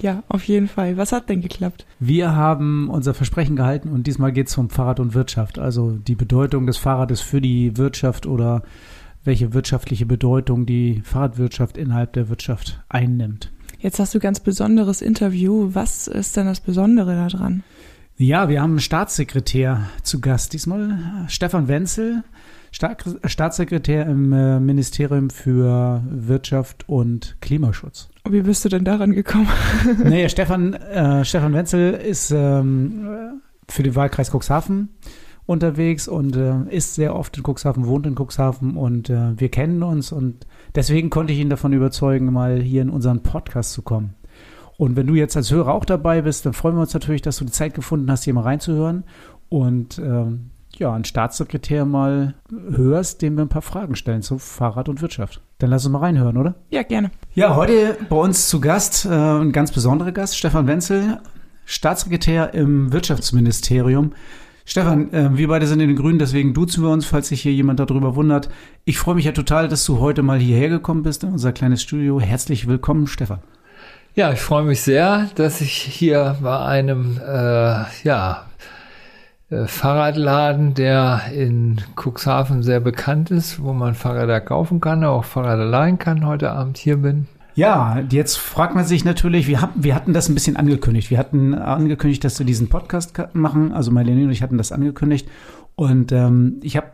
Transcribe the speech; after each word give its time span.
Ja, 0.00 0.22
auf 0.28 0.44
jeden 0.44 0.68
Fall. 0.68 0.96
Was 0.96 1.12
hat 1.12 1.28
denn 1.28 1.40
geklappt? 1.40 1.86
Wir 1.98 2.34
haben 2.34 2.88
unser 2.88 3.14
Versprechen 3.14 3.56
gehalten 3.56 3.88
und 3.88 4.06
diesmal 4.06 4.32
geht 4.32 4.48
es 4.48 4.56
um 4.56 4.70
Fahrrad 4.70 5.00
und 5.00 5.14
Wirtschaft. 5.14 5.58
Also 5.58 5.92
die 5.92 6.14
Bedeutung 6.14 6.66
des 6.66 6.76
Fahrrades 6.76 7.20
für 7.20 7.40
die 7.40 7.76
Wirtschaft 7.76 8.26
oder 8.26 8.62
welche 9.24 9.52
wirtschaftliche 9.54 10.06
Bedeutung 10.06 10.66
die 10.66 11.02
Fahrradwirtschaft 11.04 11.76
innerhalb 11.76 12.12
der 12.12 12.28
Wirtschaft 12.28 12.80
einnimmt. 12.88 13.52
Jetzt 13.80 13.98
hast 13.98 14.14
du 14.14 14.20
ganz 14.20 14.40
besonderes 14.40 15.02
Interview. 15.02 15.70
Was 15.72 16.08
ist 16.08 16.36
denn 16.36 16.46
das 16.46 16.60
Besondere 16.60 17.14
daran? 17.14 17.62
Ja, 18.16 18.48
wir 18.48 18.60
haben 18.60 18.72
einen 18.72 18.80
Staatssekretär 18.80 19.88
zu 20.02 20.20
Gast. 20.20 20.52
Diesmal 20.52 21.26
Stefan 21.28 21.68
Wenzel, 21.68 22.24
Staatssekretär 22.78 24.06
im 24.06 24.32
äh, 24.32 24.60
Ministerium 24.60 25.30
für 25.30 26.02
Wirtschaft 26.08 26.88
und 26.88 27.36
Klimaschutz. 27.40 28.08
Wie 28.28 28.42
bist 28.42 28.64
du 28.64 28.68
denn 28.68 28.84
daran 28.84 29.12
gekommen? 29.12 29.48
naja, 30.04 30.28
Stefan, 30.28 30.74
äh, 30.74 31.24
Stefan 31.24 31.54
Wenzel 31.54 31.94
ist 31.94 32.30
ähm, 32.30 33.40
für 33.68 33.82
den 33.82 33.96
Wahlkreis 33.96 34.30
Cuxhaven 34.30 34.90
unterwegs 35.46 36.06
und 36.06 36.36
äh, 36.36 36.54
ist 36.70 36.94
sehr 36.94 37.16
oft 37.16 37.36
in 37.36 37.42
Cuxhaven, 37.42 37.86
wohnt 37.86 38.06
in 38.06 38.14
Cuxhaven 38.14 38.76
und 38.76 39.10
äh, 39.10 39.38
wir 39.40 39.48
kennen 39.50 39.82
uns 39.82 40.12
und 40.12 40.46
deswegen 40.74 41.10
konnte 41.10 41.32
ich 41.32 41.40
ihn 41.40 41.50
davon 41.50 41.72
überzeugen, 41.72 42.32
mal 42.32 42.60
hier 42.60 42.82
in 42.82 42.90
unseren 42.90 43.22
Podcast 43.22 43.72
zu 43.72 43.82
kommen. 43.82 44.14
Und 44.76 44.94
wenn 44.94 45.08
du 45.08 45.14
jetzt 45.14 45.36
als 45.36 45.50
Hörer 45.50 45.74
auch 45.74 45.84
dabei 45.84 46.22
bist, 46.22 46.46
dann 46.46 46.52
freuen 46.52 46.76
wir 46.76 46.82
uns 46.82 46.94
natürlich, 46.94 47.22
dass 47.22 47.38
du 47.38 47.44
die 47.44 47.50
Zeit 47.50 47.74
gefunden 47.74 48.08
hast, 48.10 48.22
hier 48.22 48.34
mal 48.34 48.42
reinzuhören. 48.42 49.02
Und 49.48 49.98
ähm, 49.98 50.50
ja, 50.76 50.92
einen 50.92 51.04
Staatssekretär 51.04 51.84
mal 51.84 52.34
hörst, 52.50 53.22
dem 53.22 53.36
wir 53.36 53.44
ein 53.44 53.48
paar 53.48 53.62
Fragen 53.62 53.96
stellen 53.96 54.22
zu 54.22 54.38
Fahrrad 54.38 54.88
und 54.88 55.02
Wirtschaft. 55.02 55.40
Dann 55.58 55.70
lass 55.70 55.84
uns 55.84 55.92
mal 55.92 56.00
reinhören, 56.00 56.36
oder? 56.36 56.54
Ja, 56.70 56.82
gerne. 56.82 57.10
Ja, 57.34 57.56
heute 57.56 57.96
bei 58.08 58.16
uns 58.16 58.48
zu 58.48 58.60
Gast 58.60 59.04
äh, 59.04 59.08
ein 59.08 59.52
ganz 59.52 59.72
besonderer 59.72 60.12
Gast, 60.12 60.36
Stefan 60.36 60.66
Wenzel, 60.66 61.18
Staatssekretär 61.64 62.54
im 62.54 62.92
Wirtschaftsministerium. 62.92 64.12
Stefan, 64.64 65.12
äh, 65.14 65.36
wir 65.36 65.48
beide 65.48 65.66
sind 65.66 65.80
in 65.80 65.88
den 65.88 65.96
Grünen, 65.96 66.18
deswegen 66.18 66.52
duzen 66.52 66.84
wir 66.84 66.90
uns, 66.90 67.06
falls 67.06 67.28
sich 67.28 67.40
hier 67.40 67.52
jemand 67.52 67.80
darüber 67.80 68.14
wundert. 68.16 68.50
Ich 68.84 68.98
freue 68.98 69.14
mich 69.14 69.24
ja 69.24 69.32
total, 69.32 69.68
dass 69.68 69.84
du 69.86 69.98
heute 69.98 70.22
mal 70.22 70.38
hierher 70.38 70.68
gekommen 70.68 71.02
bist 71.02 71.24
in 71.24 71.32
unser 71.32 71.52
kleines 71.52 71.82
Studio. 71.82 72.20
Herzlich 72.20 72.66
willkommen, 72.66 73.06
Stefan. 73.06 73.40
Ja, 74.14 74.32
ich 74.32 74.40
freue 74.40 74.64
mich 74.64 74.82
sehr, 74.82 75.30
dass 75.36 75.60
ich 75.60 75.72
hier 75.72 76.36
bei 76.42 76.58
einem 76.58 77.18
äh, 77.18 77.84
ja, 78.04 78.47
Fahrradladen, 79.50 80.74
der 80.74 81.22
in 81.34 81.80
Cuxhaven 81.96 82.62
sehr 82.62 82.80
bekannt 82.80 83.30
ist, 83.30 83.62
wo 83.62 83.72
man 83.72 83.94
Fahrräder 83.94 84.40
kaufen 84.40 84.80
kann, 84.80 85.04
auch 85.04 85.24
Fahrräder 85.24 85.64
leihen 85.64 85.98
kann, 85.98 86.26
heute 86.26 86.50
Abend 86.52 86.76
hier 86.76 86.98
bin. 86.98 87.26
Ja, 87.54 88.00
jetzt 88.10 88.36
fragt 88.36 88.74
man 88.74 88.84
sich 88.84 89.04
natürlich, 89.04 89.48
wir, 89.48 89.62
haben, 89.62 89.82
wir 89.82 89.94
hatten 89.94 90.12
das 90.12 90.28
ein 90.28 90.34
bisschen 90.34 90.56
angekündigt. 90.56 91.10
Wir 91.10 91.18
hatten 91.18 91.54
angekündigt, 91.54 92.22
dass 92.22 92.38
wir 92.38 92.46
diesen 92.46 92.68
Podcast 92.68 93.14
machen. 93.32 93.72
Also 93.72 93.90
Marlene 93.90 94.24
und 94.24 94.30
ich 94.30 94.42
hatten 94.42 94.58
das 94.58 94.70
angekündigt. 94.70 95.28
Und 95.74 96.12
ähm, 96.12 96.60
ich 96.62 96.76
habe 96.76 96.92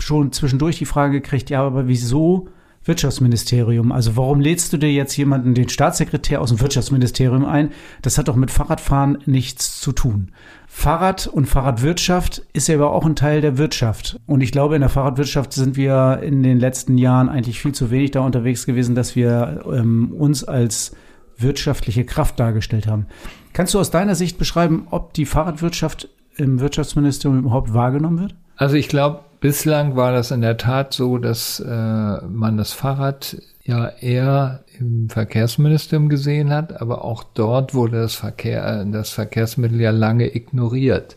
schon 0.00 0.32
zwischendurch 0.32 0.76
die 0.78 0.84
Frage 0.84 1.20
gekriegt, 1.20 1.50
ja, 1.50 1.62
aber 1.62 1.86
wieso 1.86 2.48
Wirtschaftsministerium. 2.84 3.92
Also 3.92 4.16
warum 4.16 4.40
lädst 4.40 4.72
du 4.72 4.76
dir 4.76 4.92
jetzt 4.92 5.16
jemanden, 5.16 5.54
den 5.54 5.68
Staatssekretär 5.68 6.40
aus 6.40 6.50
dem 6.50 6.60
Wirtschaftsministerium 6.60 7.44
ein? 7.44 7.70
Das 8.02 8.18
hat 8.18 8.28
doch 8.28 8.36
mit 8.36 8.50
Fahrradfahren 8.50 9.18
nichts 9.26 9.80
zu 9.80 9.92
tun. 9.92 10.32
Fahrrad 10.66 11.26
und 11.26 11.46
Fahrradwirtschaft 11.46 12.42
ist 12.52 12.68
ja 12.68 12.76
aber 12.76 12.92
auch 12.92 13.04
ein 13.04 13.14
Teil 13.14 13.40
der 13.40 13.58
Wirtschaft. 13.58 14.18
Und 14.26 14.40
ich 14.40 14.52
glaube, 14.52 14.74
in 14.74 14.80
der 14.80 14.88
Fahrradwirtschaft 14.88 15.52
sind 15.52 15.76
wir 15.76 16.20
in 16.22 16.42
den 16.42 16.58
letzten 16.58 16.98
Jahren 16.98 17.28
eigentlich 17.28 17.60
viel 17.60 17.72
zu 17.72 17.90
wenig 17.90 18.12
da 18.12 18.20
unterwegs 18.20 18.66
gewesen, 18.66 18.94
dass 18.94 19.14
wir 19.14 19.64
ähm, 19.70 20.12
uns 20.12 20.44
als 20.44 20.96
wirtschaftliche 21.36 22.04
Kraft 22.04 22.40
dargestellt 22.40 22.86
haben. 22.86 23.06
Kannst 23.52 23.74
du 23.74 23.80
aus 23.80 23.90
deiner 23.90 24.14
Sicht 24.14 24.38
beschreiben, 24.38 24.86
ob 24.90 25.12
die 25.12 25.26
Fahrradwirtschaft 25.26 26.08
im 26.36 26.60
Wirtschaftsministerium 26.60 27.40
überhaupt 27.40 27.74
wahrgenommen 27.74 28.20
wird? 28.20 28.34
Also 28.56 28.76
ich 28.76 28.88
glaube, 28.88 29.20
bislang 29.42 29.96
war 29.96 30.12
das 30.12 30.30
in 30.30 30.40
der 30.40 30.56
Tat 30.56 30.94
so, 30.94 31.18
dass 31.18 31.60
äh, 31.60 31.66
man 31.66 32.56
das 32.56 32.72
Fahrrad 32.72 33.36
ja 33.64 33.88
eher 33.88 34.64
im 34.78 35.10
Verkehrsministerium 35.10 36.08
gesehen 36.08 36.50
hat, 36.50 36.80
aber 36.80 37.04
auch 37.04 37.24
dort 37.34 37.74
wurde 37.74 38.00
das 38.00 38.14
Verkehr, 38.14 38.84
das 38.86 39.10
Verkehrsmittel 39.10 39.80
ja 39.80 39.90
lange 39.90 40.34
ignoriert. 40.34 41.16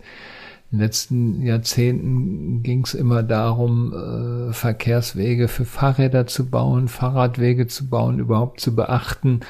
In 0.72 0.80
den 0.80 0.84
letzten 0.84 1.42
Jahrzehnten 1.44 2.64
ging 2.64 2.84
es 2.84 2.96
immer 2.96 3.24
darum, 3.24 3.94
äh, 4.50 4.54
Verkehrswege 4.54 5.48
für 5.48 5.64
Fahrräder 5.64 6.28
zu 6.28 6.50
bauen, 6.50 6.88
Fahrradwege 6.88 7.68
zu 7.68 7.88
bauen, 7.88 8.20
überhaupt 8.20 8.60
zu 8.60 8.76
beachten 8.76 9.42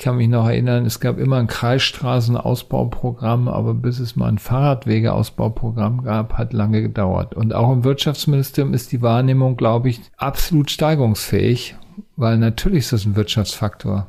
kann 0.00 0.16
mich 0.16 0.28
noch 0.28 0.48
erinnern, 0.48 0.86
es 0.86 0.98
gab 0.98 1.18
immer 1.18 1.36
ein 1.36 1.46
Kreisstraßenausbauprogramm, 1.46 3.46
aber 3.46 3.74
bis 3.74 4.00
es 4.00 4.16
mal 4.16 4.28
ein 4.28 4.38
Fahrradwegeausbauprogramm 4.38 6.02
gab, 6.02 6.38
hat 6.38 6.52
lange 6.52 6.82
gedauert. 6.82 7.34
Und 7.34 7.54
auch 7.54 7.72
im 7.72 7.84
Wirtschaftsministerium 7.84 8.74
ist 8.74 8.90
die 8.90 9.02
Wahrnehmung, 9.02 9.56
glaube 9.56 9.90
ich, 9.90 10.00
absolut 10.16 10.70
steigerungsfähig, 10.70 11.76
weil 12.16 12.38
natürlich 12.38 12.80
ist 12.80 12.94
das 12.94 13.04
ein 13.04 13.14
Wirtschaftsfaktor. 13.14 14.08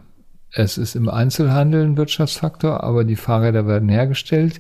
Es 0.54 0.78
ist 0.78 0.96
im 0.96 1.10
Einzelhandel 1.10 1.86
ein 1.86 1.98
Wirtschaftsfaktor, 1.98 2.84
aber 2.84 3.04
die 3.04 3.16
Fahrräder 3.16 3.68
werden 3.68 3.90
hergestellt. 3.90 4.60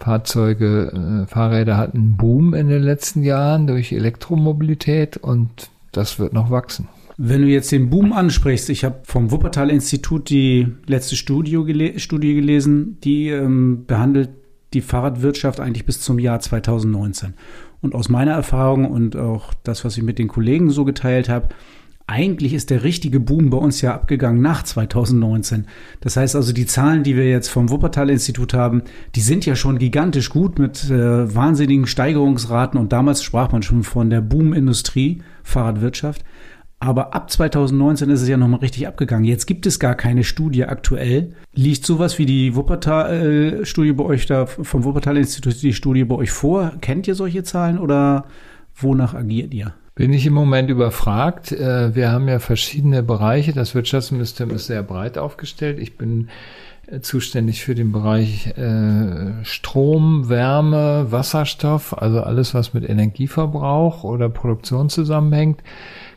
Fahrzeuge, 0.00 1.24
äh, 1.24 1.26
Fahrräder 1.26 1.76
hatten 1.76 1.98
einen 1.98 2.16
Boom 2.16 2.54
in 2.54 2.68
den 2.68 2.82
letzten 2.82 3.22
Jahren 3.22 3.66
durch 3.66 3.92
Elektromobilität 3.92 5.16
und 5.16 5.70
das 5.92 6.18
wird 6.18 6.32
noch 6.32 6.50
wachsen. 6.50 6.88
Wenn 7.18 7.42
du 7.42 7.48
jetzt 7.48 7.72
den 7.72 7.88
Boom 7.88 8.12
ansprichst, 8.12 8.68
ich 8.68 8.84
habe 8.84 9.00
vom 9.04 9.30
Wuppertal-Institut 9.30 10.28
die 10.28 10.68
letzte 10.86 11.16
Studie, 11.16 11.52
gele 11.64 11.98
Studie 11.98 12.34
gelesen, 12.34 12.98
die 13.02 13.28
ähm, 13.28 13.84
behandelt 13.86 14.30
die 14.74 14.82
Fahrradwirtschaft 14.82 15.58
eigentlich 15.58 15.86
bis 15.86 16.00
zum 16.00 16.18
Jahr 16.18 16.40
2019. 16.40 17.32
Und 17.80 17.94
aus 17.94 18.10
meiner 18.10 18.32
Erfahrung 18.32 18.84
und 18.90 19.16
auch 19.16 19.54
das, 19.62 19.84
was 19.84 19.96
ich 19.96 20.02
mit 20.02 20.18
den 20.18 20.28
Kollegen 20.28 20.70
so 20.70 20.84
geteilt 20.84 21.30
habe, 21.30 21.48
eigentlich 22.08 22.52
ist 22.52 22.70
der 22.70 22.84
richtige 22.84 23.18
Boom 23.18 23.50
bei 23.50 23.56
uns 23.56 23.80
ja 23.80 23.94
abgegangen 23.94 24.40
nach 24.40 24.62
2019. 24.62 25.66
Das 26.00 26.16
heißt 26.16 26.36
also, 26.36 26.52
die 26.52 26.66
Zahlen, 26.66 27.02
die 27.02 27.16
wir 27.16 27.28
jetzt 27.28 27.48
vom 27.48 27.70
Wuppertal-Institut 27.70 28.54
haben, 28.54 28.82
die 29.16 29.20
sind 29.20 29.44
ja 29.44 29.56
schon 29.56 29.78
gigantisch 29.78 30.30
gut 30.30 30.58
mit 30.58 30.88
äh, 30.88 31.34
wahnsinnigen 31.34 31.86
Steigerungsraten. 31.86 32.78
Und 32.78 32.92
damals 32.92 33.24
sprach 33.24 33.50
man 33.50 33.62
schon 33.62 33.82
von 33.82 34.10
der 34.10 34.20
Boom-Industrie, 34.20 35.22
Fahrradwirtschaft. 35.42 36.22
Aber 36.78 37.14
ab 37.14 37.30
2019 37.30 38.10
ist 38.10 38.22
es 38.22 38.28
ja 38.28 38.36
nochmal 38.36 38.60
richtig 38.60 38.86
abgegangen. 38.86 39.24
Jetzt 39.24 39.46
gibt 39.46 39.64
es 39.66 39.78
gar 39.78 39.94
keine 39.94 40.24
Studie 40.24 40.64
aktuell. 40.64 41.32
Liegt 41.54 41.86
sowas 41.86 42.18
wie 42.18 42.26
die 42.26 42.54
Wuppertal-Studie 42.54 43.92
bei 43.92 44.04
euch 44.04 44.26
da, 44.26 44.44
vom 44.46 44.84
Wuppertal-Institut, 44.84 45.62
die 45.62 45.72
Studie 45.72 46.04
bei 46.04 46.16
euch 46.16 46.30
vor? 46.30 46.72
Kennt 46.82 47.08
ihr 47.08 47.14
solche 47.14 47.42
Zahlen 47.44 47.78
oder 47.78 48.26
wonach 48.74 49.14
agiert 49.14 49.54
ihr? 49.54 49.72
Bin 49.94 50.12
ich 50.12 50.26
im 50.26 50.34
Moment 50.34 50.68
überfragt. 50.68 51.52
Äh, 51.52 51.94
wir 51.94 52.12
haben 52.12 52.28
ja 52.28 52.38
verschiedene 52.38 53.02
Bereiche. 53.02 53.54
Das 53.54 53.74
Wirtschaftsministerium 53.74 54.54
ist 54.54 54.66
sehr 54.66 54.82
breit 54.82 55.16
aufgestellt. 55.16 55.78
Ich 55.78 55.96
bin 55.96 56.28
äh, 56.86 57.00
zuständig 57.00 57.64
für 57.64 57.74
den 57.74 57.92
Bereich 57.92 58.48
äh, 58.58 59.42
Strom, 59.42 60.28
Wärme, 60.28 61.06
Wasserstoff, 61.10 61.96
also 61.96 62.20
alles, 62.20 62.52
was 62.52 62.74
mit 62.74 62.86
Energieverbrauch 62.86 64.04
oder 64.04 64.28
Produktion 64.28 64.90
zusammenhängt. 64.90 65.62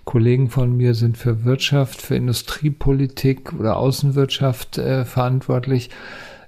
Kollegen 0.09 0.49
von 0.49 0.75
mir 0.75 0.95
sind 0.95 1.19
für 1.19 1.45
Wirtschaft, 1.45 2.01
für 2.01 2.15
Industriepolitik 2.15 3.53
oder 3.53 3.77
Außenwirtschaft 3.77 4.79
äh, 4.79 5.05
verantwortlich. 5.05 5.91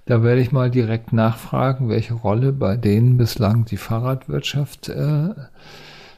Da 0.08 0.24
werde 0.24 0.42
ich 0.42 0.52
mal 0.52 0.72
direkt 0.72 1.14
nachfragen, 1.14 1.88
welche 1.88 2.16
Rolle 2.16 2.54
bei 2.54 2.76
denen 2.76 3.18
bislang 3.18 3.66
die 3.66 3.78
Fahrradwirtschaft 3.78 4.90
äh, 4.90 5.36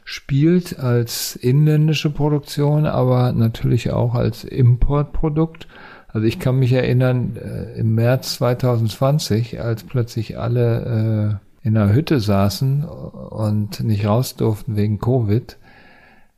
spielt 0.04 0.78
als 0.78 1.36
inländische 1.36 2.08
Produktion, 2.08 2.86
aber 2.86 3.32
natürlich 3.32 3.90
auch 3.90 4.14
als 4.14 4.44
Importprodukt. 4.44 5.68
Also 6.08 6.26
ich 6.26 6.38
kann 6.38 6.58
mich 6.58 6.72
erinnern, 6.72 7.36
äh, 7.36 7.78
im 7.78 7.94
März 7.94 8.36
2020, 8.36 9.60
als 9.60 9.84
plötzlich 9.84 10.38
alle 10.38 11.40
äh, 11.62 11.68
in 11.68 11.76
einer 11.76 11.92
Hütte 11.92 12.20
saßen 12.20 12.84
und 12.84 13.84
nicht 13.84 14.06
raus 14.06 14.34
durften 14.34 14.76
wegen 14.76 14.98
Covid, 14.98 15.58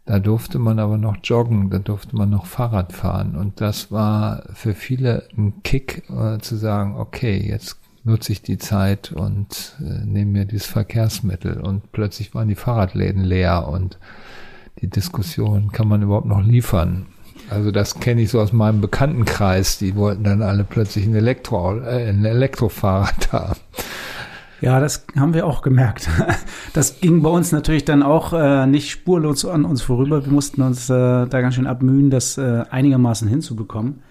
da 0.06 0.20
durfte 0.20 0.60
man 0.60 0.78
aber 0.78 0.98
noch 0.98 1.16
joggen, 1.22 1.68
da 1.68 1.78
durfte 1.78 2.14
man 2.16 2.30
noch 2.30 2.46
Fahrrad 2.46 2.92
fahren. 2.92 3.34
Und 3.36 3.60
das 3.60 3.90
war 3.90 4.44
für 4.54 4.72
viele 4.72 5.28
ein 5.36 5.62
Kick, 5.64 6.04
äh, 6.10 6.38
zu 6.38 6.56
sagen, 6.56 6.94
okay, 6.96 7.36
jetzt 7.36 7.78
nutze 8.04 8.30
ich 8.30 8.40
die 8.40 8.56
Zeit 8.56 9.10
und 9.10 9.74
äh, 9.80 10.04
nehme 10.04 10.30
mir 10.30 10.44
dieses 10.44 10.66
Verkehrsmittel. 10.66 11.60
Und 11.60 11.90
plötzlich 11.90 12.34
waren 12.34 12.48
die 12.48 12.54
Fahrradläden 12.54 13.24
leer 13.24 13.66
und 13.68 13.98
die 14.80 14.88
Diskussion, 14.88 15.72
kann 15.72 15.88
man 15.88 16.02
überhaupt 16.02 16.26
noch 16.26 16.42
liefern? 16.42 17.06
Also 17.50 17.72
das 17.72 17.98
kenne 17.98 18.22
ich 18.22 18.30
so 18.30 18.40
aus 18.40 18.52
meinem 18.52 18.80
Bekanntenkreis. 18.80 19.78
Die 19.78 19.96
wollten 19.96 20.22
dann 20.22 20.42
alle 20.42 20.62
plötzlich 20.62 21.04
ein, 21.04 21.14
Elektro, 21.16 21.80
äh, 21.80 22.08
ein 22.08 22.24
Elektrofahrrad 22.24 23.32
haben. 23.32 23.60
Ja, 24.60 24.80
das 24.80 25.06
haben 25.16 25.34
wir 25.34 25.46
auch 25.46 25.62
gemerkt. 25.62 26.08
Das 26.72 27.00
ging 27.00 27.22
bei 27.22 27.30
uns 27.30 27.52
natürlich 27.52 27.86
dann 27.86 28.02
auch 28.02 28.34
äh, 28.34 28.66
nicht 28.66 28.90
spurlos 28.90 29.46
an 29.46 29.64
uns 29.64 29.80
vorüber. 29.80 30.26
Wir 30.26 30.32
mussten 30.32 30.60
uns 30.60 30.90
äh, 30.90 30.92
da 31.26 31.40
ganz 31.40 31.54
schön 31.54 31.66
abmühen, 31.66 32.10
das 32.10 32.36
äh, 32.36 32.64
einigermaßen 32.68 33.26
hinzubekommen. 33.28 34.02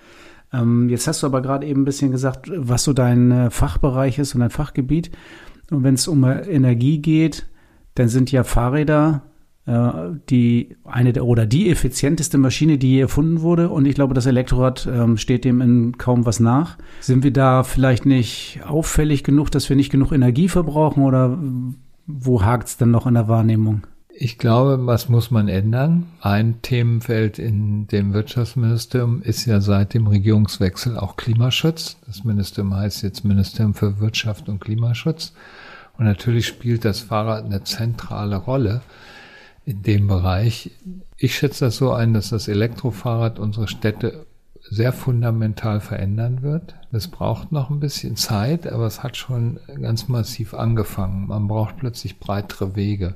Ähm, 0.52 0.90
jetzt 0.90 1.08
hast 1.08 1.22
du 1.22 1.28
aber 1.28 1.44
gerade 1.44 1.68
eben 1.68 1.82
ein 1.82 1.86
bisschen 1.86 2.10
gesagt, 2.10 2.50
was 2.52 2.84
so 2.84 2.94
dein 2.94 3.30
äh, 3.30 3.50
Fachbereich 3.52 4.18
ist 4.18 4.34
und 4.34 4.42
dein 4.42 4.50
Fachgebiet. 4.50 5.12
Und 5.70 5.84
wenn 5.84 5.94
es 5.94 6.08
um 6.08 6.24
äh, 6.24 6.42
Energie 6.42 7.00
geht, 7.04 7.48
dann 7.94 8.08
sind 8.08 8.32
ja 8.32 8.44
Fahrräder 8.44 9.22
die 9.68 10.76
eine 10.84 11.12
der 11.12 11.26
oder 11.26 11.48
die 11.48 11.72
effizienteste 11.72 12.38
Maschine, 12.38 12.78
die 12.78 12.92
je 12.92 13.00
erfunden 13.02 13.42
wurde. 13.42 13.70
Und 13.70 13.88
ich 13.88 13.96
glaube, 13.96 14.14
das 14.14 14.28
Elektrorad 14.28 14.88
ähm, 14.92 15.18
steht 15.18 15.44
dem 15.44 15.60
in 15.62 15.98
kaum 15.98 16.26
was 16.26 16.40
nach. 16.40 16.78
Sind 17.02 17.24
wir 17.24 17.34
da 17.34 17.64
vielleicht 17.64 18.06
nicht 18.06 18.62
auffällig 18.68 19.24
genug, 19.24 19.50
dass 19.50 19.68
wir 19.68 19.76
nicht 19.76 19.92
genug 19.92 20.12
Energie 20.12 20.50
verbrauchen 20.50 21.04
oder 21.04 21.40
wo 22.06 22.44
hakt 22.44 22.68
es 22.68 22.78
dann 22.78 22.92
noch 22.92 23.08
in 23.08 23.16
der 23.16 23.28
Wahrnehmung? 23.28 23.88
Ich 24.18 24.38
glaube, 24.38 24.86
was 24.86 25.10
muss 25.10 25.32
man 25.32 25.50
ändern? 25.50 26.06
Ein 26.22 26.62
Themenfeld 26.62 27.38
in 27.38 27.88
dem 27.88 28.14
Wirtschaftsministerium 28.14 29.22
ist 29.22 29.46
ja 29.46 29.60
seit 29.60 29.94
dem 29.94 30.08
Regierungswechsel 30.08 30.98
auch 30.98 31.18
Klimaschutz. 31.18 31.98
Das 32.06 32.24
Ministerium 32.24 32.76
heißt 32.76 33.04
jetzt 33.04 33.26
Ministerium 33.26 33.74
für 33.74 34.00
Wirtschaft 34.00 34.48
und 34.48 34.62
Klimaschutz. 34.62 35.34
Und 35.98 36.06
natürlich 36.06 36.48
spielt 36.48 36.86
das 36.86 37.00
Fahrrad 37.00 37.46
eine 37.46 37.64
zentrale 37.64 38.38
Rolle 38.38 38.82
in 39.66 39.82
dem 39.82 40.08
Bereich. 40.08 40.72
Ich 41.18 41.36
schätze 41.36 41.66
das 41.66 41.78
so 41.78 41.92
ein, 41.92 42.14
dass 42.14 42.30
das 42.30 42.48
Elektrofahrrad 42.48 43.40
unsere 43.40 43.68
Städte 43.68 44.26
sehr 44.68 44.94
fundamental 44.94 45.80
verändern 45.80 46.42
wird. 46.42 46.76
Es 46.92 47.08
braucht 47.08 47.52
noch 47.52 47.70
ein 47.70 47.80
bisschen 47.80 48.16
Zeit, 48.16 48.68
aber 48.68 48.86
es 48.86 49.04
hat 49.04 49.16
schon 49.18 49.60
ganz 49.80 50.08
massiv 50.08 50.54
angefangen. 50.54 51.28
Man 51.28 51.48
braucht 51.48 51.78
plötzlich 51.78 52.20
breitere 52.20 52.76
Wege. 52.76 53.16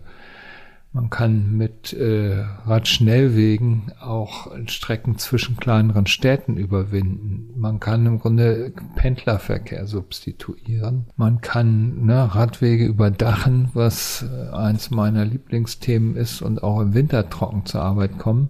Man 0.92 1.12
kann 1.12 1.56
mit 1.56 1.94
äh, 1.94 2.44
Radschnellwegen 2.66 3.92
auch 4.02 4.48
Strecken 4.66 5.20
zwischen 5.20 5.58
kleineren 5.58 6.08
Städten 6.08 6.58
überwinden. 6.58 7.54
Man 7.56 7.80
kann 7.80 8.08
im 8.08 8.20
Grunde 8.20 8.74
Pendlerverkehr 8.96 9.86
substituieren. 9.86 11.06
Man 11.16 11.42
kann 11.42 12.06
ne, 12.06 12.34
Radwege 12.34 12.86
überdachen, 12.86 13.70
was 13.76 14.26
äh, 14.28 14.50
eins 14.50 14.90
meiner 14.90 15.26
Lieblingsthemen 15.26 16.16
ist 16.16 16.42
und 16.42 16.64
auch 16.64 16.82
im 16.82 16.96
Winter 16.96 17.30
trocken 17.30 17.68
zur 17.68 17.84
Arbeit 17.84 18.18
kommen. 18.18 18.50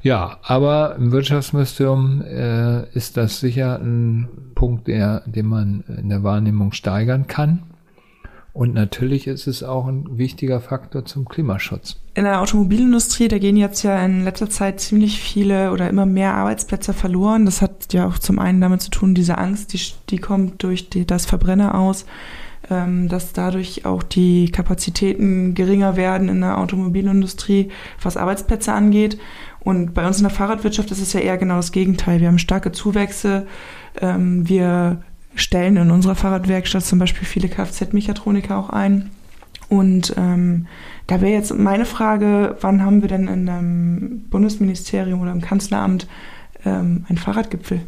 Ja, 0.00 0.38
aber 0.44 0.96
im 0.96 1.12
Wirtschaftsministerium 1.12 2.22
äh, 2.22 2.88
ist 2.96 3.18
das 3.18 3.40
sicher 3.40 3.78
ein 3.80 4.28
Punkt, 4.54 4.88
der, 4.88 5.24
den 5.26 5.46
man 5.46 5.84
in 5.88 6.08
der 6.08 6.22
Wahrnehmung 6.22 6.72
steigern 6.72 7.26
kann. 7.26 7.64
Und 8.56 8.72
natürlich 8.72 9.26
ist 9.26 9.46
es 9.46 9.62
auch 9.62 9.86
ein 9.86 10.16
wichtiger 10.16 10.62
Faktor 10.62 11.04
zum 11.04 11.28
Klimaschutz. 11.28 12.00
In 12.14 12.24
der 12.24 12.40
Automobilindustrie, 12.40 13.28
da 13.28 13.36
gehen 13.36 13.58
jetzt 13.58 13.82
ja 13.82 14.02
in 14.02 14.24
letzter 14.24 14.48
Zeit 14.48 14.80
ziemlich 14.80 15.20
viele 15.20 15.72
oder 15.72 15.90
immer 15.90 16.06
mehr 16.06 16.32
Arbeitsplätze 16.32 16.94
verloren. 16.94 17.44
Das 17.44 17.60
hat 17.60 17.92
ja 17.92 18.08
auch 18.08 18.18
zum 18.18 18.38
einen 18.38 18.62
damit 18.62 18.80
zu 18.80 18.90
tun, 18.90 19.14
diese 19.14 19.36
Angst, 19.36 19.74
die, 19.74 19.80
die 20.08 20.16
kommt 20.16 20.62
durch 20.62 20.88
die, 20.88 21.04
das 21.04 21.26
Verbrenner 21.26 21.74
aus, 21.74 22.06
ähm, 22.70 23.10
dass 23.10 23.34
dadurch 23.34 23.84
auch 23.84 24.02
die 24.02 24.50
Kapazitäten 24.50 25.54
geringer 25.54 25.96
werden 25.96 26.30
in 26.30 26.40
der 26.40 26.56
Automobilindustrie, 26.56 27.68
was 28.00 28.16
Arbeitsplätze 28.16 28.72
angeht. 28.72 29.18
Und 29.60 29.92
bei 29.92 30.06
uns 30.06 30.16
in 30.16 30.22
der 30.22 30.30
Fahrradwirtschaft 30.30 30.90
ist 30.92 31.02
es 31.02 31.12
ja 31.12 31.20
eher 31.20 31.36
genau 31.36 31.56
das 31.56 31.72
Gegenteil. 31.72 32.22
Wir 32.22 32.28
haben 32.28 32.38
starke 32.38 32.72
Zuwächse. 32.72 33.46
Ähm, 34.00 34.48
wir 34.48 35.02
stellen 35.36 35.76
in 35.76 35.90
unserer 35.90 36.14
Fahrradwerkstatt 36.14 36.84
zum 36.84 36.98
Beispiel 36.98 37.26
viele 37.26 37.48
Kfz-Mechatroniker 37.48 38.58
auch 38.58 38.70
ein. 38.70 39.10
Und 39.68 40.14
ähm, 40.16 40.66
da 41.06 41.20
wäre 41.20 41.32
jetzt 41.32 41.56
meine 41.56 41.84
Frage, 41.84 42.56
wann 42.60 42.82
haben 42.82 43.02
wir 43.02 43.08
denn 43.08 43.28
in 43.28 43.48
einem 43.48 44.24
Bundesministerium 44.30 45.20
oder 45.20 45.32
im 45.32 45.40
Kanzleramt 45.40 46.06
ähm, 46.64 47.04
einen 47.08 47.18
Fahrradgipfel? 47.18 47.80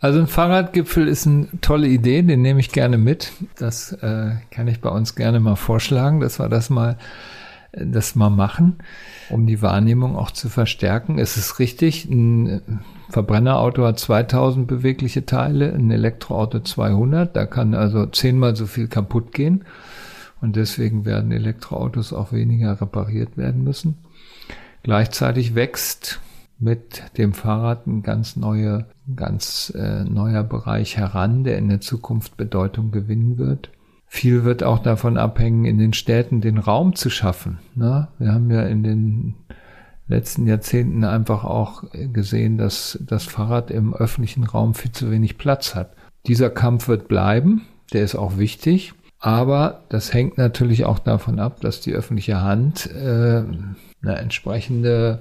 Also 0.00 0.20
ein 0.20 0.26
Fahrradgipfel 0.28 1.08
ist 1.08 1.26
eine 1.26 1.48
tolle 1.60 1.88
Idee, 1.88 2.22
den 2.22 2.42
nehme 2.42 2.60
ich 2.60 2.70
gerne 2.70 2.98
mit. 2.98 3.32
Das 3.56 3.92
äh, 3.94 4.32
kann 4.50 4.68
ich 4.68 4.80
bei 4.80 4.90
uns 4.90 5.16
gerne 5.16 5.40
mal 5.40 5.56
vorschlagen, 5.56 6.20
dass 6.20 6.38
wir 6.38 6.48
das 6.48 6.70
mal, 6.70 6.98
das 7.72 8.14
mal 8.14 8.30
machen, 8.30 8.76
um 9.28 9.46
die 9.46 9.60
Wahrnehmung 9.60 10.16
auch 10.16 10.30
zu 10.30 10.48
verstärken. 10.48 11.18
Es 11.18 11.36
ist 11.36 11.58
richtig, 11.58 12.04
ein 12.04 12.80
Verbrennerauto 13.10 13.86
hat 13.86 13.98
2000 13.98 14.66
bewegliche 14.66 15.24
Teile, 15.24 15.72
ein 15.72 15.90
Elektroauto 15.90 16.60
200. 16.60 17.34
Da 17.34 17.46
kann 17.46 17.74
also 17.74 18.06
zehnmal 18.06 18.54
so 18.54 18.66
viel 18.66 18.88
kaputt 18.88 19.32
gehen. 19.32 19.64
Und 20.40 20.56
deswegen 20.56 21.04
werden 21.04 21.32
Elektroautos 21.32 22.12
auch 22.12 22.32
weniger 22.32 22.80
repariert 22.80 23.36
werden 23.36 23.64
müssen. 23.64 23.98
Gleichzeitig 24.82 25.54
wächst 25.54 26.20
mit 26.58 27.02
dem 27.16 27.34
Fahrrad 27.34 27.86
ein 27.86 28.02
ganz 28.02 28.36
neuer, 28.36 28.86
ganz 29.14 29.72
äh, 29.76 30.04
neuer 30.04 30.42
Bereich 30.42 30.96
heran, 30.96 31.44
der 31.44 31.58
in 31.58 31.68
der 31.68 31.80
Zukunft 31.80 32.36
Bedeutung 32.36 32.90
gewinnen 32.90 33.38
wird. 33.38 33.70
Viel 34.06 34.44
wird 34.44 34.62
auch 34.62 34.78
davon 34.78 35.18
abhängen, 35.18 35.64
in 35.64 35.78
den 35.78 35.92
Städten 35.92 36.40
den 36.40 36.58
Raum 36.58 36.94
zu 36.94 37.10
schaffen. 37.10 37.58
Ne? 37.74 38.08
Wir 38.18 38.32
haben 38.32 38.50
ja 38.50 38.62
in 38.62 38.82
den 38.82 39.34
letzten 40.08 40.46
Jahrzehnten 40.46 41.04
einfach 41.04 41.44
auch 41.44 41.84
gesehen, 41.92 42.58
dass 42.58 42.98
das 43.00 43.24
Fahrrad 43.24 43.70
im 43.70 43.94
öffentlichen 43.94 44.44
Raum 44.44 44.74
viel 44.74 44.92
zu 44.92 45.10
wenig 45.10 45.38
Platz 45.38 45.74
hat. 45.74 45.92
Dieser 46.26 46.50
Kampf 46.50 46.88
wird 46.88 47.08
bleiben, 47.08 47.62
der 47.92 48.02
ist 48.02 48.16
auch 48.16 48.38
wichtig, 48.38 48.94
aber 49.20 49.82
das 49.88 50.12
hängt 50.12 50.38
natürlich 50.38 50.84
auch 50.84 50.98
davon 50.98 51.38
ab, 51.40 51.60
dass 51.60 51.80
die 51.80 51.92
öffentliche 51.92 52.40
Hand 52.40 52.86
äh, 52.86 53.42
eine 54.02 54.16
entsprechende 54.16 55.20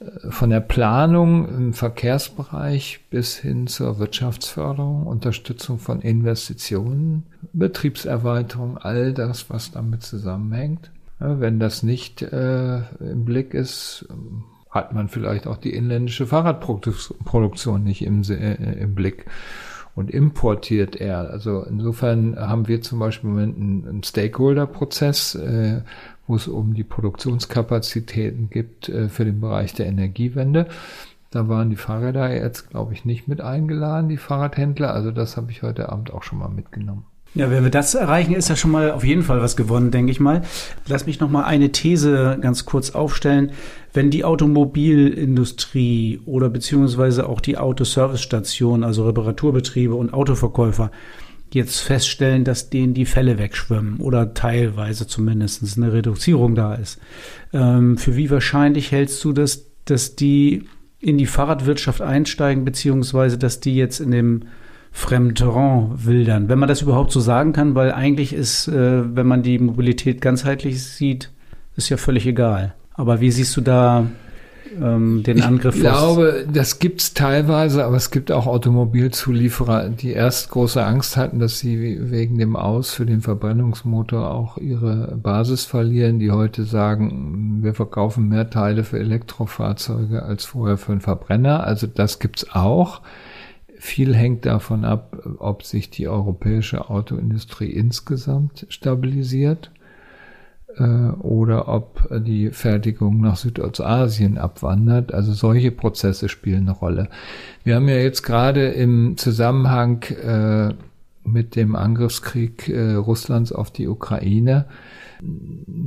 äh, 0.00 0.30
von 0.30 0.50
der 0.50 0.60
Planung 0.60 1.48
im 1.48 1.72
Verkehrsbereich 1.74 3.00
bis 3.10 3.36
hin 3.36 3.66
zur 3.66 3.98
Wirtschaftsförderung, 3.98 5.06
Unterstützung 5.06 5.78
von 5.78 6.00
Investitionen, 6.00 7.26
Betriebserweiterung, 7.52 8.78
all 8.78 9.12
das, 9.12 9.50
was 9.50 9.70
damit 9.70 10.02
zusammenhängt, 10.02 10.90
wenn 11.20 11.58
das 11.58 11.82
nicht 11.82 12.22
äh, 12.22 12.78
im 12.98 13.24
Blick 13.24 13.54
ist, 13.54 14.08
hat 14.70 14.94
man 14.94 15.08
vielleicht 15.08 15.46
auch 15.46 15.58
die 15.58 15.74
inländische 15.74 16.26
Fahrradproduktion 16.26 17.84
nicht 17.84 18.02
im, 18.02 18.22
äh, 18.22 18.54
im 18.80 18.94
Blick 18.94 19.26
und 19.94 20.10
importiert 20.10 20.96
er. 20.96 21.30
Also 21.30 21.62
insofern 21.62 22.36
haben 22.36 22.68
wir 22.68 22.80
zum 22.80 23.00
Beispiel 23.00 23.28
im 23.28 23.34
Moment 23.34 23.86
einen, 23.88 24.02
Stakeholder-Prozess, 24.02 25.34
äh, 25.34 25.82
wo 26.26 26.36
es 26.36 26.48
um 26.48 26.74
die 26.74 26.84
Produktionskapazitäten 26.84 28.48
gibt 28.48 28.88
äh, 28.88 29.08
für 29.08 29.24
den 29.24 29.40
Bereich 29.40 29.74
der 29.74 29.86
Energiewende. 29.86 30.68
Da 31.30 31.48
waren 31.48 31.70
die 31.70 31.76
Fahrräder 31.76 32.32
jetzt, 32.34 32.70
glaube 32.70 32.92
ich, 32.92 33.04
nicht 33.04 33.28
mit 33.28 33.40
eingeladen, 33.40 34.08
die 34.08 34.16
Fahrradhändler. 34.16 34.92
Also 34.92 35.10
das 35.10 35.36
habe 35.36 35.50
ich 35.50 35.62
heute 35.62 35.90
Abend 35.90 36.12
auch 36.12 36.22
schon 36.22 36.38
mal 36.38 36.48
mitgenommen. 36.48 37.04
Ja, 37.34 37.48
wenn 37.48 37.62
wir 37.62 37.70
das 37.70 37.94
erreichen, 37.94 38.34
ist 38.34 38.48
ja 38.48 38.56
schon 38.56 38.72
mal 38.72 38.90
auf 38.90 39.04
jeden 39.04 39.22
Fall 39.22 39.40
was 39.40 39.56
gewonnen, 39.56 39.92
denke 39.92 40.10
ich 40.10 40.18
mal. 40.18 40.42
Lass 40.88 41.06
mich 41.06 41.20
noch 41.20 41.30
mal 41.30 41.44
eine 41.44 41.70
These 41.70 42.38
ganz 42.40 42.64
kurz 42.64 42.90
aufstellen. 42.90 43.52
Wenn 43.92 44.10
die 44.10 44.24
Automobilindustrie 44.24 46.20
oder 46.26 46.48
beziehungsweise 46.48 47.28
auch 47.28 47.40
die 47.40 47.56
Autoservicestationen, 47.56 48.82
also 48.82 49.06
Reparaturbetriebe 49.06 49.94
und 49.94 50.12
Autoverkäufer 50.12 50.90
jetzt 51.54 51.80
feststellen, 51.80 52.44
dass 52.44 52.70
denen 52.70 52.94
die 52.94 53.06
Fälle 53.06 53.38
wegschwimmen 53.38 53.98
oder 53.98 54.34
teilweise 54.34 55.06
zumindest 55.06 55.76
eine 55.76 55.92
Reduzierung 55.92 56.56
da 56.56 56.74
ist. 56.74 56.98
Ähm, 57.52 57.96
für 57.96 58.16
wie 58.16 58.30
wahrscheinlich 58.30 58.90
hältst 58.90 59.22
du 59.24 59.32
das, 59.32 59.66
dass 59.84 60.16
die 60.16 60.64
in 60.98 61.16
die 61.16 61.26
Fahrradwirtschaft 61.26 62.02
einsteigen, 62.02 62.64
beziehungsweise 62.64 63.38
dass 63.38 63.60
die 63.60 63.74
jetzt 63.74 64.00
in 64.00 64.10
dem 64.10 64.42
Fremdterrain 64.92 65.92
wildern, 66.04 66.48
wenn 66.48 66.58
man 66.58 66.68
das 66.68 66.82
überhaupt 66.82 67.12
so 67.12 67.20
sagen 67.20 67.52
kann, 67.52 67.74
weil 67.74 67.92
eigentlich 67.92 68.32
ist, 68.32 68.68
äh, 68.68 69.14
wenn 69.14 69.26
man 69.26 69.42
die 69.42 69.58
Mobilität 69.58 70.20
ganzheitlich 70.20 70.82
sieht, 70.82 71.30
ist 71.76 71.88
ja 71.88 71.96
völlig 71.96 72.26
egal. 72.26 72.74
Aber 72.94 73.20
wie 73.20 73.30
siehst 73.30 73.56
du 73.56 73.60
da 73.60 74.06
ähm, 74.78 75.22
den 75.22 75.42
Angriff? 75.42 75.76
Ich 75.76 75.80
glaube, 75.80 76.46
das 76.52 76.80
gibt 76.80 77.00
es 77.00 77.14
teilweise, 77.14 77.84
aber 77.84 77.96
es 77.96 78.10
gibt 78.10 78.32
auch 78.32 78.46
Automobilzulieferer, 78.46 79.88
die 79.88 80.12
erst 80.12 80.50
große 80.50 80.84
Angst 80.84 81.16
hatten, 81.16 81.38
dass 81.38 81.60
sie 81.60 82.10
wegen 82.10 82.38
dem 82.38 82.56
Aus 82.56 82.92
für 82.92 83.06
den 83.06 83.20
Verbrennungsmotor 83.20 84.30
auch 84.30 84.58
ihre 84.58 85.16
Basis 85.16 85.64
verlieren, 85.64 86.18
die 86.18 86.30
heute 86.30 86.64
sagen, 86.64 87.60
wir 87.62 87.74
verkaufen 87.74 88.28
mehr 88.28 88.50
Teile 88.50 88.84
für 88.84 88.98
Elektrofahrzeuge 88.98 90.22
als 90.22 90.44
vorher 90.44 90.76
für 90.76 90.92
einen 90.92 91.00
Verbrenner. 91.00 91.64
Also 91.64 91.86
das 91.86 92.18
gibt's 92.18 92.50
auch. 92.52 93.00
Viel 93.82 94.14
hängt 94.14 94.44
davon 94.44 94.84
ab, 94.84 95.16
ob 95.38 95.62
sich 95.64 95.88
die 95.88 96.06
europäische 96.06 96.90
Autoindustrie 96.90 97.70
insgesamt 97.70 98.66
stabilisiert. 98.68 99.70
äh, 100.76 100.82
oder 100.82 101.66
ob 101.68 102.06
die 102.24 102.50
Fertigung 102.50 103.22
nach 103.22 103.36
Südostasien 103.36 104.36
abwandert. 104.36 105.14
Also 105.14 105.32
solche 105.32 105.70
Prozesse 105.70 106.28
spielen 106.28 106.68
eine 106.68 106.72
Rolle. 106.72 107.08
Wir 107.64 107.76
haben 107.76 107.88
ja 107.88 107.96
jetzt 107.96 108.22
gerade 108.22 108.68
im 108.68 109.16
Zusammenhang 109.16 110.02
äh, 110.02 110.74
mit 111.24 111.56
dem 111.56 111.74
Angriffskrieg 111.74 112.68
äh, 112.68 112.92
Russlands 112.92 113.50
auf 113.50 113.70
die 113.70 113.88
Ukraine 113.88 114.66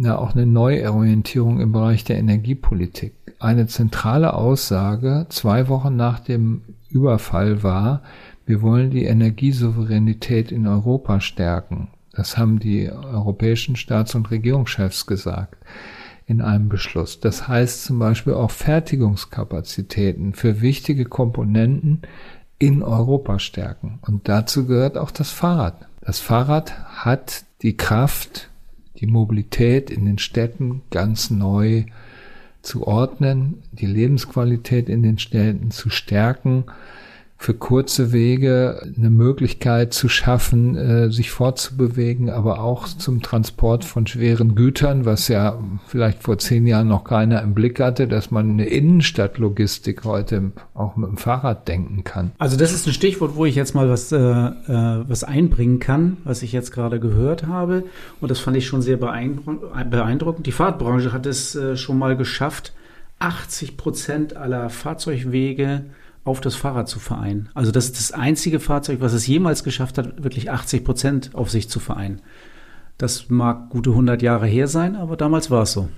ja 0.03 0.17
auch 0.17 0.35
eine 0.35 0.45
Neuorientierung 0.45 1.59
im 1.59 1.71
Bereich 1.71 2.03
der 2.03 2.17
Energiepolitik. 2.17 3.13
Eine 3.39 3.67
zentrale 3.67 4.33
Aussage 4.33 5.25
zwei 5.29 5.67
Wochen 5.67 5.95
nach 5.95 6.19
dem 6.19 6.61
Überfall 6.93 7.63
war, 7.63 8.01
wir 8.45 8.61
wollen 8.61 8.91
die 8.91 9.05
Energiesouveränität 9.05 10.51
in 10.51 10.67
Europa 10.67 11.19
stärken. 11.19 11.89
Das 12.13 12.37
haben 12.37 12.59
die 12.59 12.91
europäischen 12.91 13.75
Staats- 13.75 14.15
und 14.15 14.29
Regierungschefs 14.29 15.05
gesagt 15.05 15.57
in 16.25 16.41
einem 16.41 16.69
Beschluss. 16.69 17.19
Das 17.19 17.47
heißt 17.47 17.83
zum 17.83 17.99
Beispiel 17.99 18.33
auch 18.33 18.51
Fertigungskapazitäten 18.51 20.33
für 20.33 20.61
wichtige 20.61 21.05
Komponenten 21.05 22.01
in 22.59 22.83
Europa 22.83 23.39
stärken. 23.39 23.99
Und 24.01 24.29
dazu 24.29 24.65
gehört 24.65 24.97
auch 24.97 25.11
das 25.11 25.31
Fahrrad. 25.31 25.85
Das 26.01 26.19
Fahrrad 26.19 26.77
hat 27.03 27.45
die 27.61 27.75
Kraft, 27.75 28.49
die 28.99 29.07
Mobilität 29.07 29.89
in 29.89 30.05
den 30.05 30.17
Städten 30.17 30.81
ganz 30.91 31.29
neu 31.29 31.85
zu 32.63 32.87
ordnen, 32.87 33.61
die 33.71 33.85
Lebensqualität 33.85 34.89
in 34.89 35.03
den 35.03 35.19
Städten 35.19 35.69
zu 35.69 35.89
stärken 35.89 36.65
für 37.43 37.53
kurze 37.53 38.13
Wege 38.13 38.81
eine 38.95 39.09
Möglichkeit 39.09 39.93
zu 39.93 40.07
schaffen, 40.07 40.77
äh, 40.77 41.11
sich 41.11 41.29
fortzubewegen, 41.29 42.29
aber 42.29 42.61
auch 42.61 42.87
zum 42.87 43.21
Transport 43.21 43.83
von 43.83 44.07
schweren 44.07 44.55
Gütern, 44.55 45.03
was 45.03 45.27
ja 45.27 45.59
vielleicht 45.87 46.23
vor 46.23 46.37
zehn 46.37 46.65
Jahren 46.65 46.87
noch 46.87 47.03
keiner 47.03 47.41
im 47.41 47.53
Blick 47.53 47.81
hatte, 47.81 48.07
dass 48.07 48.31
man 48.31 48.51
eine 48.51 48.67
Innenstadtlogistik 48.67 50.05
heute 50.05 50.53
auch 50.73 50.95
mit 50.95 51.09
dem 51.09 51.17
Fahrrad 51.17 51.67
denken 51.67 52.05
kann. 52.05 52.31
Also 52.37 52.55
das 52.55 52.71
ist 52.71 52.87
ein 52.87 52.93
Stichwort, 52.93 53.35
wo 53.35 53.45
ich 53.45 53.55
jetzt 53.55 53.75
mal 53.75 53.89
was, 53.89 54.13
äh, 54.13 54.17
äh 54.17 55.03
was 55.05 55.25
einbringen 55.25 55.79
kann, 55.79 56.15
was 56.23 56.43
ich 56.43 56.53
jetzt 56.53 56.71
gerade 56.71 57.01
gehört 57.01 57.45
habe. 57.45 57.83
Und 58.21 58.31
das 58.31 58.39
fand 58.39 58.55
ich 58.55 58.65
schon 58.65 58.81
sehr 58.81 58.95
beeindruckend. 58.95 60.47
Die 60.47 60.53
Fahrtbranche 60.53 61.11
hat 61.11 61.25
es 61.25 61.55
äh, 61.55 61.75
schon 61.75 61.99
mal 61.99 62.15
geschafft, 62.15 62.71
80 63.19 63.75
Prozent 63.75 64.37
aller 64.37 64.69
Fahrzeugwege 64.69 65.83
auf 66.23 66.41
das 66.41 66.55
Fahrrad 66.55 66.87
zu 66.87 66.99
vereinen. 66.99 67.49
Also 67.53 67.71
das 67.71 67.85
ist 67.85 67.97
das 67.97 68.11
einzige 68.11 68.59
Fahrzeug, 68.59 69.01
was 69.01 69.13
es 69.13 69.27
jemals 69.27 69.63
geschafft 69.63 69.97
hat, 69.97 70.23
wirklich 70.23 70.51
80 70.51 70.83
Prozent 70.85 71.31
auf 71.33 71.49
sich 71.49 71.69
zu 71.69 71.79
vereinen. 71.79 72.21
Das 72.97 73.29
mag 73.29 73.69
gute 73.69 73.89
100 73.89 74.21
Jahre 74.21 74.47
her 74.47 74.67
sein, 74.67 74.95
aber 74.95 75.17
damals 75.17 75.51
war 75.51 75.63
es 75.63 75.73
so. 75.73 75.89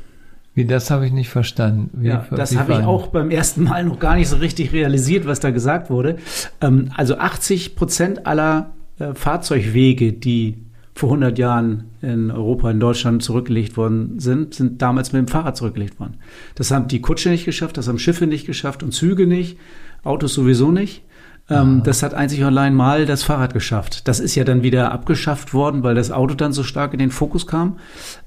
Wie, 0.55 0.65
das 0.65 0.89
habe 0.89 1.05
ich 1.05 1.12
nicht 1.12 1.29
verstanden. 1.29 1.89
Wie, 2.01 2.08
ja, 2.08 2.25
das 2.32 2.55
habe 2.55 2.74
ich 2.74 2.79
auch 2.79 3.08
beim 3.08 3.29
ersten 3.29 3.63
Mal 3.63 3.84
noch 3.84 4.00
gar 4.00 4.15
nicht 4.15 4.29
so 4.29 4.38
richtig 4.38 4.72
realisiert, 4.72 5.27
was 5.27 5.41
da 5.41 5.51
gesagt 5.51 5.89
wurde. 5.89 6.15
Ähm, 6.62 6.91
also 6.96 7.17
80 7.17 7.75
Prozent 7.75 8.25
aller 8.25 8.72
äh, 8.98 9.13
Fahrzeugwege, 9.13 10.13
die 10.13 10.65
vor 10.94 11.10
100 11.10 11.38
Jahren 11.38 11.91
in 12.01 12.32
Europa, 12.32 12.72
in 12.72 12.79
Deutschland 12.79 13.22
zurückgelegt 13.22 13.75
worden 13.75 14.17
sind, 14.22 14.53
sind 14.53 14.82
damals 14.82 15.12
mit 15.12 15.20
dem 15.20 15.27
Fahrrad 15.27 15.58
zurückgelegt 15.58 16.00
worden. 16.00 16.15
Das 16.55 16.72
haben 16.72 16.88
die 16.88 17.01
Kutsche 17.01 17.29
nicht 17.29 17.44
geschafft, 17.44 17.75
das 17.75 17.89
haben 17.89 18.00
Schiffe 18.00 18.25
nicht 18.25 18.48
geschafft 18.48 18.82
und 18.82 18.94
Züge 18.94 19.27
nicht. 19.27 19.58
Autos 20.05 20.33
sowieso 20.33 20.71
nicht. 20.71 21.03
Ähm, 21.50 21.83
das 21.83 22.01
hat 22.01 22.13
einzig 22.13 22.41
und 22.41 22.47
allein 22.47 22.74
mal 22.74 23.05
das 23.05 23.24
Fahrrad 23.24 23.53
geschafft. 23.53 24.07
Das 24.07 24.19
ist 24.19 24.35
ja 24.35 24.43
dann 24.43 24.63
wieder 24.63 24.91
abgeschafft 24.91 25.53
worden, 25.53 25.83
weil 25.83 25.93
das 25.93 26.12
Auto 26.12 26.33
dann 26.33 26.53
so 26.53 26.63
stark 26.63 26.93
in 26.93 27.00
den 27.00 27.12
Fokus 27.12 27.45
kam. 27.45 27.77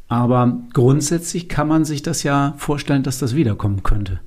Aber 0.07 0.59
grundsätzlich 0.73 1.49
kann 1.49 1.69
man 1.69 1.85
sich 1.85 2.03
das 2.03 2.23
ja 2.23 2.55
vorstellen, 2.59 3.03
dass 3.03 3.19
das 3.19 3.35
wiederkommen 3.35 3.83
könnte. 3.83 4.21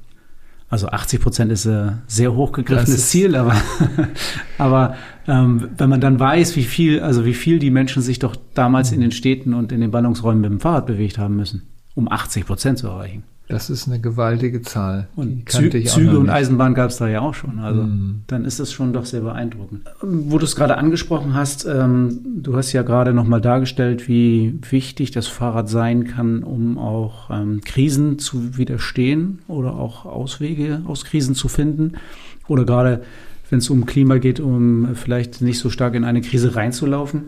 Also 0.70 0.88
80 0.88 1.20
Prozent 1.20 1.51
ist 1.51 1.65
ein 1.65 2.01
sehr 2.08 2.34
hochgegriffenes 2.34 3.10
Ziel, 3.10 3.36
aber, 3.36 3.55
aber 4.58 4.96
ähm, 5.27 5.70
wenn 5.77 5.89
man 5.89 6.00
dann 6.00 6.20
weiß, 6.20 6.55
wie 6.55 6.63
viel, 6.63 7.01
also 7.01 7.25
wie 7.25 7.34
viel 7.34 7.60
die 7.60 7.72
Menschen 7.72 8.01
sich 8.01 8.20
doch 8.20 8.38
damals 8.53 8.93
in 8.93 9.01
den 9.01 9.12
Städten 9.12 9.53
und 9.53 9.74
in 9.74 9.81
den 9.81 9.91
Ballungsräumen 9.91 10.39
mit 10.39 10.50
dem 10.50 10.60
Fahrrad 10.62 10.86
bewegt 10.86 11.17
haben 11.17 11.36
müssen, 11.36 11.67
um 11.93 12.10
80 12.10 12.46
Prozent 12.46 12.79
zu 12.79 12.88
erreichen. 12.88 13.24
Das 13.51 13.70
ist 13.70 13.86
eine 13.88 14.00
gewaltige 14.00 14.62
Zahl. 14.62 15.10
Und 15.17 15.50
Zü 15.50 15.70
Züge 15.84 16.17
und 16.17 16.29
Eisenbahn 16.29 16.74
gab 16.74 16.89
es 16.89 16.98
da 16.98 17.10
ja 17.10 17.20
auch 17.20 17.34
schon. 17.34 17.60
Also 17.60 17.84
mm. 17.84 18.22
dann 18.27 18.46
ist 18.46 18.60
es 18.60 18.72
schon 18.72 18.93
doch 18.93 19.05
sehr 19.05 19.20
beeindruckend. 19.20 19.81
Wo 20.01 20.38
du 20.38 20.46
es 20.46 20.55
gerade 20.55 20.77
angesprochen 20.77 21.34
hast, 21.34 21.65
ähm, 21.65 22.22
du 22.24 22.55
hast 22.55 22.72
ja 22.72 22.81
gerade 22.84 23.13
nochmal 23.13 23.41
dargestellt, 23.41 24.08
wie 24.08 24.58
wichtig 24.70 25.12
das 25.12 25.27
Fahrrad 25.27 25.67
sein 25.67 26.08
kann, 26.08 26.43
um 26.43 26.77
auch 26.77 27.29
ähm, 27.29 27.60
Krisen 27.65 28.20
zu 28.20 28.58
widerstehen 28.58 29.39
oder 29.50 29.74
auch 29.74 30.05
Auswege 30.05 30.84
aus 30.88 31.03
Krisen 31.03 31.36
zu 31.36 31.50
finden. 31.50 31.96
Oder 32.48 32.63
gerade 32.63 33.01
wenn 33.50 33.60
es 33.60 33.70
um 33.70 33.86
Klima 33.86 34.17
geht, 34.20 34.39
um 34.39 34.96
vielleicht 34.96 35.41
nicht 35.41 35.60
so 35.60 35.70
stark 35.70 35.96
in 35.96 36.05
eine 36.05 36.22
Krise 36.22 36.55
reinzulaufen. 36.55 37.24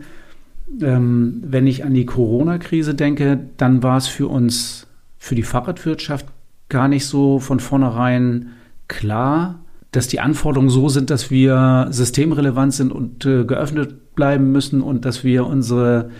Ähm, 0.80 1.42
wenn 1.46 1.66
ich 1.66 1.84
an 1.84 1.92
die 1.92 2.06
Corona-Krise 2.06 2.94
denke, 2.94 3.40
dann 3.58 3.82
war 3.82 3.98
es 3.98 4.06
für 4.06 4.28
uns 4.28 4.86
für 5.24 5.34
die 5.34 5.42
Fahrradwirtschaft 5.42 6.26
gar 6.68 6.86
nicht 6.86 7.06
so 7.06 7.38
von 7.38 7.58
vornherein 7.58 8.50
klar, 8.88 9.60
dass 9.90 10.06
die 10.06 10.20
Anforderungen 10.20 10.68
so 10.68 10.90
sind, 10.90 11.08
dass 11.08 11.30
wir 11.30 11.86
systemrelevant 11.88 12.74
sind 12.74 12.92
und 12.92 13.24
äh, 13.24 13.44
geöffnet 13.44 14.14
bleiben 14.14 14.52
müssen 14.52 14.82
und 14.82 15.06
dass 15.06 15.24
wir 15.24 15.46
unsere 15.46 16.10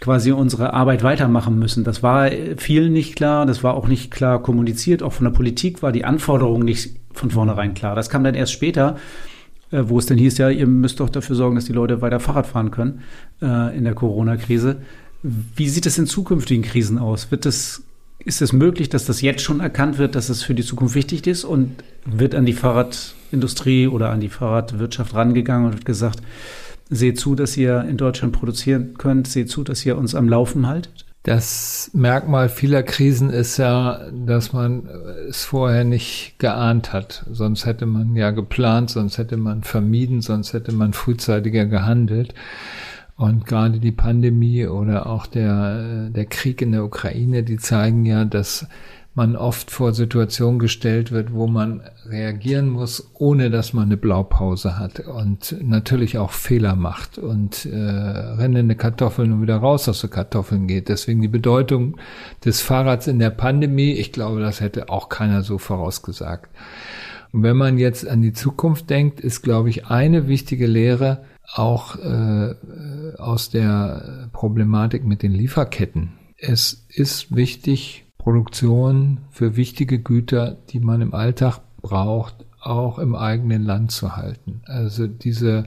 quasi 0.00 0.32
unsere 0.32 0.72
Arbeit 0.72 1.04
weitermachen 1.04 1.60
müssen. 1.60 1.84
Das 1.84 2.02
war 2.02 2.28
vielen 2.56 2.92
nicht 2.92 3.14
klar, 3.14 3.46
das 3.46 3.62
war 3.62 3.74
auch 3.74 3.86
nicht 3.86 4.10
klar 4.10 4.42
kommuniziert, 4.42 5.04
auch 5.04 5.12
von 5.12 5.26
der 5.26 5.32
Politik 5.32 5.80
war 5.80 5.92
die 5.92 6.04
Anforderung 6.04 6.64
nicht 6.64 6.96
von 7.12 7.30
vornherein 7.30 7.74
klar. 7.74 7.94
Das 7.94 8.10
kam 8.10 8.24
dann 8.24 8.34
erst 8.34 8.52
später, 8.52 8.96
äh, 9.70 9.84
wo 9.84 9.96
es 10.00 10.06
dann 10.06 10.18
hieß, 10.18 10.38
ja, 10.38 10.50
ihr 10.50 10.66
müsst 10.66 10.98
doch 10.98 11.10
dafür 11.10 11.36
sorgen, 11.36 11.54
dass 11.54 11.66
die 11.66 11.72
Leute 11.72 12.02
weiter 12.02 12.18
Fahrrad 12.18 12.48
fahren 12.48 12.72
können 12.72 13.02
äh, 13.42 13.76
in 13.76 13.84
der 13.84 13.94
Corona-Krise. 13.94 14.78
Wie 15.22 15.68
sieht 15.68 15.86
es 15.86 15.98
in 15.98 16.06
zukünftigen 16.06 16.64
Krisen 16.64 16.98
aus? 16.98 17.30
Wird 17.30 17.46
es 17.46 17.84
ist 18.24 18.42
es 18.42 18.52
möglich, 18.52 18.88
dass 18.88 19.04
das 19.04 19.22
jetzt 19.22 19.42
schon 19.42 19.60
erkannt 19.60 19.98
wird, 19.98 20.14
dass 20.14 20.28
es 20.28 20.42
für 20.42 20.54
die 20.54 20.64
Zukunft 20.64 20.94
wichtig 20.94 21.26
ist 21.26 21.44
und 21.44 21.76
wird 22.04 22.34
an 22.34 22.46
die 22.46 22.52
Fahrradindustrie 22.52 23.88
oder 23.88 24.10
an 24.10 24.20
die 24.20 24.28
Fahrradwirtschaft 24.28 25.14
rangegangen 25.14 25.66
und 25.66 25.72
wird 25.74 25.84
gesagt, 25.84 26.20
seht 26.90 27.18
zu, 27.18 27.34
dass 27.34 27.56
ihr 27.56 27.82
in 27.82 27.96
Deutschland 27.96 28.32
produzieren 28.32 28.94
könnt, 28.98 29.28
seht 29.28 29.48
zu, 29.48 29.64
dass 29.64 29.84
ihr 29.86 29.96
uns 29.96 30.14
am 30.14 30.28
Laufen 30.28 30.66
haltet? 30.66 31.06
Das 31.22 31.90
Merkmal 31.92 32.48
vieler 32.48 32.82
Krisen 32.82 33.28
ist 33.28 33.58
ja, 33.58 34.10
dass 34.10 34.54
man 34.54 34.88
es 35.28 35.44
vorher 35.44 35.84
nicht 35.84 36.36
geahnt 36.38 36.94
hat. 36.94 37.26
Sonst 37.30 37.66
hätte 37.66 37.84
man 37.84 38.16
ja 38.16 38.30
geplant, 38.30 38.88
sonst 38.88 39.18
hätte 39.18 39.36
man 39.36 39.62
vermieden, 39.62 40.22
sonst 40.22 40.54
hätte 40.54 40.72
man 40.72 40.94
frühzeitiger 40.94 41.66
gehandelt. 41.66 42.34
Und 43.20 43.44
gerade 43.44 43.80
die 43.80 43.92
Pandemie 43.92 44.66
oder 44.66 45.06
auch 45.06 45.26
der, 45.26 46.08
der 46.08 46.24
Krieg 46.24 46.62
in 46.62 46.72
der 46.72 46.84
Ukraine, 46.84 47.42
die 47.42 47.58
zeigen 47.58 48.06
ja, 48.06 48.24
dass 48.24 48.66
man 49.12 49.36
oft 49.36 49.70
vor 49.70 49.92
Situationen 49.92 50.58
gestellt 50.58 51.12
wird, 51.12 51.34
wo 51.34 51.46
man 51.46 51.82
reagieren 52.06 52.70
muss, 52.70 53.10
ohne 53.12 53.50
dass 53.50 53.74
man 53.74 53.84
eine 53.84 53.98
Blaupause 53.98 54.78
hat 54.78 55.00
und 55.00 55.54
natürlich 55.60 56.16
auch 56.16 56.30
Fehler 56.30 56.76
macht 56.76 57.18
und 57.18 57.66
äh, 57.66 57.76
rennende 57.76 58.74
Kartoffeln 58.74 59.32
und 59.32 59.42
wieder 59.42 59.58
raus 59.58 59.86
aus 59.86 60.00
den 60.00 60.08
Kartoffeln 60.08 60.66
geht. 60.66 60.88
Deswegen 60.88 61.20
die 61.20 61.28
Bedeutung 61.28 61.98
des 62.42 62.62
Fahrrads 62.62 63.06
in 63.06 63.18
der 63.18 63.28
Pandemie, 63.28 63.92
ich 63.92 64.12
glaube, 64.12 64.40
das 64.40 64.62
hätte 64.62 64.88
auch 64.88 65.10
keiner 65.10 65.42
so 65.42 65.58
vorausgesagt. 65.58 66.48
Und 67.32 67.42
wenn 67.42 67.58
man 67.58 67.76
jetzt 67.76 68.08
an 68.08 68.22
die 68.22 68.32
Zukunft 68.32 68.88
denkt, 68.88 69.20
ist, 69.20 69.42
glaube 69.42 69.68
ich, 69.68 69.88
eine 69.88 70.26
wichtige 70.26 70.66
Lehre, 70.66 71.22
auch 71.54 71.96
äh, 71.96 72.54
aus 73.18 73.50
der 73.50 74.28
Problematik 74.32 75.04
mit 75.04 75.22
den 75.22 75.32
Lieferketten. 75.32 76.12
Es 76.36 76.86
ist 76.88 77.34
wichtig, 77.34 78.06
Produktion 78.18 79.20
für 79.30 79.56
wichtige 79.56 79.98
Güter, 79.98 80.56
die 80.70 80.80
man 80.80 81.00
im 81.00 81.14
Alltag 81.14 81.60
braucht, 81.80 82.44
auch 82.60 82.98
im 82.98 83.14
eigenen 83.14 83.64
Land 83.64 83.92
zu 83.92 84.16
halten. 84.16 84.62
Also 84.66 85.06
diese 85.06 85.64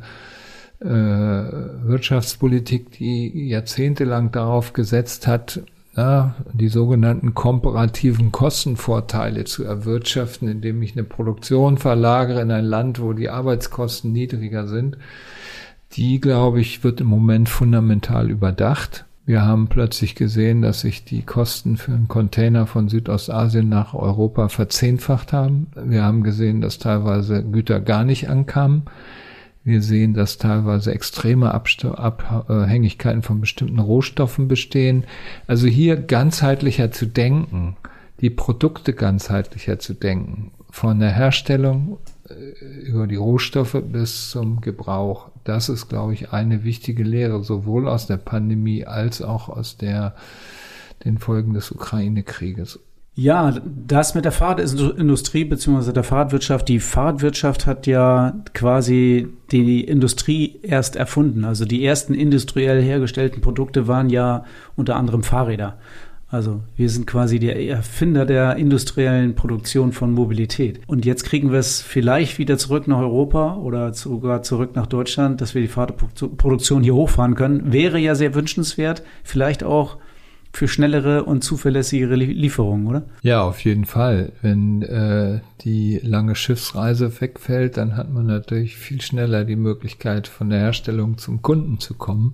äh, 0.79 0.87
Wirtschaftspolitik, 0.87 2.91
die 2.91 3.47
jahrzehntelang 3.47 4.31
darauf 4.31 4.73
gesetzt 4.73 5.27
hat, 5.27 5.61
na, 5.95 6.35
die 6.53 6.69
sogenannten 6.69 7.33
komparativen 7.33 8.31
Kostenvorteile 8.31 9.43
zu 9.43 9.63
erwirtschaften, 9.63 10.47
indem 10.47 10.81
ich 10.81 10.93
eine 10.93 11.03
Produktion 11.03 11.77
verlagere 11.77 12.41
in 12.41 12.51
ein 12.51 12.65
Land, 12.65 12.99
wo 12.99 13.13
die 13.13 13.29
Arbeitskosten 13.29 14.11
niedriger 14.11 14.67
sind, 14.67 14.97
die, 15.93 16.19
glaube 16.19 16.59
ich, 16.59 16.83
wird 16.83 17.01
im 17.01 17.07
Moment 17.07 17.49
fundamental 17.49 18.29
überdacht. 18.29 19.05
Wir 19.25 19.45
haben 19.45 19.67
plötzlich 19.67 20.15
gesehen, 20.15 20.61
dass 20.61 20.81
sich 20.81 21.05
die 21.05 21.21
Kosten 21.21 21.77
für 21.77 21.93
einen 21.93 22.09
Container 22.09 22.67
von 22.67 22.89
Südostasien 22.89 23.69
nach 23.69 23.93
Europa 23.93 24.49
verzehnfacht 24.49 25.31
haben. 25.31 25.67
Wir 25.75 26.03
haben 26.03 26.23
gesehen, 26.23 26.59
dass 26.59 26.77
teilweise 26.77 27.41
Güter 27.43 27.79
gar 27.79 28.03
nicht 28.03 28.29
ankamen. 28.29 28.83
Wir 29.63 29.81
sehen, 29.81 30.13
dass 30.13 30.37
teilweise 30.37 30.93
extreme 30.93 31.53
Abhängigkeiten 31.53 33.21
von 33.21 33.39
bestimmten 33.39 33.79
Rohstoffen 33.79 34.49
bestehen. 34.49 35.05
Also 35.47 35.67
hier 35.67 35.95
ganzheitlicher 35.95 36.91
zu 36.91 37.05
denken, 37.05 37.77
die 38.19 38.29
Produkte 38.29 38.93
ganzheitlicher 38.93 39.79
zu 39.79 39.93
denken, 39.93 40.51
von 40.69 40.99
der 40.99 41.11
Herstellung 41.11 41.97
äh, 42.27 42.33
über 42.85 43.07
die 43.07 43.15
Rohstoffe 43.15 43.81
bis 43.89 44.31
zum 44.31 44.59
Gebrauch. 44.59 45.29
Das 45.43 45.69
ist, 45.69 45.89
glaube 45.89 46.13
ich, 46.13 46.31
eine 46.31 46.63
wichtige 46.63 47.03
Lehre, 47.03 47.43
sowohl 47.43 47.87
aus 47.87 48.07
der 48.07 48.17
Pandemie 48.17 48.85
als 48.85 49.21
auch 49.21 49.49
aus 49.49 49.77
der, 49.77 50.15
den 51.03 51.17
Folgen 51.17 51.53
des 51.53 51.71
Ukraine-Krieges. 51.71 52.79
Ja, 53.15 53.53
das 53.65 54.15
mit 54.15 54.25
der 54.25 54.31
Fahrradindustrie 54.31 55.43
bzw. 55.43 55.91
der 55.91 56.03
Fahrradwirtschaft. 56.03 56.67
Die 56.67 56.79
Fahrradwirtschaft 56.79 57.67
hat 57.67 57.85
ja 57.85 58.33
quasi 58.55 59.27
die 59.51 59.81
Industrie 59.81 60.59
erst 60.63 60.95
erfunden. 60.95 61.45
Also 61.45 61.65
die 61.65 61.85
ersten 61.85 62.15
industriell 62.15 62.81
hergestellten 62.81 63.41
Produkte 63.41 63.87
waren 63.87 64.09
ja 64.09 64.45
unter 64.75 64.95
anderem 64.95 65.21
Fahrräder. 65.21 65.77
Also 66.33 66.63
wir 66.75 66.89
sind 66.89 67.05
quasi 67.05 67.37
die 67.37 67.69
Erfinder 67.69 68.25
der 68.25 68.55
industriellen 68.55 69.35
Produktion 69.35 69.91
von 69.91 70.11
Mobilität. 70.11 70.81
Und 70.87 71.05
jetzt 71.05 71.25
kriegen 71.25 71.51
wir 71.51 71.59
es 71.59 71.79
vielleicht 71.79 72.39
wieder 72.39 72.57
zurück 72.57 72.87
nach 72.87 72.97
Europa 72.97 73.57
oder 73.57 73.93
sogar 73.93 74.41
zurück 74.41 74.71
nach 74.75 74.87
Deutschland, 74.87 75.41
dass 75.41 75.53
wir 75.53 75.61
die 75.61 75.67
Fahrradproduktion 75.67 76.81
hier 76.81 76.95
hochfahren 76.95 77.35
können. 77.35 77.71
Wäre 77.71 77.99
ja 77.99 78.15
sehr 78.15 78.33
wünschenswert. 78.33 79.03
Vielleicht 79.23 79.63
auch 79.63 79.97
für 80.51 80.67
schnellere 80.67 81.23
und 81.23 81.43
zuverlässigere 81.43 82.15
Lieferungen, 82.15 82.87
oder? 82.87 83.03
Ja, 83.21 83.43
auf 83.43 83.63
jeden 83.63 83.85
Fall. 83.85 84.31
Wenn 84.41 84.81
äh, 84.81 85.39
die 85.61 85.99
lange 86.01 86.33
Schiffsreise 86.33 87.21
wegfällt, 87.21 87.77
dann 87.77 87.95
hat 87.95 88.11
man 88.11 88.25
natürlich 88.25 88.75
viel 88.75 89.01
schneller 89.01 89.45
die 89.45 89.55
Möglichkeit, 89.55 90.27
von 90.27 90.49
der 90.49 90.61
Herstellung 90.61 91.19
zum 91.19 91.43
Kunden 91.43 91.77
zu 91.79 91.93
kommen. 91.93 92.33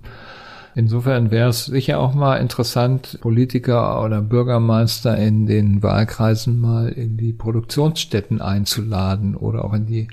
Insofern 0.74 1.30
wäre 1.30 1.48
es 1.48 1.66
sicher 1.66 1.98
auch 1.98 2.14
mal 2.14 2.36
interessant, 2.36 3.18
Politiker 3.20 4.02
oder 4.04 4.22
Bürgermeister 4.22 5.16
in 5.16 5.46
den 5.46 5.82
Wahlkreisen 5.82 6.60
mal 6.60 6.88
in 6.88 7.16
die 7.16 7.32
Produktionsstätten 7.32 8.40
einzuladen 8.40 9.36
oder 9.36 9.64
auch 9.64 9.74
in 9.74 9.86
die 9.86 10.08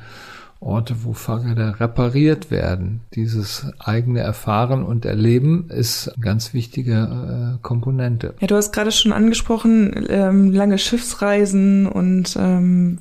Orte, 0.59 1.03
wo 1.03 1.13
Fahrräder 1.13 1.79
repariert 1.79 2.49
werden. 2.49 3.01
Dieses 3.13 3.67
eigene 3.79 4.21
Erfahren 4.21 4.83
und 4.83 5.05
Erleben 5.05 5.69
ist 5.69 6.09
eine 6.09 6.23
ganz 6.23 6.53
wichtige 6.53 7.57
äh, 7.57 7.61
Komponente. 7.61 8.33
Ja, 8.39 8.47
du 8.47 8.55
hast 8.55 8.71
gerade 8.71 8.91
schon 8.91 9.13
angesprochen, 9.13 10.07
ähm, 10.09 10.51
lange 10.51 10.79
Schiffsreisen 10.79 11.85
und 11.87 12.35
ähm, 12.39 12.97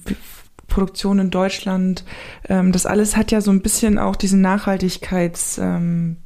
Produktion 0.66 1.18
in 1.18 1.30
Deutschland. 1.30 2.04
Ähm, 2.48 2.72
das 2.72 2.86
alles 2.86 3.16
hat 3.16 3.30
ja 3.30 3.40
so 3.40 3.50
ein 3.50 3.62
bisschen 3.62 3.98
auch 3.98 4.16
diesen 4.16 4.40
Nachhaltigkeitsgedanken, 4.40 6.20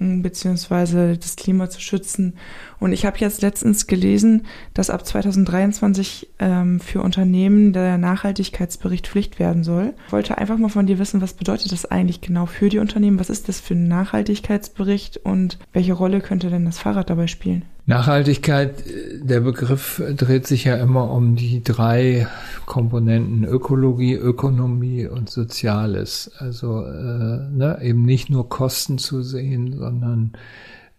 ähm, 0.00 0.22
beziehungsweise 0.22 1.16
das 1.18 1.36
Klima 1.36 1.70
zu 1.70 1.80
schützen. 1.80 2.34
Und 2.80 2.92
ich 2.92 3.06
habe 3.06 3.18
jetzt 3.18 3.42
letztens 3.42 3.86
gelesen, 3.86 4.46
dass 4.74 4.90
ab 4.90 5.06
2023 5.06 6.30
ähm, 6.38 6.80
für 6.80 7.02
Unternehmen 7.02 7.72
der 7.72 7.98
Nachhaltigkeitsbericht 7.98 9.06
Pflicht 9.08 9.38
werden 9.38 9.62
soll. 9.62 9.94
Ich 10.06 10.12
wollte 10.12 10.38
einfach 10.38 10.58
mal 10.58 10.68
von 10.68 10.86
dir 10.86 10.98
wissen, 10.98 11.20
was 11.20 11.34
bedeutet 11.34 11.70
das 11.72 11.86
eigentlich 11.86 12.20
genau 12.20 12.46
für 12.46 12.68
die 12.68 12.78
Unternehmen? 12.78 13.20
Was 13.20 13.30
ist 13.30 13.48
das 13.48 13.60
für 13.60 13.74
ein 13.74 13.88
Nachhaltigkeitsbericht 13.88 15.18
und 15.18 15.58
welche 15.72 15.92
Rolle 15.92 16.20
könnte 16.20 16.50
denn 16.50 16.64
das 16.64 16.78
Fahrrad 16.78 17.10
dabei 17.10 17.26
spielen? 17.26 17.64
Nachhaltigkeit, 17.84 18.84
der 19.22 19.40
Begriff 19.40 20.00
dreht 20.16 20.46
sich 20.46 20.64
ja 20.64 20.76
immer 20.76 21.10
um 21.10 21.34
die 21.34 21.64
drei 21.64 22.28
Komponenten 22.64 23.44
Ökologie, 23.44 24.14
Ökonomie 24.14 25.06
und 25.06 25.28
Soziales. 25.28 26.30
Also 26.38 26.84
äh, 26.84 27.48
ne, 27.50 27.78
eben 27.82 28.04
nicht 28.04 28.30
nur 28.30 28.48
Kosten 28.48 28.98
zu 28.98 29.22
sehen, 29.22 29.76
sondern 29.76 30.32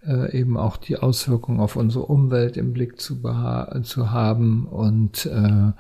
äh, 0.06 0.38
eben 0.38 0.58
auch 0.58 0.76
die 0.76 0.98
Auswirkungen 0.98 1.62
auf 1.62 1.78
unsere 1.78 2.06
Umwelt 2.06 2.58
im 2.58 2.74
Blick 2.74 3.00
zu, 3.00 3.22
zu 3.84 4.12
haben 4.12 4.68
und 4.68 5.26
äh, 5.26 5.72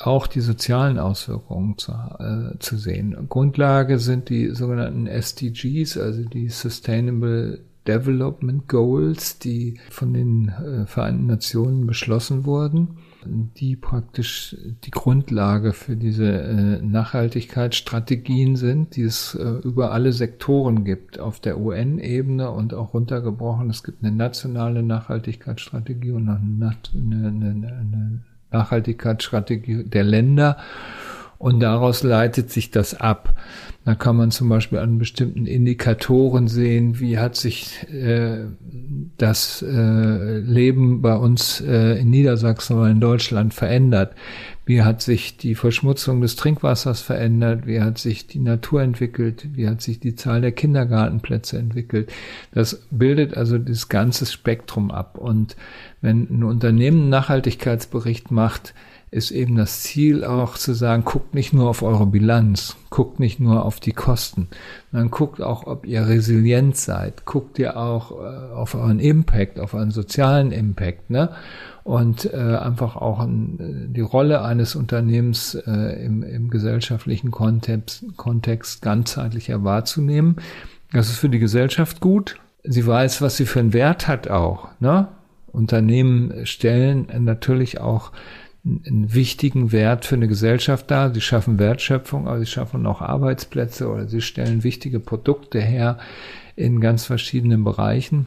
auch 0.00 0.26
die 0.26 0.40
sozialen 0.40 0.98
Auswirkungen 0.98 1.76
zu, 1.76 1.92
äh, 1.92 2.58
zu 2.58 2.78
sehen. 2.78 3.14
Grundlage 3.28 3.98
sind 3.98 4.30
die 4.30 4.50
sogenannten 4.50 5.06
SDGs, 5.06 5.98
also 5.98 6.22
die 6.22 6.48
Sustainable 6.48 7.60
Development 7.86 8.66
Goals, 8.68 9.38
die 9.38 9.78
von 9.90 10.14
den 10.14 10.48
äh, 10.48 10.86
Vereinten 10.86 11.26
Nationen 11.26 11.86
beschlossen 11.86 12.44
wurden, 12.44 12.96
die 13.26 13.76
praktisch 13.76 14.56
die 14.84 14.90
Grundlage 14.90 15.72
für 15.72 15.96
diese 15.96 16.30
äh, 16.30 16.82
Nachhaltigkeitsstrategien 16.82 18.56
sind, 18.56 18.96
die 18.96 19.02
es 19.02 19.34
äh, 19.34 19.44
über 19.62 19.92
alle 19.92 20.12
Sektoren 20.12 20.84
gibt, 20.84 21.18
auf 21.18 21.40
der 21.40 21.58
UN-Ebene 21.60 22.50
und 22.50 22.74
auch 22.74 22.94
runtergebrochen. 22.94 23.70
Es 23.70 23.82
gibt 23.82 24.02
eine 24.02 24.14
nationale 24.14 24.82
Nachhaltigkeitsstrategie 24.82 26.12
und 26.12 26.28
eine, 26.28 28.22
Nachhaltigkeitsstrategie 28.50 29.84
der 29.84 30.04
Länder 30.04 30.58
und 31.38 31.60
daraus 31.60 32.02
leitet 32.02 32.50
sich 32.50 32.70
das 32.70 32.94
ab. 32.94 33.34
Da 33.84 33.94
kann 33.94 34.16
man 34.16 34.30
zum 34.30 34.48
Beispiel 34.48 34.78
an 34.78 34.98
bestimmten 34.98 35.44
Indikatoren 35.44 36.48
sehen, 36.48 37.00
wie 37.00 37.18
hat 37.18 37.36
sich 37.36 37.86
äh, 37.92 38.44
das 39.18 39.60
äh, 39.60 40.38
Leben 40.38 41.02
bei 41.02 41.14
uns 41.14 41.60
äh, 41.60 42.00
in 42.00 42.08
Niedersachsen 42.08 42.78
oder 42.78 42.88
in 42.88 43.00
Deutschland 43.00 43.52
verändert. 43.52 44.14
Wie 44.64 44.82
hat 44.82 45.02
sich 45.02 45.36
die 45.36 45.54
Verschmutzung 45.54 46.22
des 46.22 46.36
Trinkwassers 46.36 47.02
verändert? 47.02 47.66
Wie 47.66 47.82
hat 47.82 47.98
sich 47.98 48.26
die 48.26 48.38
Natur 48.38 48.80
entwickelt? 48.80 49.48
Wie 49.52 49.68
hat 49.68 49.82
sich 49.82 50.00
die 50.00 50.14
Zahl 50.14 50.40
der 50.40 50.52
Kindergartenplätze 50.52 51.58
entwickelt? 51.58 52.10
Das 52.52 52.86
bildet 52.90 53.36
also 53.36 53.58
das 53.58 53.90
ganze 53.90 54.24
Spektrum 54.24 54.90
ab. 54.90 55.18
Und 55.18 55.56
wenn 56.00 56.26
ein 56.30 56.44
Unternehmen 56.44 57.02
einen 57.02 57.10
Nachhaltigkeitsbericht 57.10 58.30
macht, 58.30 58.72
ist 59.14 59.30
eben 59.30 59.54
das 59.54 59.82
Ziel 59.82 60.24
auch 60.24 60.58
zu 60.58 60.74
sagen, 60.74 61.04
guckt 61.04 61.34
nicht 61.34 61.52
nur 61.52 61.70
auf 61.70 61.82
eure 61.82 62.04
Bilanz, 62.04 62.76
guckt 62.90 63.20
nicht 63.20 63.38
nur 63.38 63.64
auf 63.64 63.78
die 63.78 63.92
Kosten, 63.92 64.48
sondern 64.90 65.12
guckt 65.12 65.40
auch, 65.40 65.68
ob 65.68 65.86
ihr 65.86 66.08
resilient 66.08 66.76
seid, 66.76 67.24
guckt 67.24 67.60
ihr 67.60 67.76
auch 67.76 68.10
äh, 68.10 68.52
auf 68.52 68.74
euren 68.74 68.98
Impact, 68.98 69.60
auf 69.60 69.72
euren 69.72 69.92
sozialen 69.92 70.50
Impact, 70.50 71.10
ne? 71.10 71.30
Und 71.84 72.32
äh, 72.32 72.38
einfach 72.38 72.96
auch 72.96 73.20
an, 73.20 73.92
die 73.94 74.00
Rolle 74.00 74.42
eines 74.42 74.74
Unternehmens 74.74 75.54
äh, 75.54 76.04
im, 76.04 76.24
im 76.24 76.50
gesellschaftlichen 76.50 77.30
Kontext, 77.30 78.04
Kontext 78.16 78.82
ganzheitlicher 78.82 79.62
wahrzunehmen. 79.62 80.36
Das 80.92 81.08
ist 81.08 81.18
für 81.18 81.28
die 81.28 81.38
Gesellschaft 81.38 82.00
gut. 82.00 82.36
Sie 82.64 82.84
weiß, 82.84 83.22
was 83.22 83.36
sie 83.36 83.46
für 83.46 83.60
einen 83.60 83.74
Wert 83.74 84.08
hat 84.08 84.28
auch. 84.28 84.68
Ne? 84.80 85.06
Unternehmen 85.52 86.46
stellen 86.46 87.06
natürlich 87.20 87.80
auch 87.80 88.10
einen 88.64 89.12
wichtigen 89.12 89.72
Wert 89.72 90.04
für 90.06 90.14
eine 90.14 90.28
Gesellschaft 90.28 90.90
dar. 90.90 91.12
Sie 91.12 91.20
schaffen 91.20 91.58
Wertschöpfung, 91.58 92.26
aber 92.26 92.38
sie 92.38 92.46
schaffen 92.46 92.86
auch 92.86 93.02
Arbeitsplätze 93.02 93.88
oder 93.88 94.08
sie 94.08 94.22
stellen 94.22 94.64
wichtige 94.64 95.00
Produkte 95.00 95.60
her 95.60 95.98
in 96.56 96.80
ganz 96.80 97.04
verschiedenen 97.04 97.64
Bereichen. 97.64 98.26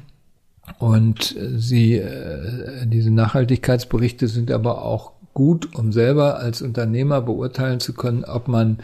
Und 0.80 1.36
sie, 1.56 1.96
äh, 1.96 2.86
diese 2.86 3.12
Nachhaltigkeitsberichte 3.12 4.28
sind 4.28 4.52
aber 4.52 4.84
auch 4.84 5.14
gut, 5.34 5.76
um 5.76 5.92
selber 5.92 6.40
als 6.40 6.62
Unternehmer 6.62 7.22
beurteilen 7.22 7.80
zu 7.80 7.94
können, 7.94 8.26
ob 8.26 8.48
man 8.48 8.80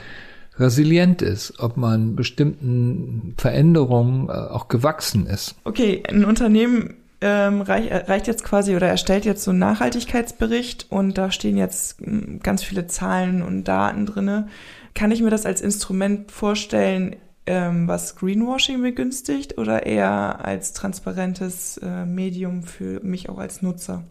resilient 0.57 1.21
ist, 1.21 1.59
ob 1.59 1.77
man 1.77 2.15
bestimmten 2.15 3.33
Veränderungen 3.37 4.29
äh, 4.29 4.31
auch 4.31 4.67
gewachsen 4.67 5.25
ist. 5.25 5.55
Okay, 5.63 6.03
ein 6.07 6.25
Unternehmen 6.25 6.95
ähm, 7.23 7.61
reich, 7.61 7.89
äh, 7.89 7.97
reicht 7.97 8.27
jetzt 8.27 8.43
quasi 8.43 8.75
oder 8.75 8.87
erstellt 8.87 9.23
jetzt 9.23 9.43
so 9.43 9.51
einen 9.51 9.59
Nachhaltigkeitsbericht 9.59 10.87
und 10.89 11.17
da 11.17 11.31
stehen 11.31 11.55
jetzt 11.55 11.99
hm, 12.01 12.41
ganz 12.43 12.63
viele 12.63 12.87
Zahlen 12.87 13.41
und 13.41 13.63
Daten 13.63 14.05
drinne. 14.05 14.49
Kann 14.93 15.11
ich 15.11 15.21
mir 15.21 15.29
das 15.29 15.45
als 15.45 15.61
Instrument 15.61 16.31
vorstellen, 16.31 17.15
ähm, 17.45 17.87
was 17.87 18.17
Greenwashing 18.17 18.81
begünstigt 18.81 19.57
oder 19.57 19.85
eher 19.85 20.43
als 20.43 20.73
transparentes 20.73 21.77
äh, 21.77 22.05
Medium 22.05 22.63
für 22.63 22.99
mich 23.01 23.29
auch 23.29 23.37
als 23.37 23.61
Nutzer? 23.61 24.03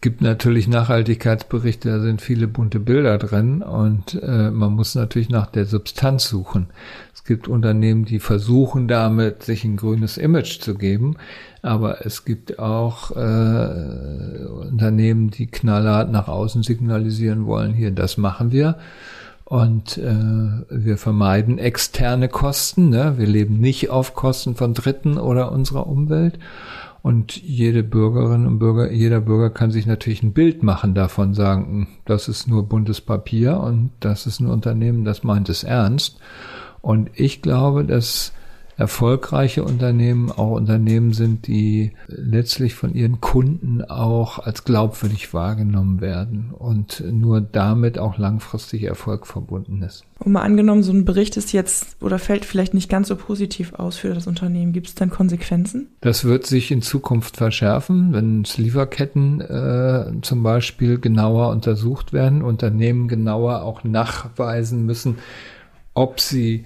Es 0.00 0.02
gibt 0.02 0.22
natürlich 0.22 0.66
Nachhaltigkeitsberichte, 0.66 1.90
da 1.90 2.00
sind 2.00 2.22
viele 2.22 2.48
bunte 2.48 2.80
Bilder 2.80 3.18
drin 3.18 3.60
und 3.60 4.14
äh, 4.22 4.50
man 4.50 4.72
muss 4.72 4.94
natürlich 4.94 5.28
nach 5.28 5.48
der 5.48 5.66
Substanz 5.66 6.26
suchen. 6.26 6.68
Es 7.12 7.22
gibt 7.24 7.48
Unternehmen, 7.48 8.06
die 8.06 8.18
versuchen 8.18 8.88
damit, 8.88 9.42
sich 9.42 9.62
ein 9.62 9.76
grünes 9.76 10.16
Image 10.16 10.62
zu 10.62 10.74
geben, 10.74 11.18
aber 11.60 12.06
es 12.06 12.24
gibt 12.24 12.58
auch 12.58 13.10
äh, 13.10 14.46
Unternehmen, 14.70 15.32
die 15.32 15.48
knallhart 15.48 16.10
nach 16.10 16.28
außen 16.28 16.62
signalisieren 16.62 17.44
wollen, 17.44 17.74
hier, 17.74 17.90
das 17.90 18.16
machen 18.16 18.52
wir. 18.52 18.78
Und 19.44 19.98
äh, 19.98 20.14
wir 20.70 20.96
vermeiden 20.96 21.58
externe 21.58 22.28
Kosten. 22.28 22.88
Ne? 22.88 23.18
Wir 23.18 23.26
leben 23.26 23.58
nicht 23.58 23.90
auf 23.90 24.14
Kosten 24.14 24.54
von 24.54 24.72
Dritten 24.72 25.18
oder 25.18 25.52
unserer 25.52 25.88
Umwelt. 25.88 26.38
Und 27.02 27.36
jede 27.36 27.82
Bürgerin 27.82 28.46
und 28.46 28.58
Bürger, 28.58 28.92
jeder 28.92 29.20
Bürger 29.20 29.50
kann 29.50 29.70
sich 29.70 29.86
natürlich 29.86 30.22
ein 30.22 30.32
Bild 30.32 30.62
machen 30.62 30.94
davon, 30.94 31.32
sagen, 31.34 31.64
hm, 31.64 31.86
das 32.04 32.28
ist 32.28 32.46
nur 32.46 32.68
buntes 32.68 33.00
Papier 33.00 33.58
und 33.58 33.90
das 34.00 34.26
ist 34.26 34.40
ein 34.40 34.46
Unternehmen, 34.46 35.04
das 35.04 35.24
meint 35.24 35.48
es 35.48 35.64
ernst. 35.64 36.18
Und 36.82 37.10
ich 37.14 37.42
glaube, 37.42 37.84
dass 37.84 38.32
erfolgreiche 38.80 39.62
Unternehmen 39.62 40.32
auch 40.32 40.52
Unternehmen 40.52 41.12
sind, 41.12 41.46
die 41.46 41.92
letztlich 42.06 42.74
von 42.74 42.94
ihren 42.94 43.20
Kunden 43.20 43.84
auch 43.84 44.38
als 44.38 44.64
glaubwürdig 44.64 45.34
wahrgenommen 45.34 46.00
werden 46.00 46.50
und 46.56 47.04
nur 47.12 47.42
damit 47.42 47.98
auch 47.98 48.16
langfristig 48.16 48.84
Erfolg 48.84 49.26
verbunden 49.26 49.82
ist. 49.82 50.04
Und 50.18 50.32
mal 50.32 50.40
angenommen, 50.40 50.82
so 50.82 50.92
ein 50.92 51.04
Bericht 51.04 51.36
ist 51.36 51.52
jetzt 51.52 52.02
oder 52.02 52.18
fällt 52.18 52.46
vielleicht 52.46 52.72
nicht 52.72 52.88
ganz 52.88 53.08
so 53.08 53.16
positiv 53.16 53.74
aus 53.74 53.98
für 53.98 54.14
das 54.14 54.26
Unternehmen. 54.26 54.72
Gibt 54.72 54.86
es 54.86 54.94
dann 54.94 55.10
Konsequenzen? 55.10 55.88
Das 56.00 56.24
wird 56.24 56.46
sich 56.46 56.70
in 56.70 56.80
Zukunft 56.80 57.36
verschärfen, 57.36 58.14
wenn 58.14 58.44
Lieferketten 58.44 59.42
äh, 59.42 60.06
zum 60.22 60.42
Beispiel 60.42 60.98
genauer 60.98 61.50
untersucht 61.50 62.14
werden, 62.14 62.40
Unternehmen 62.40 63.08
genauer 63.08 63.60
auch 63.60 63.84
nachweisen 63.84 64.86
müssen, 64.86 65.18
ob 65.92 66.18
sie 66.18 66.64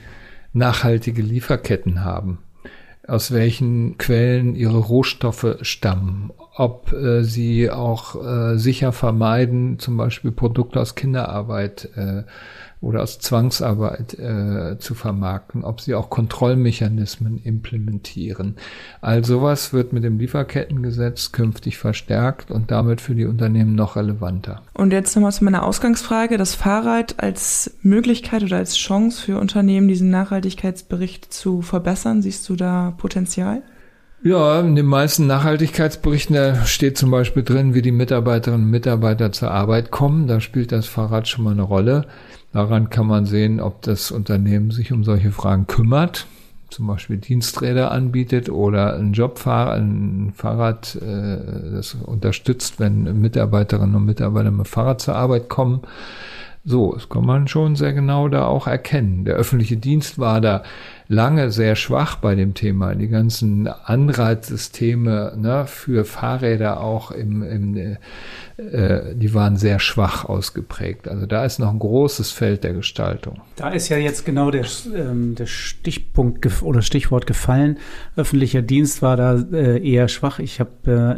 nachhaltige 0.54 1.20
Lieferketten 1.20 2.04
haben, 2.04 2.38
aus 3.06 3.32
welchen 3.32 3.98
Quellen 3.98 4.54
ihre 4.54 4.78
Rohstoffe 4.78 5.58
stammen, 5.60 6.32
ob 6.56 6.92
äh, 6.92 7.22
sie 7.22 7.70
auch 7.70 8.24
äh, 8.24 8.56
sicher 8.56 8.92
vermeiden, 8.92 9.78
zum 9.78 9.98
Beispiel 9.98 10.30
Produkte 10.30 10.80
aus 10.80 10.94
Kinderarbeit 10.94 11.90
äh, 11.96 12.22
oder 12.85 13.03
aus 13.03 13.18
Zwangsarbeit 13.18 14.18
äh, 14.18 14.79
zu 14.79 14.94
vermarkten, 14.94 15.64
ob 15.64 15.81
sie 15.81 15.94
auch 15.94 16.11
Kontrollmechanismen 16.11 17.40
implementieren. 17.42 18.57
All 19.01 19.25
sowas 19.25 19.73
wird 19.73 19.92
mit 19.92 20.05
dem 20.05 20.18
Lieferkettengesetz 20.18 21.33
künftig 21.33 21.79
verstärkt 21.79 22.51
und 22.51 22.70
damit 22.70 23.01
für 23.01 23.14
die 23.14 23.27
Unternehmen 23.27 23.75
noch 23.75 23.97
relevanter. 23.97 24.62
Und 24.75 24.92
jetzt 24.92 25.14
nochmal 25.16 25.33
zu 25.33 25.44
meiner 25.44 25.64
Ausgangsfrage, 25.64 26.37
das 26.37 26.55
Fahrrad 26.55 27.23
als 27.23 27.77
Möglichkeit 27.83 28.42
oder 28.42 28.59
als 28.59 28.77
Chance 28.77 29.23
für 29.23 29.38
Unternehmen, 29.38 29.88
diesen 29.88 30.11
Nachhaltigkeitsbericht 30.11 31.33
zu 31.33 31.62
verbessern, 31.62 32.23
siehst 32.23 32.49
du 32.49 32.57
da 32.57 32.94
Potenzial? 32.97 33.62
Ja, 34.27 34.61
in 34.61 34.75
den 34.75 34.87
meisten 34.87 35.27
Nachhaltigkeitsberichten 35.27 36.35
da 36.35 36.64
steht 36.64 36.97
zum 36.97 37.11
Beispiel 37.11 37.42
drin, 37.42 37.75
wie 37.75 37.83
die 37.83 37.92
Mitarbeiterinnen 37.92 38.64
und 38.64 38.70
Mitarbeiter 38.70 39.33
zur 39.33 39.51
Arbeit 39.51 39.90
kommen. 39.90 40.27
Da 40.27 40.40
spielt 40.40 40.73
das 40.73 40.87
Fahrrad 40.87 41.29
schon 41.29 41.44
mal 41.44 41.51
eine 41.51 41.61
Rolle. 41.61 42.07
Daran 42.54 42.88
kann 42.88 43.08
man 43.08 43.26
sehen, 43.26 43.60
ob 43.60 43.82
das 43.82 44.12
Unternehmen 44.12 44.70
sich 44.70 44.92
um 44.92 45.02
solche 45.02 45.32
Fragen 45.32 45.66
kümmert, 45.66 46.28
zum 46.70 46.86
Beispiel 46.86 47.16
Diensträder 47.16 47.90
anbietet 47.90 48.48
oder 48.48 48.94
ein 48.94 49.12
Jobfahrer, 49.12 49.72
ein 49.72 50.32
Fahrrad, 50.36 50.94
äh, 51.02 51.72
das 51.72 51.94
unterstützt, 51.94 52.78
wenn 52.78 53.20
Mitarbeiterinnen 53.20 53.96
und 53.96 54.04
Mitarbeiter 54.04 54.52
mit 54.52 54.68
Fahrrad 54.68 55.00
zur 55.00 55.16
Arbeit 55.16 55.48
kommen. 55.48 55.80
So, 56.64 56.92
das 56.94 57.08
kann 57.08 57.26
man 57.26 57.48
schon 57.48 57.74
sehr 57.74 57.92
genau 57.92 58.28
da 58.28 58.46
auch 58.46 58.68
erkennen. 58.68 59.24
Der 59.24 59.34
öffentliche 59.34 59.76
Dienst 59.76 60.20
war 60.20 60.40
da 60.40 60.62
lange 61.08 61.50
sehr 61.50 61.76
schwach 61.76 62.16
bei 62.16 62.34
dem 62.34 62.54
Thema. 62.54 62.94
Die 62.94 63.08
ganzen 63.08 63.68
Anreizsysteme 63.68 65.34
ne, 65.36 65.66
für 65.66 66.04
Fahrräder 66.04 66.80
auch 66.80 67.10
im, 67.10 67.42
im 67.42 67.96
äh, 68.56 69.14
die 69.16 69.34
waren 69.34 69.56
sehr 69.56 69.80
schwach 69.80 70.24
ausgeprägt. 70.24 71.08
Also 71.08 71.26
da 71.26 71.44
ist 71.44 71.58
noch 71.58 71.70
ein 71.70 71.78
großes 71.78 72.30
Feld 72.30 72.62
der 72.62 72.72
Gestaltung. 72.72 73.40
Da 73.56 73.70
ist 73.70 73.88
ja 73.88 73.96
jetzt 73.96 74.24
genau 74.24 74.50
der, 74.50 74.64
ähm, 74.94 75.34
der 75.34 75.46
Stichpunkt 75.46 76.62
oder 76.62 76.80
Stichwort 76.80 77.26
gefallen. 77.26 77.78
Öffentlicher 78.16 78.62
Dienst 78.62 79.02
war 79.02 79.16
da 79.16 79.34
äh, 79.52 79.84
eher 79.84 80.08
schwach. 80.08 80.38
Ich 80.38 80.60
habe 80.60 80.70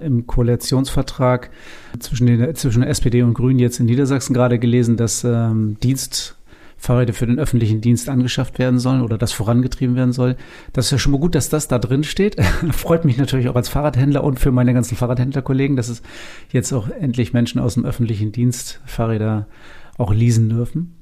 äh, 0.02 0.06
im 0.06 0.26
Koalitionsvertrag 0.26 1.50
zwischen, 1.98 2.26
den, 2.26 2.54
zwischen 2.54 2.82
SPD 2.82 3.22
und 3.22 3.34
Grünen 3.34 3.58
jetzt 3.58 3.80
in 3.80 3.86
Niedersachsen 3.86 4.32
gerade 4.32 4.58
gelesen, 4.58 4.96
dass 4.96 5.22
ähm, 5.22 5.76
Dienst 5.82 6.36
Fahrräder 6.76 7.14
für 7.14 7.26
den 7.26 7.38
öffentlichen 7.38 7.80
Dienst 7.80 8.08
angeschafft 8.08 8.58
werden 8.58 8.78
sollen 8.78 9.02
oder 9.02 9.18
das 9.18 9.32
vorangetrieben 9.32 9.96
werden 9.96 10.12
soll. 10.12 10.36
Das 10.72 10.86
ist 10.86 10.90
ja 10.90 10.98
schon 10.98 11.12
mal 11.12 11.20
gut, 11.20 11.34
dass 11.34 11.48
das 11.48 11.68
da 11.68 11.78
drin 11.78 12.04
steht. 12.04 12.36
Freut 12.72 13.04
mich 13.04 13.16
natürlich 13.16 13.48
auch 13.48 13.56
als 13.56 13.68
Fahrradhändler 13.68 14.22
und 14.22 14.38
für 14.38 14.52
meine 14.52 14.74
ganzen 14.74 14.96
Fahrradhändlerkollegen, 14.96 15.76
dass 15.76 15.88
es 15.88 16.02
jetzt 16.52 16.72
auch 16.72 16.88
endlich 16.88 17.32
Menschen 17.32 17.60
aus 17.60 17.74
dem 17.74 17.84
öffentlichen 17.84 18.32
Dienst 18.32 18.80
Fahrräder 18.84 19.46
auch 19.98 20.12
leasen 20.12 20.50
dürfen. 20.50 20.96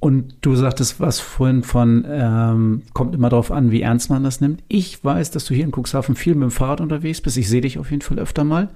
Und 0.00 0.34
du 0.40 0.56
sagtest 0.56 0.98
was 0.98 1.20
vorhin 1.20 1.62
von, 1.62 2.06
ähm, 2.08 2.82
kommt 2.94 3.14
immer 3.14 3.28
darauf 3.28 3.52
an, 3.52 3.70
wie 3.70 3.82
ernst 3.82 4.08
man 4.08 4.24
das 4.24 4.40
nimmt. 4.40 4.62
Ich 4.66 5.04
weiß, 5.04 5.30
dass 5.30 5.44
du 5.44 5.54
hier 5.54 5.64
in 5.64 5.72
Cuxhaven 5.72 6.16
viel 6.16 6.34
mit 6.34 6.44
dem 6.44 6.50
Fahrrad 6.50 6.80
unterwegs 6.80 7.20
bist. 7.20 7.36
Ich 7.36 7.48
sehe 7.48 7.60
dich 7.60 7.78
auf 7.78 7.90
jeden 7.90 8.02
Fall 8.02 8.18
öfter 8.18 8.42
mal. 8.42 8.70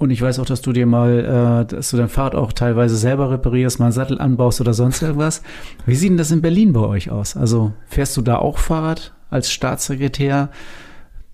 Und 0.00 0.08
ich 0.08 0.22
weiß 0.22 0.38
auch, 0.38 0.46
dass 0.46 0.62
du 0.62 0.72
dir 0.72 0.86
mal, 0.86 1.66
äh, 1.68 1.74
dass 1.76 1.90
du 1.90 1.98
dein 1.98 2.08
Fahrrad 2.08 2.34
auch 2.34 2.54
teilweise 2.54 2.96
selber 2.96 3.30
reparierst, 3.30 3.78
mal 3.78 3.86
einen 3.86 3.92
Sattel 3.92 4.18
anbaust 4.18 4.58
oder 4.62 4.72
sonst 4.72 5.02
irgendwas. 5.02 5.42
Wie 5.84 5.94
sieht 5.94 6.08
denn 6.08 6.16
das 6.16 6.30
in 6.30 6.40
Berlin 6.40 6.72
bei 6.72 6.80
euch 6.80 7.10
aus? 7.10 7.36
Also 7.36 7.74
fährst 7.86 8.16
du 8.16 8.22
da 8.22 8.36
auch 8.36 8.56
Fahrrad 8.56 9.12
als 9.28 9.52
Staatssekretär 9.52 10.48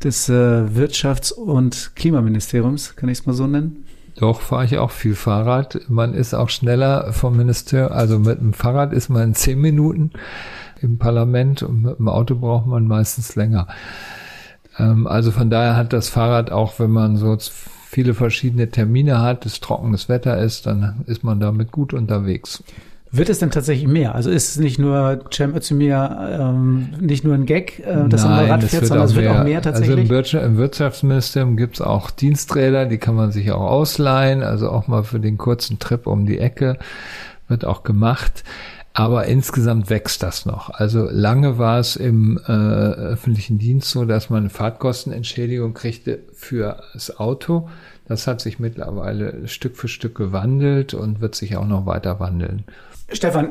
des 0.03 0.29
äh, 0.29 0.33
Wirtschafts- 0.33 1.33
und 1.33 1.93
Klimaministeriums, 1.95 2.97
kann 2.97 3.09
ich 3.09 3.21
es 3.21 3.27
mal 3.27 3.35
so 3.35 3.47
nennen? 3.47 3.85
Doch, 4.17 4.41
fahre 4.41 4.65
ich 4.65 4.79
auch 4.79 4.91
viel 4.91 5.15
Fahrrad. 5.15 5.83
Man 5.89 6.13
ist 6.13 6.35
auch 6.35 6.49
schneller 6.49 7.13
vom 7.13 7.37
Ministerium, 7.37 7.93
also 7.93 8.19
mit 8.19 8.41
dem 8.41 8.53
Fahrrad 8.53 8.93
ist 8.93 9.11
man 9.11 9.29
in 9.29 9.35
zehn 9.37 9.61
Minuten 9.61 10.11
im 10.81 10.99
Parlament 10.99 11.63
und 11.63 11.83
mit 11.83 12.01
dem 12.01 12.09
Auto 12.09 12.35
braucht 12.35 12.67
man 12.67 12.89
meistens 12.89 13.37
länger. 13.37 13.69
Ähm, 14.77 15.07
also 15.07 15.31
von 15.31 15.51
daher 15.51 15.77
hat 15.77 15.93
das 15.93 16.09
Fahrrad 16.09 16.51
auch, 16.51 16.81
wenn 16.81 16.91
man 16.91 17.17
so 17.17 17.37
viele 17.97 18.13
verschiedene 18.13 18.69
Termine 18.69 19.23
hat, 19.23 19.47
es 19.47 19.59
trockenes 19.61 20.11
Wetter 20.11 20.37
ist, 20.37 20.67
dann 20.67 20.97
ist 21.07 21.25
man 21.25 21.41
damit 21.41 21.73
gut 21.73 21.95
unterwegs. 21.95 22.63
Wird 23.11 23.31
es 23.31 23.39
denn 23.39 23.51
tatsächlich 23.51 23.89
mehr? 23.89 24.15
Also 24.15 24.29
ist 24.29 24.51
es 24.51 24.59
nicht 24.59 24.79
nur 24.79 25.25
Cem 25.33 25.57
Özdemir, 25.57 26.29
ähm, 26.39 26.89
nicht 27.01 27.25
nur 27.25 27.33
ein 27.33 27.47
Gag, 27.47 27.79
äh, 27.79 28.07
das 28.07 28.23
Nein, 28.23 28.51
Rad 28.51 28.65
fährt, 28.65 28.85
sondern 28.85 29.07
es 29.07 29.15
wird 29.15 29.29
auch 29.29 29.45
mehr 29.45 29.63
tatsächlich? 29.63 29.97
Also 29.97 30.03
im, 30.03 30.11
Wirtschaft, 30.11 30.45
im 30.45 30.59
Wirtschaftsministerium 30.59 31.57
gibt 31.57 31.77
es 31.77 31.81
auch 31.81 32.11
Diensträder, 32.11 32.85
die 32.85 32.99
kann 32.99 33.15
man 33.15 33.33
sich 33.33 33.51
auch 33.51 33.63
ausleihen, 33.63 34.43
also 34.43 34.69
auch 34.69 34.89
mal 34.89 35.03
für 35.03 35.19
den 35.19 35.39
kurzen 35.39 35.79
Trip 35.79 36.07
um 36.07 36.27
die 36.27 36.39
Ecke 36.39 36.77
wird 37.49 37.65
auch 37.65 37.83
gemacht. 37.83 38.45
Aber 38.99 39.27
insgesamt 39.27 39.91
wächst 39.91 40.23
das 40.23 40.47
noch. 40.47 40.71
Also 40.71 41.07
lange 41.11 41.59
war 41.59 41.79
es 41.79 41.97
im 41.97 42.41
äh, 42.49 42.51
öffentlichen 42.51 43.59
Dienst 43.59 43.91
so, 43.91 44.07
dass 44.07 44.31
man 44.31 44.45
eine 44.45 44.49
Fahrtkostenentschädigung 44.49 45.75
kriegte 45.75 46.21
für 46.33 46.81
das 46.95 47.21
Auto. 47.21 47.69
Das 48.09 48.27
hat 48.27 48.41
sich 48.41 48.59
mittlerweile 48.59 49.49
Stück 49.49 49.77
für 49.77 49.89
Stück 49.89 50.15
gewandelt 50.15 50.95
und 50.95 51.21
wird 51.21 51.35
sich 51.35 51.59
auch 51.59 51.67
noch 51.67 51.85
weiter 51.85 52.21
wandeln. 52.21 52.65
Stefan, 53.13 53.51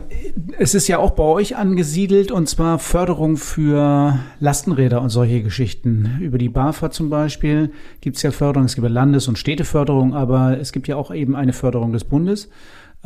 es 0.58 0.74
ist 0.74 0.88
ja 0.88 0.98
auch 0.98 1.12
bei 1.12 1.24
euch 1.24 1.56
angesiedelt 1.56 2.32
und 2.32 2.50
zwar 2.50 2.80
Förderung 2.80 3.38
für 3.38 4.18
Lastenräder 4.40 5.00
und 5.00 5.10
solche 5.10 5.44
Geschichten. 5.44 6.18
Über 6.22 6.40
die 6.40 6.50
BAFA 6.50 6.90
zum 6.90 7.12
Beispiel 7.12 7.72
gibt 8.02 8.18
es 8.18 8.24
ja 8.24 8.32
Förderung, 8.32 8.66
es 8.66 8.74
gibt 8.74 8.86
ja 8.86 8.92
Landes- 8.92 9.28
und 9.28 9.38
Städteförderung, 9.38 10.16
aber 10.16 10.60
es 10.60 10.72
gibt 10.72 10.88
ja 10.88 10.96
auch 10.96 11.14
eben 11.14 11.36
eine 11.36 11.54
Förderung 11.54 11.94
des 11.94 12.04
Bundes. 12.04 12.50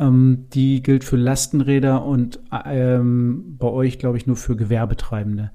Ähm, 0.00 0.46
die 0.54 0.82
gilt 0.82 1.04
für 1.04 1.16
Lastenräder 1.16 2.04
und 2.04 2.40
ähm, 2.64 3.56
bei 3.58 3.68
euch, 3.68 3.98
glaube 3.98 4.16
ich, 4.16 4.26
nur 4.26 4.36
für 4.36 4.56
Gewerbetreibende. 4.56 5.50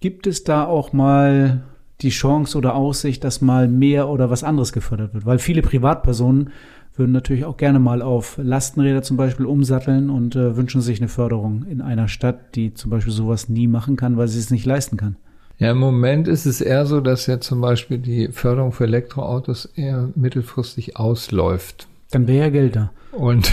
Gibt 0.00 0.26
es 0.26 0.42
da 0.42 0.66
auch 0.66 0.92
mal 0.92 1.62
die 2.00 2.10
Chance 2.10 2.58
oder 2.58 2.74
Aussicht, 2.74 3.22
dass 3.22 3.40
mal 3.40 3.68
mehr 3.68 4.08
oder 4.08 4.30
was 4.30 4.42
anderes 4.42 4.72
gefördert 4.72 5.14
wird? 5.14 5.26
Weil 5.26 5.38
viele 5.38 5.62
Privatpersonen 5.62 6.50
würden 6.96 7.12
natürlich 7.12 7.44
auch 7.44 7.56
gerne 7.56 7.78
mal 7.78 8.02
auf 8.02 8.38
Lastenräder 8.42 9.02
zum 9.02 9.16
Beispiel 9.16 9.46
umsatteln 9.46 10.10
und 10.10 10.34
äh, 10.34 10.56
wünschen 10.56 10.80
sich 10.80 10.98
eine 11.00 11.08
Förderung 11.08 11.64
in 11.64 11.80
einer 11.80 12.08
Stadt, 12.08 12.56
die 12.56 12.74
zum 12.74 12.90
Beispiel 12.90 13.12
sowas 13.12 13.48
nie 13.48 13.68
machen 13.68 13.96
kann, 13.96 14.16
weil 14.16 14.28
sie 14.28 14.40
es 14.40 14.50
nicht 14.50 14.66
leisten 14.66 14.96
kann. 14.96 15.16
Ja, 15.58 15.70
im 15.70 15.78
Moment 15.78 16.26
ist 16.26 16.44
es 16.44 16.60
eher 16.60 16.86
so, 16.86 17.00
dass 17.00 17.26
ja 17.28 17.40
zum 17.40 17.60
Beispiel 17.60 17.98
die 17.98 18.28
Förderung 18.32 18.72
für 18.72 18.84
Elektroautos 18.84 19.66
eher 19.76 20.10
mittelfristig 20.16 20.96
ausläuft. 20.96 21.86
Dann 22.12 22.28
wäre 22.28 22.44
ja 22.44 22.50
Geld 22.50 22.76
da. 22.76 22.92
Und 23.10 23.50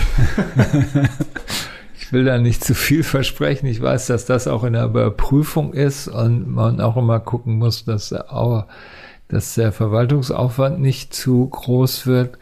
ich 1.98 2.13
will 2.13 2.26
da 2.26 2.38
nicht 2.38 2.63
zu 2.63 2.76
viel 2.76 3.04
versprechen. 3.04 3.65
Ich 3.65 3.82
weiß, 3.82 4.08
dass 4.08 4.26
das 4.26 4.48
auch 4.48 4.63
in 4.63 4.74
der 4.74 4.86
Überprüfung 4.86 5.74
ist 5.74 6.08
und 6.08 6.48
man 6.48 6.80
auch 6.82 6.98
immer 6.98 7.19
gucken 7.19 7.58
muss, 7.58 7.86
dass, 7.86 8.13
auch, 8.13 8.65
dass 9.30 9.56
der 9.56 9.72
Verwaltungsaufwand 9.72 10.80
nicht 10.80 11.13
zu 11.13 11.48
groß 11.48 12.06
wird 12.06 12.38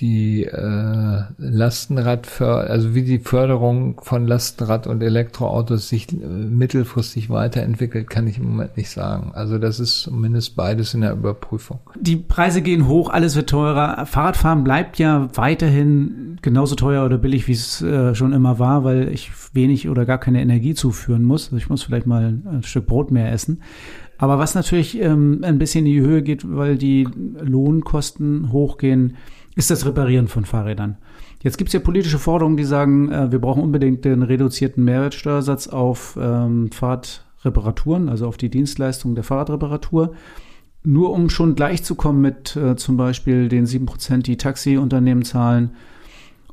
die 0.00 0.44
äh, 0.44 1.22
Lastenradförderung, 1.38 2.70
also 2.70 2.94
wie 2.94 3.02
die 3.02 3.18
Förderung 3.18 4.00
von 4.02 4.26
Lastenrad- 4.26 4.86
und 4.86 5.02
Elektroautos 5.02 5.88
sich 5.88 6.12
äh, 6.12 6.16
mittelfristig 6.16 7.30
weiterentwickelt, 7.30 8.08
kann 8.08 8.26
ich 8.26 8.38
im 8.38 8.50
Moment 8.50 8.76
nicht 8.76 8.90
sagen. 8.90 9.32
Also 9.34 9.58
das 9.58 9.80
ist 9.80 10.02
zumindest 10.02 10.56
beides 10.56 10.94
in 10.94 11.00
der 11.00 11.12
Überprüfung. 11.12 11.80
Die 12.00 12.16
Preise 12.16 12.62
gehen 12.62 12.86
hoch, 12.86 13.10
alles 13.10 13.36
wird 13.36 13.50
teurer. 13.50 14.06
Fahrradfahren 14.06 14.64
bleibt 14.64 14.98
ja 14.98 15.28
weiterhin 15.34 16.38
genauso 16.42 16.74
teuer 16.74 17.04
oder 17.04 17.18
billig, 17.18 17.48
wie 17.48 17.52
es 17.52 17.82
äh, 17.82 18.14
schon 18.14 18.32
immer 18.32 18.58
war, 18.58 18.84
weil 18.84 19.08
ich 19.08 19.30
wenig 19.52 19.88
oder 19.88 20.04
gar 20.04 20.18
keine 20.18 20.40
Energie 20.40 20.74
zuführen 20.74 21.22
muss. 21.22 21.46
Also 21.46 21.56
ich 21.56 21.68
muss 21.68 21.82
vielleicht 21.82 22.06
mal 22.06 22.38
ein 22.44 22.62
Stück 22.62 22.86
Brot 22.86 23.10
mehr 23.10 23.32
essen. 23.32 23.62
Aber 24.18 24.38
was 24.38 24.54
natürlich 24.54 25.00
ähm, 25.00 25.40
ein 25.42 25.58
bisschen 25.58 25.84
in 25.84 25.92
die 25.92 26.00
Höhe 26.00 26.22
geht, 26.22 26.42
weil 26.48 26.78
die 26.78 27.06
Lohnkosten 27.40 28.50
hochgehen, 28.50 29.16
ist 29.56 29.70
das 29.70 29.86
Reparieren 29.86 30.28
von 30.28 30.44
Fahrrädern. 30.44 30.98
Jetzt 31.42 31.56
gibt 31.58 31.68
es 31.68 31.74
ja 31.74 31.80
politische 31.80 32.18
Forderungen, 32.18 32.56
die 32.56 32.64
sagen, 32.64 33.10
äh, 33.10 33.32
wir 33.32 33.40
brauchen 33.40 33.62
unbedingt 33.62 34.04
den 34.04 34.22
reduzierten 34.22 34.84
Mehrwertsteuersatz 34.84 35.66
auf 35.66 36.16
ähm, 36.20 36.70
Fahrradreparaturen, 36.70 38.08
also 38.08 38.28
auf 38.28 38.36
die 38.36 38.50
Dienstleistung 38.50 39.14
der 39.14 39.24
Fahrradreparatur. 39.24 40.14
Nur 40.84 41.10
um 41.12 41.30
schon 41.30 41.56
gleichzukommen 41.56 42.20
mit 42.20 42.54
äh, 42.54 42.76
zum 42.76 42.96
Beispiel 42.96 43.48
den 43.48 43.66
7%, 43.66 44.22
die 44.22 44.36
Taxiunternehmen 44.36 45.24
zahlen 45.24 45.70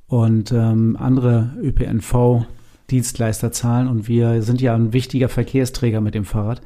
und 0.08 0.52
ähm, 0.52 0.98
andere 1.00 1.54
ÖPNV-Dienstleister 1.62 3.52
zahlen. 3.52 3.88
Und 3.88 4.08
wir 4.08 4.42
sind 4.42 4.62
ja 4.62 4.74
ein 4.76 4.94
wichtiger 4.94 5.30
Verkehrsträger 5.30 6.02
mit 6.02 6.16
dem 6.16 6.26
Fahrrad. 6.26 6.62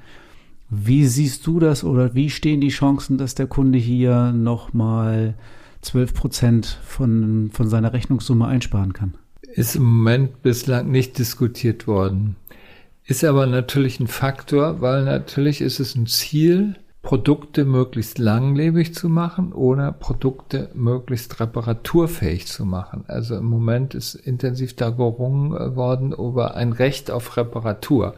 Wie 0.70 1.06
siehst 1.06 1.48
du 1.48 1.60
das 1.60 1.84
oder 1.84 2.14
wie 2.14 2.30
stehen 2.30 2.62
die 2.62 2.70
Chancen, 2.70 3.18
dass 3.18 3.36
der 3.36 3.48
Kunde 3.48 3.80
hier 3.80 4.34
nochmal 4.34 5.36
12 5.82 6.14
Prozent 6.14 6.80
von, 6.84 7.50
von 7.52 7.68
seiner 7.70 7.94
Rechnungssumme 7.94 8.48
einsparen 8.48 8.94
kann? 8.94 9.16
Ist 9.42 9.76
im 9.76 9.84
Moment 9.84 10.42
bislang 10.42 10.92
nicht 10.92 11.18
diskutiert 11.18 11.88
worden. 11.88 12.36
Ist 13.06 13.24
aber 13.24 13.48
natürlich 13.48 14.00
ein 14.00 14.08
Faktor, 14.08 14.82
weil 14.82 15.06
natürlich 15.06 15.62
ist 15.62 15.80
es 15.80 15.96
ein 15.96 16.08
Ziel, 16.08 16.76
Produkte 17.08 17.64
möglichst 17.64 18.18
langlebig 18.18 18.94
zu 18.94 19.08
machen 19.08 19.54
oder 19.54 19.94
Produkte 19.94 20.70
möglichst 20.74 21.40
reparaturfähig 21.40 22.48
zu 22.48 22.66
machen. 22.66 23.06
Also 23.08 23.38
im 23.38 23.46
Moment 23.46 23.96
ist 23.96 24.16
intensiv 24.16 24.76
da 24.76 24.90
gerungen 24.90 25.78
worden 25.78 26.12
über 26.12 26.56
ein 26.56 26.74
Recht 26.74 27.10
auf 27.10 27.38
Reparatur. 27.38 28.16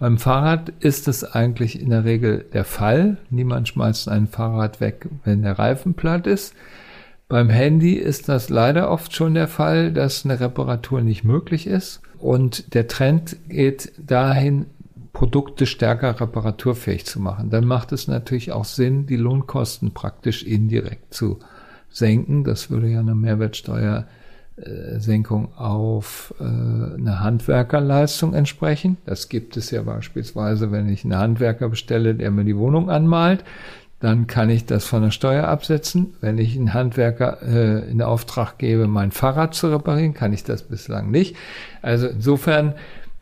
Beim 0.00 0.18
Fahrrad 0.18 0.70
ist 0.80 1.06
es 1.06 1.22
eigentlich 1.22 1.80
in 1.80 1.90
der 1.90 2.04
Regel 2.04 2.44
der 2.52 2.64
Fall. 2.64 3.18
Niemand 3.30 3.68
schmeißt 3.68 4.08
ein 4.08 4.26
Fahrrad 4.26 4.80
weg, 4.80 5.08
wenn 5.22 5.42
der 5.42 5.56
Reifen 5.56 5.94
platt 5.94 6.26
ist. 6.26 6.54
Beim 7.28 7.48
Handy 7.48 7.94
ist 7.94 8.28
das 8.28 8.50
leider 8.50 8.90
oft 8.90 9.14
schon 9.14 9.32
der 9.34 9.46
Fall, 9.48 9.92
dass 9.92 10.24
eine 10.24 10.38
Reparatur 10.40 11.00
nicht 11.00 11.24
möglich 11.24 11.66
ist. 11.66 12.00
Und 12.18 12.74
der 12.74 12.86
Trend 12.86 13.36
geht 13.48 13.92
dahin, 13.98 14.66
Produkte 15.12 15.66
stärker 15.66 16.20
reparaturfähig 16.20 17.06
zu 17.06 17.18
machen. 17.20 17.48
Dann 17.48 17.64
macht 17.64 17.92
es 17.92 18.08
natürlich 18.08 18.52
auch 18.52 18.64
Sinn, 18.64 19.06
die 19.06 19.16
Lohnkosten 19.16 19.94
praktisch 19.94 20.42
indirekt 20.42 21.14
zu 21.14 21.38
senken. 21.88 22.44
Das 22.44 22.68
würde 22.68 22.88
ja 22.88 22.98
eine 22.98 23.14
Mehrwertsteuersenkung 23.14 25.54
auf 25.54 26.34
äh, 26.40 26.44
eine 26.44 27.20
Handwerkerleistung 27.20 28.34
entsprechen. 28.34 28.96
Das 29.06 29.28
gibt 29.28 29.56
es 29.56 29.70
ja 29.70 29.82
beispielsweise, 29.82 30.72
wenn 30.72 30.88
ich 30.88 31.04
einen 31.04 31.16
Handwerker 31.16 31.68
bestelle, 31.68 32.16
der 32.16 32.32
mir 32.32 32.44
die 32.44 32.56
Wohnung 32.56 32.90
anmalt 32.90 33.44
dann 34.04 34.26
kann 34.26 34.50
ich 34.50 34.66
das 34.66 34.84
von 34.84 35.02
der 35.02 35.10
Steuer 35.10 35.48
absetzen. 35.48 36.14
Wenn 36.20 36.36
ich 36.36 36.56
einen 36.56 36.74
Handwerker 36.74 37.38
äh, 37.42 37.90
in 37.90 38.02
Auftrag 38.02 38.58
gebe, 38.58 38.86
mein 38.86 39.12
Fahrrad 39.12 39.54
zu 39.54 39.68
reparieren, 39.68 40.12
kann 40.12 40.32
ich 40.34 40.44
das 40.44 40.62
bislang 40.62 41.10
nicht. 41.10 41.36
Also 41.80 42.08
insofern 42.08 42.74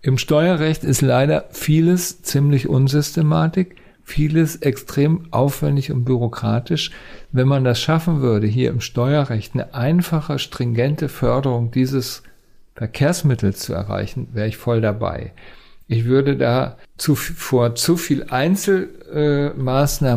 im 0.02 0.18
Steuerrecht 0.18 0.82
ist 0.82 1.00
leider 1.00 1.44
vieles 1.50 2.22
ziemlich 2.22 2.68
unsystematik, 2.68 3.76
vieles 4.02 4.56
extrem 4.56 5.28
aufwendig 5.30 5.92
und 5.92 6.04
bürokratisch. 6.04 6.90
Wenn 7.30 7.46
man 7.46 7.62
das 7.62 7.80
schaffen 7.80 8.20
würde, 8.20 8.48
hier 8.48 8.70
im 8.70 8.80
Steuerrecht 8.80 9.54
eine 9.54 9.74
einfache, 9.74 10.40
stringente 10.40 11.08
Förderung 11.08 11.70
dieses 11.70 12.24
Verkehrsmittels 12.74 13.60
zu 13.60 13.72
erreichen, 13.72 14.26
wäre 14.32 14.48
ich 14.48 14.56
voll 14.56 14.80
dabei. 14.80 15.32
Ich 15.86 16.06
würde 16.06 16.36
da 16.36 16.78
zu, 16.96 17.14
vor 17.14 17.74
zu 17.76 17.96
viel 17.96 18.24
Einzelmaßnahmen 18.24 19.01
äh, 19.12 19.50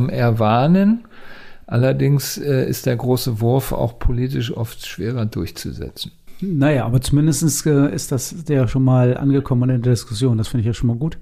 erwarnen. 0.09 1.05
Allerdings 1.67 2.37
äh, 2.37 2.69
ist 2.69 2.85
der 2.85 2.95
große 2.95 3.41
Wurf 3.41 3.71
auch 3.71 3.97
politisch 3.97 4.55
oft 4.55 4.85
schwerer 4.85 5.25
durchzusetzen. 5.25 6.11
Naja, 6.41 6.85
aber 6.85 7.01
zumindest 7.01 7.65
äh, 7.65 7.93
ist 7.93 8.11
das 8.11 8.35
ja 8.47 8.67
schon 8.67 8.83
mal 8.83 9.17
angekommen 9.17 9.69
in 9.69 9.81
der 9.81 9.93
Diskussion. 9.93 10.37
Das 10.37 10.47
finde 10.47 10.61
ich 10.61 10.67
ja 10.67 10.73
schon 10.73 10.87
mal 10.87 10.97
gut. 10.97 11.17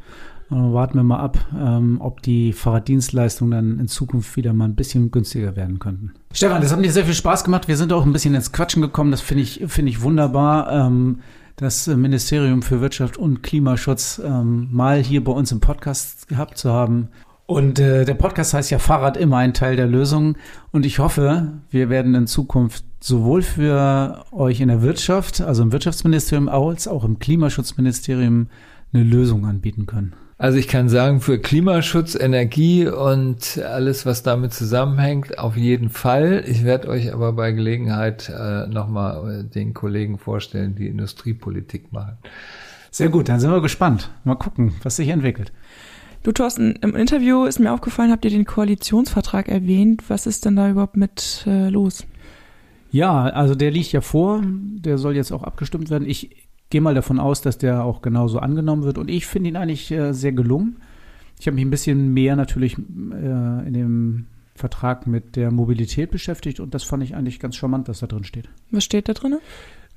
Und 0.49 0.73
warten 0.73 0.95
wir 0.95 1.03
mal 1.03 1.19
ab, 1.19 1.38
ähm, 1.57 1.97
ob 1.99 2.21
die 2.21 2.51
Fahrraddienstleistungen 2.51 3.51
dann 3.51 3.79
in 3.79 3.88
Zukunft 3.88 4.36
wieder 4.36 4.53
mal 4.53 4.65
ein 4.65 4.75
bisschen 4.75 5.09
günstiger 5.09 5.55
werden 5.55 5.79
könnten. 5.79 6.13
Stefan, 6.33 6.62
das 6.62 6.71
hat 6.71 6.79
mir 6.79 6.91
sehr 6.91 7.05
viel 7.05 7.13
Spaß 7.13 7.43
gemacht. 7.43 7.67
Wir 7.67 7.77
sind 7.77 7.93
auch 7.93 8.05
ein 8.05 8.13
bisschen 8.13 8.36
ins 8.36 8.51
Quatschen 8.51 8.81
gekommen. 8.81 9.12
Das 9.12 9.21
finde 9.21 9.43
ich, 9.43 9.63
finde 9.67 9.91
ich 9.91 10.01
wunderbar. 10.01 10.71
Ähm, 10.71 11.19
das 11.55 11.88
Ministerium 11.88 12.62
für 12.62 12.81
Wirtschaft 12.81 13.17
und 13.17 13.43
Klimaschutz 13.43 14.21
ähm, 14.23 14.69
mal 14.71 15.01
hier 15.01 15.23
bei 15.23 15.31
uns 15.31 15.51
im 15.51 15.59
Podcast 15.59 16.27
gehabt 16.27 16.57
zu 16.57 16.71
haben. 16.71 17.09
Und 17.45 17.79
äh, 17.79 18.06
der 18.06 18.13
Podcast 18.13 18.53
heißt 18.53 18.71
ja 18.71 18.79
Fahrrad 18.79 19.17
immer 19.17 19.38
ein 19.38 19.53
Teil 19.53 19.75
der 19.75 19.88
Lösung. 19.88 20.38
Und 20.71 20.86
ich 20.86 20.99
hoffe, 20.99 21.53
wir 21.69 21.89
werden 21.89 22.15
in 22.15 22.27
Zukunft 22.27 22.86
sowohl 23.01 23.41
für 23.41 24.23
euch 24.32 24.62
in 24.62 24.69
der 24.69 24.82
Wirtschaft, 24.82 25.41
also 25.41 25.63
im 25.63 25.71
Wirtschaftsministerium, 25.71 26.47
als 26.47 26.88
auch 26.88 27.03
im 27.03 27.19
Klimaschutzministerium 27.19 28.47
eine 28.93 29.03
Lösung 29.03 29.45
anbieten 29.45 29.86
können. 29.86 30.13
Also 30.38 30.58
ich 30.58 30.67
kann 30.67 30.89
sagen, 30.89 31.21
für 31.21 31.39
Klimaschutz, 31.39 32.15
Energie 32.15 32.88
und 32.88 33.62
alles, 33.63 34.06
was 34.06 34.23
damit 34.23 34.53
zusammenhängt, 34.53 35.38
auf 35.38 35.56
jeden 35.56 35.89
Fall. 35.89 36.43
Ich 36.47 36.63
werde 36.63 36.88
euch 36.89 37.13
aber 37.13 37.34
bei 37.34 37.51
Gelegenheit 37.51 38.29
äh, 38.29 38.67
nochmal 38.67 39.41
äh, 39.41 39.43
den 39.43 39.73
Kollegen 39.73 40.17
vorstellen, 40.17 40.75
die 40.75 40.88
Industriepolitik 40.88 41.93
machen. 41.93 42.17
Sehr 42.89 43.10
gut, 43.10 43.29
dann 43.29 43.39
sind 43.39 43.51
wir 43.51 43.62
gespannt. 43.62 44.12
Mal 44.23 44.36
gucken, 44.36 44.73
was 44.84 44.97
sich 44.97 45.10
entwickelt. 45.10 45.51
Du, 46.23 46.31
Thorsten, 46.31 46.77
im 46.81 46.95
Interview 46.95 47.43
ist 47.43 47.59
mir 47.59 47.73
aufgefallen, 47.73 48.09
habt 48.09 48.23
ihr 48.23 48.31
den 48.31 48.45
Koalitionsvertrag 48.45 49.49
erwähnt. 49.49 50.09
Was 50.09 50.25
ist 50.25 50.45
denn 50.45 50.55
da 50.55 50.69
überhaupt 50.69 50.95
mit 50.95 51.43
äh, 51.45 51.67
los? 51.67 52.05
Ja, 52.91 53.23
also 53.23 53.55
der 53.55 53.71
liegt 53.71 53.91
ja 53.91 53.99
vor. 53.99 54.41
Der 54.43 54.97
soll 54.97 55.17
jetzt 55.17 55.33
auch 55.33 55.43
abgestimmt 55.43 55.89
werden. 55.89 56.07
Ich 56.07 56.47
gehe 56.69 56.79
mal 56.79 56.95
davon 56.95 57.19
aus, 57.19 57.41
dass 57.41 57.57
der 57.57 57.83
auch 57.83 58.01
genauso 58.01 58.39
angenommen 58.39 58.83
wird. 58.83 58.97
Und 58.97 59.09
ich 59.09 59.25
finde 59.25 59.49
ihn 59.49 59.57
eigentlich 59.57 59.91
äh, 59.91 60.13
sehr 60.13 60.31
gelungen. 60.31 60.77
Ich 61.41 61.47
habe 61.47 61.55
mich 61.55 61.65
ein 61.65 61.71
bisschen 61.71 62.13
mehr 62.13 62.38
natürlich 62.38 62.77
äh, 62.77 63.67
in 63.67 63.73
dem 63.73 64.27
Vertrag 64.55 65.07
mit 65.07 65.36
der 65.36 65.51
Mobilität 65.51 66.09
beschäftigt 66.09 66.59
und 66.59 66.73
das 66.73 66.83
fand 66.83 67.03
ich 67.03 67.15
eigentlich 67.15 67.39
ganz 67.39 67.55
charmant, 67.55 67.89
was 67.89 67.99
da 67.99 68.07
drin 68.07 68.23
steht. 68.23 68.49
Was 68.71 68.83
steht 68.83 69.09
da 69.09 69.13
drin? 69.13 69.39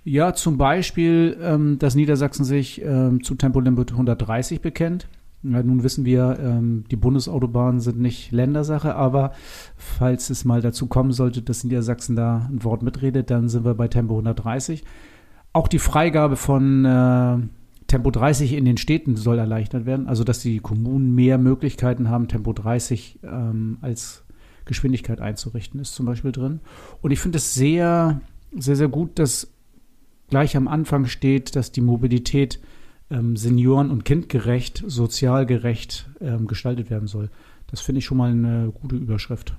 Ja, 0.03 0.33
zum 0.33 0.57
Beispiel, 0.57 1.37
ähm, 1.41 1.79
dass 1.79 1.95
Niedersachsen 1.95 2.45
sich 2.45 2.83
ähm, 2.83 3.23
zu 3.23 3.35
Tempolimit 3.35 3.93
130 3.93 4.61
bekennt. 4.61 5.07
Ja, 5.53 5.63
nun 5.63 5.83
wissen 5.83 6.05
wir, 6.05 6.39
ähm, 6.41 6.85
die 6.91 6.97
Bundesautobahnen 6.97 7.81
sind 7.81 7.99
nicht 7.99 8.33
Ländersache, 8.33 8.95
aber 8.95 9.33
falls 9.77 10.31
es 10.31 10.45
mal 10.45 10.61
dazu 10.61 10.87
kommen 10.87 11.13
sollte, 11.13 11.43
dass 11.43 11.65
Niedersachsen 11.65 12.17
da 12.17 12.49
ein 12.51 12.65
Wort 12.65 12.83
mitredet, 12.83 13.31
dann 13.31 13.49
sind 13.49 13.65
wir 13.65 13.75
bei 13.75 13.89
Tempo 13.89 14.15
130. 14.15 14.85
Auch 15.53 15.69
die 15.69 15.79
Freigabe 15.79 16.37
von 16.37 16.85
äh, 16.85 17.39
Tempo 17.87 18.11
30 18.11 18.55
in 18.55 18.65
den 18.65 18.77
Städten 18.77 19.17
soll 19.17 19.39
erleichtert 19.39 19.87
werden, 19.87 20.09
also 20.09 20.25
dass 20.25 20.41
die 20.41 20.59
Kommunen 20.59 21.15
mehr 21.15 21.39
Möglichkeiten 21.39 22.09
haben, 22.09 22.29
Tempo 22.29 22.53
30 22.53 23.21
ähm, 23.23 23.79
als 23.81 24.25
Geschwindigkeit 24.65 25.21
einzurichten, 25.21 25.81
ist 25.81 25.95
zum 25.95 26.07
Beispiel 26.07 26.33
drin. 26.33 26.61
Und 27.01 27.13
ich 27.13 27.21
finde 27.21 27.39
es 27.39 27.55
sehr, 27.55 28.21
sehr, 28.59 28.77
sehr 28.77 28.89
gut, 28.89 29.19
dass 29.19 29.53
gleich 30.29 30.57
am 30.57 30.67
Anfang 30.67 31.07
steht, 31.07 31.55
dass 31.55 31.71
die 31.71 31.81
Mobilität 31.81 32.61
ähm, 33.11 33.37
senioren- 33.37 33.91
und 33.91 34.05
kindgerecht, 34.05 34.83
sozial 34.87 35.47
gerecht 35.47 36.09
ähm, 36.21 36.47
gestaltet 36.47 36.91
werden 36.91 37.09
soll. 37.09 37.31
Das 37.69 37.81
finde 37.81 38.01
ich 38.01 38.05
schon 38.05 38.19
mal 38.19 38.31
eine 38.31 38.73
gute 38.73 38.97
Überschrift. 38.97 39.55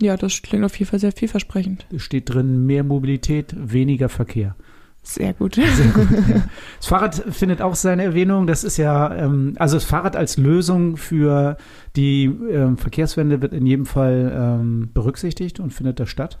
Ja, 0.00 0.16
das 0.16 0.42
klingt 0.42 0.64
auf 0.64 0.76
jeden 0.78 0.90
Fall 0.90 0.98
sehr 0.98 1.12
vielversprechend. 1.12 1.86
Es 1.94 2.02
steht 2.02 2.32
drin, 2.32 2.66
mehr 2.66 2.82
Mobilität, 2.82 3.54
weniger 3.56 4.08
Verkehr. 4.08 4.56
Sehr 5.02 5.34
gut. 5.34 5.56
Sehr 5.56 5.92
gut 5.92 6.08
ja. 6.28 6.44
Das 6.78 6.86
Fahrrad 6.86 7.14
findet 7.30 7.60
auch 7.60 7.74
seine 7.74 8.04
Erwähnung. 8.04 8.46
Das 8.46 8.62
ist 8.62 8.76
ja, 8.76 9.14
ähm, 9.14 9.54
also 9.58 9.76
das 9.76 9.84
Fahrrad 9.84 10.16
als 10.16 10.36
Lösung 10.36 10.96
für 10.96 11.56
die 11.96 12.24
ähm, 12.24 12.76
Verkehrswende 12.76 13.42
wird 13.42 13.52
in 13.52 13.66
jedem 13.66 13.86
Fall 13.86 14.32
ähm, 14.34 14.90
berücksichtigt 14.94 15.58
und 15.58 15.72
findet 15.72 15.98
da 15.98 16.06
statt. 16.06 16.38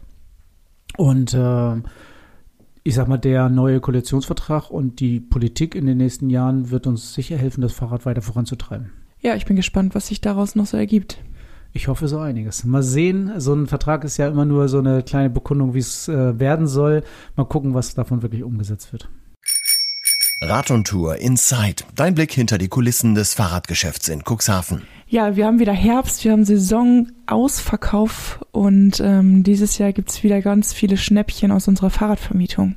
Und 0.96 1.34
äh, 1.34 1.74
ich 2.84 2.94
sag 2.94 3.08
mal, 3.08 3.18
der 3.18 3.48
neue 3.48 3.80
Koalitionsvertrag 3.80 4.70
und 4.70 5.00
die 5.00 5.20
Politik 5.20 5.74
in 5.74 5.86
den 5.86 5.98
nächsten 5.98 6.30
Jahren 6.30 6.70
wird 6.70 6.86
uns 6.86 7.14
sicher 7.14 7.36
helfen, 7.36 7.60
das 7.60 7.72
Fahrrad 7.72 8.06
weiter 8.06 8.22
voranzutreiben. 8.22 8.90
Ja, 9.20 9.36
ich 9.36 9.46
bin 9.46 9.56
gespannt, 9.56 9.94
was 9.94 10.08
sich 10.08 10.20
daraus 10.20 10.56
noch 10.56 10.66
so 10.66 10.76
ergibt. 10.76 11.18
Ich 11.72 11.88
hoffe 11.88 12.08
so 12.08 12.18
einiges. 12.18 12.64
Mal 12.64 12.82
sehen, 12.82 13.32
so 13.38 13.54
ein 13.54 13.66
Vertrag 13.66 14.04
ist 14.04 14.16
ja 14.16 14.28
immer 14.28 14.44
nur 14.44 14.68
so 14.68 14.78
eine 14.78 15.02
kleine 15.02 15.30
Bekundung, 15.30 15.74
wie 15.74 15.78
es 15.78 16.08
äh, 16.08 16.38
werden 16.38 16.66
soll. 16.66 17.02
Mal 17.36 17.44
gucken, 17.44 17.72
was 17.72 17.94
davon 17.94 18.22
wirklich 18.22 18.42
umgesetzt 18.42 18.92
wird. 18.92 19.08
Rad 20.44 20.72
und 20.72 20.88
Tour 20.88 21.18
Inside. 21.18 21.84
Dein 21.94 22.16
Blick 22.16 22.32
hinter 22.32 22.58
die 22.58 22.66
Kulissen 22.66 23.14
des 23.14 23.32
Fahrradgeschäfts 23.32 24.08
in 24.08 24.24
Cuxhaven. 24.28 24.82
Ja, 25.06 25.36
wir 25.36 25.46
haben 25.46 25.60
wieder 25.60 25.72
Herbst, 25.72 26.24
wir 26.24 26.32
haben 26.32 26.44
Saisonausverkauf 26.44 28.44
und 28.50 28.98
ähm, 28.98 29.44
dieses 29.44 29.78
Jahr 29.78 29.92
gibt 29.92 30.10
es 30.10 30.24
wieder 30.24 30.42
ganz 30.42 30.72
viele 30.72 30.96
Schnäppchen 30.96 31.52
aus 31.52 31.68
unserer 31.68 31.90
Fahrradvermietung. 31.90 32.74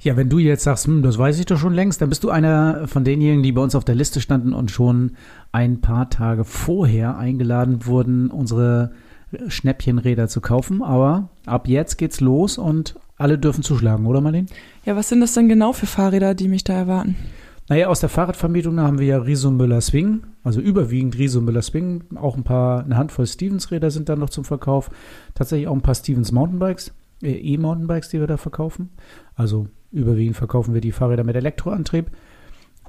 Ja, 0.00 0.18
wenn 0.18 0.28
du 0.28 0.38
jetzt 0.38 0.64
sagst, 0.64 0.86
hm, 0.86 1.02
das 1.02 1.16
weiß 1.16 1.38
ich 1.38 1.46
doch 1.46 1.56
schon 1.56 1.72
längst, 1.72 2.02
dann 2.02 2.10
bist 2.10 2.24
du 2.24 2.30
einer 2.30 2.86
von 2.88 3.04
denjenigen, 3.04 3.42
die 3.42 3.52
bei 3.52 3.62
uns 3.62 3.74
auf 3.74 3.86
der 3.86 3.94
Liste 3.94 4.20
standen 4.20 4.52
und 4.52 4.70
schon 4.70 5.12
ein 5.50 5.80
paar 5.80 6.10
Tage 6.10 6.44
vorher 6.44 7.16
eingeladen 7.16 7.86
wurden, 7.86 8.30
unsere 8.30 8.92
Schnäppchenräder 9.48 10.28
zu 10.28 10.40
kaufen. 10.40 10.82
Aber 10.82 11.28
ab 11.46 11.68
jetzt 11.68 11.96
geht's 11.96 12.20
los 12.20 12.58
und 12.58 12.96
alle 13.16 13.38
dürfen 13.38 13.62
zuschlagen, 13.62 14.06
oder 14.06 14.20
Marlene? 14.20 14.46
Ja, 14.84 14.96
was 14.96 15.08
sind 15.08 15.20
das 15.20 15.34
denn 15.34 15.48
genau 15.48 15.72
für 15.72 15.86
Fahrräder, 15.86 16.34
die 16.34 16.48
mich 16.48 16.64
da 16.64 16.74
erwarten? 16.74 17.16
Naja, 17.68 17.88
aus 17.88 18.00
der 18.00 18.08
Fahrradvermietung 18.08 18.80
haben 18.80 18.98
wir 18.98 19.06
ja 19.06 19.18
Riso 19.18 19.50
Müller 19.50 19.82
Swing, 19.82 20.22
also 20.42 20.60
überwiegend 20.60 21.18
Riso 21.18 21.42
Müller 21.42 21.60
Swing. 21.60 22.04
Auch 22.14 22.34
ein 22.34 22.44
paar, 22.44 22.84
eine 22.84 22.96
Handvoll 22.96 23.26
Stevens-Räder 23.26 23.90
sind 23.90 24.08
da 24.08 24.16
noch 24.16 24.30
zum 24.30 24.44
Verkauf. 24.44 24.90
Tatsächlich 25.34 25.68
auch 25.68 25.74
ein 25.74 25.82
paar 25.82 25.94
Stevens 25.94 26.32
Mountainbikes, 26.32 26.94
äh, 27.22 27.32
E-Mountainbikes, 27.32 28.08
die 28.08 28.20
wir 28.20 28.26
da 28.26 28.38
verkaufen. 28.38 28.88
Also 29.34 29.66
überwiegend 29.92 30.36
verkaufen 30.36 30.72
wir 30.72 30.80
die 30.80 30.92
Fahrräder 30.92 31.24
mit 31.24 31.36
Elektroantrieb. 31.36 32.10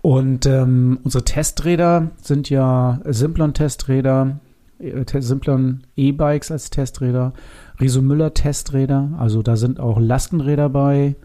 Und 0.01 0.45
ähm, 0.45 0.99
unsere 1.03 1.25
Testräder 1.25 2.11
sind 2.21 2.49
ja 2.49 3.01
Simplon-Testräder, 3.03 4.39
äh, 4.79 5.21
Simplon 5.21 5.81
E-Bikes 5.95 6.51
als 6.51 6.69
Testräder, 6.69 7.33
Riso 7.79 8.01
Müller 8.01 8.33
Testräder, 8.33 9.11
also 9.17 9.41
da 9.41 9.55
sind 9.55 9.79
auch 9.79 9.99
Lastenräder 9.99 10.69
bei, 10.69 11.15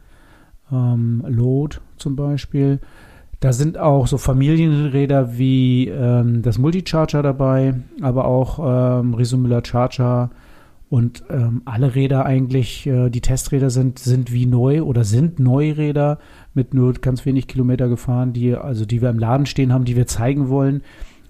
ähm, 0.72 1.24
Load 1.26 1.78
zum 1.96 2.16
Beispiel. 2.16 2.80
Da 3.40 3.52
sind 3.52 3.76
auch 3.78 4.06
so 4.06 4.16
Familienräder 4.16 5.36
wie 5.36 5.88
ähm, 5.88 6.42
das 6.42 6.58
Multicharger 6.58 7.22
dabei, 7.22 7.74
aber 8.00 8.24
auch 8.24 8.58
ähm, 9.00 9.14
Riso 9.14 9.36
Müller 9.36 9.62
Charger. 9.64 10.30
Und 10.88 11.24
ähm, 11.28 11.62
alle 11.64 11.94
Räder 11.94 12.24
eigentlich, 12.24 12.86
äh, 12.86 13.10
die 13.10 13.20
Testräder 13.20 13.68
sind, 13.70 13.98
sind 13.98 14.32
wie 14.32 14.46
neu 14.46 14.82
oder 14.82 15.02
sind 15.02 15.40
Neuräder 15.40 16.18
mit 16.54 16.72
nur 16.72 16.92
ganz 16.94 17.26
wenig 17.26 17.48
Kilometer 17.48 17.88
gefahren, 17.88 18.32
die, 18.32 18.54
also 18.54 18.86
die 18.86 19.02
wir 19.02 19.10
im 19.10 19.18
Laden 19.18 19.46
stehen 19.46 19.72
haben, 19.72 19.84
die 19.84 19.96
wir 19.96 20.06
zeigen 20.06 20.48
wollen, 20.48 20.82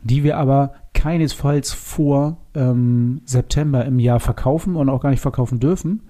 die 0.04 0.22
wir 0.22 0.36
aber 0.36 0.74
keinesfalls 0.92 1.72
vor 1.72 2.38
ähm, 2.54 3.22
September 3.24 3.84
im 3.84 3.98
Jahr 3.98 4.20
verkaufen 4.20 4.76
und 4.76 4.88
auch 4.88 5.00
gar 5.00 5.10
nicht 5.10 5.20
verkaufen 5.20 5.60
dürfen. 5.60 6.02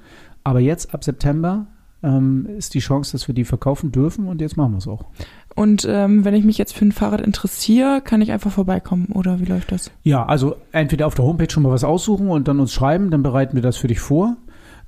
Aber 0.42 0.60
jetzt 0.60 0.94
ab 0.94 1.04
September 1.04 1.66
ähm, 2.02 2.46
ist 2.58 2.74
die 2.74 2.80
Chance, 2.80 3.12
dass 3.12 3.28
wir 3.28 3.34
die 3.34 3.44
verkaufen 3.44 3.90
dürfen 3.90 4.28
und 4.28 4.40
jetzt 4.40 4.56
machen 4.56 4.72
wir 4.72 4.78
es 4.78 4.86
auch. 4.86 5.06
Und 5.54 5.86
ähm, 5.88 6.24
wenn 6.24 6.34
ich 6.34 6.44
mich 6.44 6.58
jetzt 6.58 6.74
für 6.74 6.84
ein 6.84 6.92
Fahrrad 6.92 7.20
interessiere, 7.20 8.02
kann 8.04 8.20
ich 8.20 8.32
einfach 8.32 8.50
vorbeikommen 8.50 9.06
oder 9.06 9.40
wie 9.40 9.44
läuft 9.44 9.72
das? 9.72 9.90
Ja, 10.02 10.26
also 10.26 10.56
entweder 10.72 11.06
auf 11.06 11.14
der 11.14 11.24
Homepage 11.24 11.50
schon 11.50 11.62
mal 11.62 11.72
was 11.72 11.84
aussuchen 11.84 12.28
und 12.28 12.48
dann 12.48 12.60
uns 12.60 12.72
schreiben, 12.72 13.10
dann 13.10 13.22
bereiten 13.22 13.54
wir 13.54 13.62
das 13.62 13.76
für 13.76 13.88
dich 13.88 14.00
vor. 14.00 14.36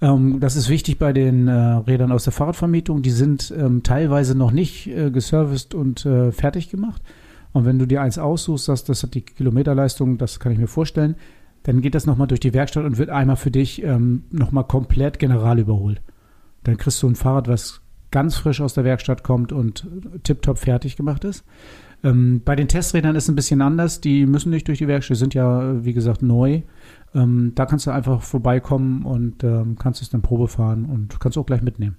Ähm, 0.03 0.41
das 0.41 0.57
ist 0.57 0.69
wichtig 0.69 0.99
bei 0.99 1.13
den 1.13 1.49
äh, 1.49 1.53
Rädern 1.53 2.13
aus 2.13 2.25
der 2.25 2.33
Fahrradvermietung. 2.33 3.03
Die 3.03 3.11
sind 3.11 3.55
ähm, 3.57 3.83
teilweise 3.83 4.37
noch 4.37 4.51
nicht 4.51 4.89
äh, 4.89 5.11
geserviced 5.11 5.75
und 5.75 6.05
äh, 6.05 6.33
fertig 6.33 6.69
gemacht. 6.69 7.03
Und 7.57 7.65
wenn 7.65 7.79
du 7.79 7.87
dir 7.87 8.03
eins 8.03 8.19
aussuchst, 8.19 8.67
sagst, 8.67 8.91
das 8.91 9.03
hat 9.03 9.15
die 9.15 9.23
Kilometerleistung, 9.23 10.19
das 10.19 10.41
kann 10.41 10.53
ich 10.53 10.59
mir 10.59 10.67
vorstellen, 10.67 11.15
dann 11.63 11.81
geht 11.81 11.95
das 11.95 12.05
nochmal 12.05 12.27
durch 12.27 12.41
die 12.41 12.53
Werkstatt 12.53 12.85
und 12.85 12.99
wird 12.99 13.09
einmal 13.09 13.37
für 13.37 13.51
dich 13.51 13.83
ähm, 13.83 14.25
nochmal 14.31 14.65
komplett 14.65 15.19
general 15.19 15.59
überholt. 15.59 16.03
Dann 16.65 16.77
kriegst 16.77 17.03
du 17.03 17.09
ein 17.09 17.15
Fahrrad, 17.15 17.49
was 17.49 17.81
ganz 18.11 18.37
frisch 18.37 18.61
aus 18.61 18.75
der 18.75 18.85
Werkstatt 18.85 19.25
kommt 19.25 19.53
und 19.53 19.87
tiptop 20.23 20.59
fertig 20.59 20.97
gemacht 20.97 21.25
ist. 21.25 21.47
Ähm, 22.05 22.43
bei 22.45 22.57
den 22.57 22.69
Testrädern 22.69 23.17
ist 23.17 23.23
es 23.23 23.31
ein 23.31 23.37
bisschen 23.37 23.63
anders. 23.63 24.03
Die 24.03 24.27
müssen 24.27 24.51
nicht 24.51 24.69
durch 24.69 24.77
die 24.77 24.89
Werkstatt, 24.89 25.17
sind 25.17 25.33
ja, 25.33 25.83
wie 25.83 25.95
gesagt, 25.95 26.21
neu. 26.21 26.61
Ähm, 27.15 27.53
da 27.55 27.65
kannst 27.65 27.87
du 27.87 27.91
einfach 27.91 28.21
vorbeikommen 28.21 29.07
und 29.07 29.43
ähm, 29.45 29.77
kannst 29.79 30.03
es 30.03 30.11
dann 30.11 30.21
Probe 30.21 30.49
fahren 30.49 30.85
und 30.85 31.21
kannst 31.21 31.39
auch 31.39 31.47
gleich 31.47 31.63
mitnehmen. 31.63 31.97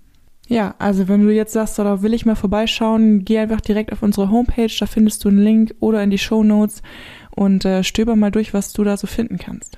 Ja, 0.47 0.75
also 0.79 1.07
wenn 1.07 1.25
du 1.25 1.33
jetzt 1.33 1.53
sagst, 1.53 1.79
oder 1.79 2.01
will 2.01 2.13
ich 2.13 2.25
mal 2.25 2.35
vorbeischauen, 2.35 3.25
geh 3.25 3.37
einfach 3.37 3.61
direkt 3.61 3.91
auf 3.91 4.01
unsere 4.01 4.31
Homepage, 4.31 4.71
da 4.79 4.85
findest 4.85 5.23
du 5.23 5.29
einen 5.29 5.39
Link 5.39 5.75
oder 5.79 6.01
in 6.01 6.09
die 6.09 6.17
Show 6.17 6.43
Notes 6.43 6.81
und 7.35 7.65
äh, 7.65 7.83
stöber 7.83 8.15
mal 8.15 8.31
durch, 8.31 8.53
was 8.53 8.73
du 8.73 8.83
da 8.83 8.95
so 8.97 9.07
finden 9.07 9.37
kannst. 9.37 9.77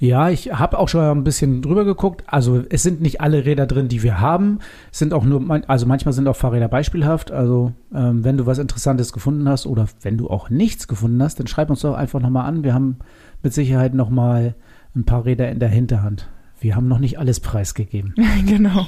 Ja, 0.00 0.30
ich 0.30 0.52
habe 0.52 0.78
auch 0.78 0.88
schon 0.88 1.00
ein 1.02 1.24
bisschen 1.24 1.60
drüber 1.60 1.84
geguckt. 1.84 2.22
Also 2.26 2.62
es 2.70 2.84
sind 2.84 3.00
nicht 3.00 3.20
alle 3.20 3.44
Räder 3.44 3.66
drin, 3.66 3.88
die 3.88 4.04
wir 4.04 4.20
haben. 4.20 4.60
Es 4.92 5.00
sind 5.00 5.12
auch 5.12 5.24
nur, 5.24 5.60
also 5.66 5.86
manchmal 5.86 6.12
sind 6.12 6.28
auch 6.28 6.36
Fahrräder 6.36 6.68
beispielhaft. 6.68 7.32
Also 7.32 7.72
ähm, 7.92 8.22
wenn 8.22 8.36
du 8.36 8.46
was 8.46 8.58
Interessantes 8.58 9.12
gefunden 9.12 9.48
hast 9.48 9.66
oder 9.66 9.86
wenn 10.02 10.16
du 10.16 10.30
auch 10.30 10.50
nichts 10.50 10.86
gefunden 10.86 11.20
hast, 11.20 11.40
dann 11.40 11.48
schreib 11.48 11.68
uns 11.68 11.80
doch 11.80 11.94
einfach 11.94 12.20
nochmal 12.20 12.46
an. 12.46 12.62
Wir 12.62 12.74
haben 12.74 12.98
mit 13.42 13.52
Sicherheit 13.52 13.92
nochmal 13.92 14.54
ein 14.94 15.04
paar 15.04 15.24
Räder 15.24 15.50
in 15.50 15.58
der 15.58 15.68
Hinterhand. 15.68 16.28
Wir 16.60 16.76
haben 16.76 16.86
noch 16.86 17.00
nicht 17.00 17.18
alles 17.18 17.40
preisgegeben. 17.40 18.14
genau. 18.46 18.86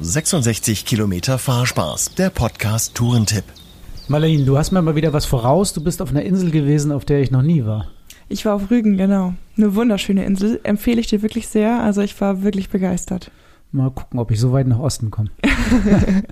66 0.00 0.84
Kilometer 0.84 1.38
Fahrspaß, 1.38 2.14
der 2.14 2.30
Podcast 2.30 2.94
Tourentipp. 2.94 3.42
Marlene, 4.06 4.44
du 4.44 4.56
hast 4.56 4.70
mir 4.70 4.80
mal 4.80 4.94
wieder 4.94 5.12
was 5.12 5.24
voraus. 5.24 5.72
Du 5.72 5.82
bist 5.82 6.00
auf 6.00 6.10
einer 6.10 6.22
Insel 6.22 6.52
gewesen, 6.52 6.92
auf 6.92 7.04
der 7.04 7.20
ich 7.20 7.32
noch 7.32 7.42
nie 7.42 7.64
war. 7.64 7.88
Ich 8.28 8.44
war 8.44 8.54
auf 8.54 8.70
Rügen, 8.70 8.96
genau. 8.96 9.34
Eine 9.56 9.74
wunderschöne 9.74 10.24
Insel. 10.24 10.60
Empfehle 10.62 11.00
ich 11.00 11.08
dir 11.08 11.22
wirklich 11.22 11.48
sehr. 11.48 11.82
Also 11.82 12.00
ich 12.00 12.20
war 12.20 12.44
wirklich 12.44 12.68
begeistert. 12.68 13.32
Mal 13.72 13.90
gucken, 13.90 14.20
ob 14.20 14.30
ich 14.30 14.38
so 14.38 14.52
weit 14.52 14.68
nach 14.68 14.78
Osten 14.78 15.10
komme. 15.10 15.30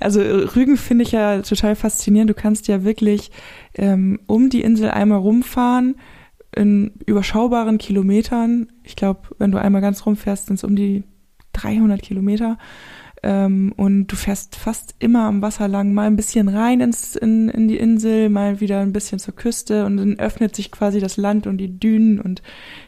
also 0.00 0.20
Rügen 0.20 0.76
finde 0.76 1.04
ich 1.04 1.12
ja 1.12 1.42
total 1.42 1.76
faszinierend. 1.76 2.30
Du 2.30 2.34
kannst 2.34 2.66
ja 2.66 2.82
wirklich 2.82 3.30
ähm, 3.74 4.18
um 4.26 4.50
die 4.50 4.62
Insel 4.62 4.90
einmal 4.90 5.20
rumfahren 5.20 5.94
in 6.56 6.90
überschaubaren 7.06 7.78
Kilometern. 7.78 8.66
Ich 8.82 8.96
glaube, 8.96 9.20
wenn 9.38 9.52
du 9.52 9.60
einmal 9.60 9.80
ganz 9.80 10.04
rumfährst, 10.04 10.46
sind 10.46 10.56
es 10.56 10.64
um 10.64 10.74
die 10.74 11.04
300 11.56 12.02
Kilometer. 12.02 12.58
Ähm, 13.22 13.72
und 13.76 14.06
du 14.08 14.14
fährst 14.16 14.56
fast 14.56 14.94
immer 14.98 15.24
am 15.24 15.40
Wasser 15.40 15.68
lang, 15.68 15.92
mal 15.94 16.06
ein 16.06 16.16
bisschen 16.16 16.48
rein 16.48 16.80
ins, 16.80 17.16
in, 17.16 17.48
in 17.48 17.66
die 17.66 17.78
Insel, 17.78 18.28
mal 18.28 18.60
wieder 18.60 18.80
ein 18.80 18.92
bisschen 18.92 19.18
zur 19.18 19.34
Küste 19.34 19.86
und 19.86 19.96
dann 19.96 20.18
öffnet 20.18 20.54
sich 20.54 20.70
quasi 20.70 21.00
das 21.00 21.16
Land 21.16 21.46
und 21.46 21.56
die 21.56 21.80
Dünen 21.80 22.20
und 22.20 22.42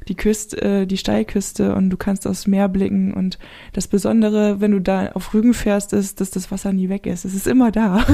die 0.06 0.14
Küste, 0.14 0.60
äh, 0.62 0.86
die 0.86 0.98
Steilküste 0.98 1.74
und 1.74 1.90
du 1.90 1.96
kannst 1.96 2.26
aufs 2.26 2.46
Meer 2.46 2.68
blicken. 2.68 3.14
Und 3.14 3.38
das 3.72 3.88
Besondere, 3.88 4.60
wenn 4.60 4.72
du 4.72 4.80
da 4.80 5.08
auf 5.12 5.32
Rügen 5.32 5.54
fährst, 5.54 5.92
ist, 5.92 6.20
dass 6.20 6.30
das 6.30 6.50
Wasser 6.50 6.72
nie 6.72 6.88
weg 6.88 7.06
ist. 7.06 7.24
Es 7.24 7.34
ist 7.34 7.46
immer 7.46 7.72
da. 7.72 8.04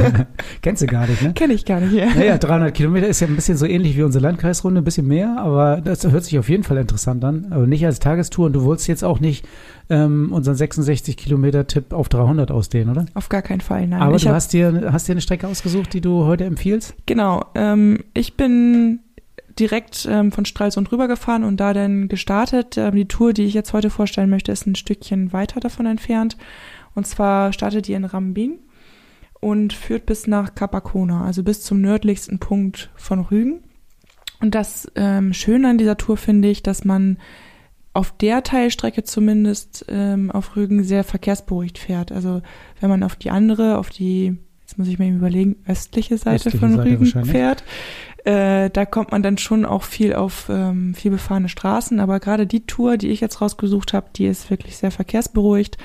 Kennst 0.62 0.82
du 0.82 0.86
gar 0.86 1.06
nicht, 1.06 1.22
ne? 1.22 1.32
Kenn 1.34 1.50
ich 1.50 1.64
gar 1.64 1.80
nicht, 1.80 1.92
ja. 1.92 2.06
Naja, 2.06 2.38
300 2.38 2.74
Kilometer 2.74 3.08
ist 3.08 3.20
ja 3.20 3.26
ein 3.26 3.36
bisschen 3.36 3.56
so 3.56 3.66
ähnlich 3.66 3.96
wie 3.96 4.02
unsere 4.02 4.22
Landkreisrunde, 4.24 4.80
ein 4.80 4.84
bisschen 4.84 5.06
mehr, 5.06 5.36
aber 5.38 5.80
das 5.82 6.10
hört 6.10 6.24
sich 6.24 6.38
auf 6.38 6.48
jeden 6.48 6.64
Fall 6.64 6.78
interessant 6.78 7.22
an. 7.24 7.48
Aber 7.50 7.66
nicht 7.66 7.84
als 7.84 8.00
Tagestour 8.00 8.46
und 8.46 8.54
du 8.54 8.64
wolltest 8.64 8.88
jetzt 8.88 9.04
auch 9.04 9.20
nicht 9.20 9.46
ähm, 9.90 10.32
unseren 10.32 10.54
66 10.54 11.16
Kilometer 11.16 11.66
Tipp 11.66 11.92
auf 11.92 12.08
300 12.08 12.50
ausdehnen, 12.50 12.90
oder? 12.90 13.06
Auf 13.14 13.28
gar 13.28 13.42
keinen 13.42 13.60
Fall, 13.60 13.86
nein. 13.86 14.02
Aber 14.02 14.16
ich 14.16 14.24
du 14.24 14.30
hast 14.30 14.52
dir, 14.52 14.90
hast 14.92 15.08
dir 15.08 15.12
eine 15.12 15.20
Strecke 15.20 15.48
ausgesucht, 15.48 15.92
die 15.94 16.00
du 16.00 16.24
heute 16.24 16.44
empfiehlst? 16.44 16.94
Genau. 17.06 17.44
Ähm, 17.54 18.04
ich 18.14 18.36
bin 18.36 19.00
direkt 19.58 20.06
ähm, 20.10 20.30
von 20.30 20.44
Stralsund 20.44 20.92
rübergefahren 20.92 21.44
und 21.44 21.58
da 21.58 21.72
dann 21.72 22.08
gestartet. 22.08 22.76
Ähm, 22.76 22.94
die 22.94 23.08
Tour, 23.08 23.32
die 23.32 23.44
ich 23.44 23.54
jetzt 23.54 23.72
heute 23.72 23.90
vorstellen 23.90 24.30
möchte, 24.30 24.52
ist 24.52 24.66
ein 24.66 24.74
Stückchen 24.74 25.32
weiter 25.32 25.60
davon 25.60 25.86
entfernt. 25.86 26.36
Und 26.94 27.06
zwar 27.06 27.52
startet 27.52 27.88
die 27.88 27.94
in 27.94 28.04
Rambin 28.04 28.58
und 29.40 29.72
führt 29.72 30.06
bis 30.06 30.26
nach 30.26 30.54
Capacona, 30.54 31.24
also 31.24 31.42
bis 31.42 31.62
zum 31.62 31.80
nördlichsten 31.80 32.38
Punkt 32.38 32.90
von 32.96 33.20
Rügen. 33.20 33.60
Und 34.40 34.54
das 34.54 34.90
ähm, 34.94 35.32
Schöne 35.32 35.70
an 35.70 35.78
dieser 35.78 35.96
Tour 35.96 36.16
finde 36.16 36.48
ich, 36.48 36.62
dass 36.62 36.84
man 36.84 37.18
auf 37.98 38.12
der 38.16 38.44
Teilstrecke 38.44 39.02
zumindest 39.02 39.84
ähm, 39.88 40.30
auf 40.30 40.54
Rügen 40.54 40.84
sehr 40.84 41.02
verkehrsberuhigt 41.02 41.78
fährt. 41.78 42.12
Also 42.12 42.42
wenn 42.80 42.90
man 42.90 43.02
auf 43.02 43.16
die 43.16 43.30
andere, 43.30 43.76
auf 43.76 43.90
die, 43.90 44.36
jetzt 44.60 44.78
muss 44.78 44.86
ich 44.86 45.00
mir 45.00 45.08
überlegen, 45.08 45.56
östliche 45.66 46.16
Seite 46.16 46.36
östliche 46.36 46.58
von 46.58 46.76
Seite 46.76 46.90
Rügen 46.90 47.24
fährt, 47.24 47.64
äh, 48.24 48.70
da 48.70 48.86
kommt 48.86 49.10
man 49.10 49.24
dann 49.24 49.36
schon 49.36 49.64
auch 49.64 49.82
viel 49.82 50.14
auf 50.14 50.46
ähm, 50.48 50.94
viel 50.94 51.10
befahrene 51.10 51.48
Straßen. 51.48 51.98
Aber 51.98 52.20
gerade 52.20 52.46
die 52.46 52.66
Tour, 52.66 52.98
die 52.98 53.08
ich 53.08 53.20
jetzt 53.20 53.40
rausgesucht 53.40 53.92
habe, 53.92 54.06
die 54.14 54.26
ist 54.26 54.48
wirklich 54.48 54.76
sehr 54.76 54.92
verkehrsberuhigt. 54.92 55.76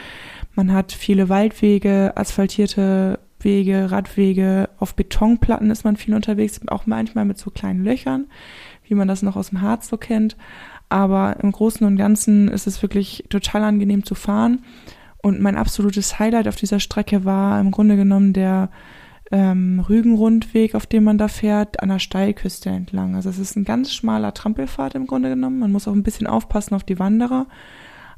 Man 0.53 0.71
hat 0.71 0.91
viele 0.91 1.29
Waldwege, 1.29 2.13
asphaltierte 2.15 3.17
Wege, 3.39 3.89
Radwege, 3.89 4.69
auf 4.77 4.93
Betonplatten 4.93 5.71
ist 5.71 5.83
man 5.83 5.97
viel 5.97 6.13
unterwegs, 6.13 6.61
auch 6.67 6.85
manchmal 6.85 7.25
mit 7.25 7.39
so 7.39 7.49
kleinen 7.49 7.83
Löchern, 7.83 8.27
wie 8.87 8.93
man 8.93 9.07
das 9.07 9.23
noch 9.23 9.35
aus 9.35 9.49
dem 9.49 9.61
Harz 9.61 9.87
so 9.87 9.97
kennt. 9.97 10.37
Aber 10.93 11.37
im 11.41 11.51
Großen 11.51 11.87
und 11.87 11.97
Ganzen 11.97 12.49
ist 12.49 12.67
es 12.67 12.83
wirklich 12.83 13.23
total 13.29 13.63
angenehm 13.63 14.03
zu 14.03 14.13
fahren. 14.13 14.63
Und 15.23 15.41
mein 15.41 15.57
absolutes 15.57 16.19
Highlight 16.19 16.47
auf 16.47 16.55
dieser 16.55 16.79
Strecke 16.79 17.25
war 17.25 17.59
im 17.59 17.71
Grunde 17.71 17.95
genommen 17.95 18.31
der 18.31 18.69
ähm, 19.31 19.79
Rügenrundweg, 19.79 20.75
auf 20.75 20.85
dem 20.85 21.05
man 21.05 21.17
da 21.17 21.29
fährt, 21.29 21.81
an 21.81 21.89
der 21.89 21.97
Steilküste 21.97 22.69
entlang. 22.69 23.15
Also 23.15 23.31
es 23.31 23.39
ist 23.39 23.55
ein 23.55 23.63
ganz 23.63 23.91
schmaler 23.91 24.35
Trampelpfad 24.35 24.93
im 24.93 25.07
Grunde 25.07 25.29
genommen. 25.29 25.57
Man 25.57 25.71
muss 25.71 25.87
auch 25.87 25.93
ein 25.93 26.03
bisschen 26.03 26.27
aufpassen 26.27 26.75
auf 26.75 26.83
die 26.83 26.99
Wanderer. 26.99 27.47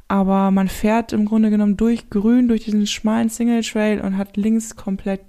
Aber 0.06 0.50
man 0.50 0.68
fährt 0.68 1.14
im 1.14 1.24
Grunde 1.24 1.48
genommen 1.48 1.78
durch 1.78 2.10
Grün, 2.10 2.46
durch 2.46 2.64
diesen 2.64 2.86
schmalen 2.86 3.30
Single 3.30 3.62
Trail 3.62 4.02
und 4.02 4.18
hat 4.18 4.36
links 4.36 4.76
komplett 4.76 5.22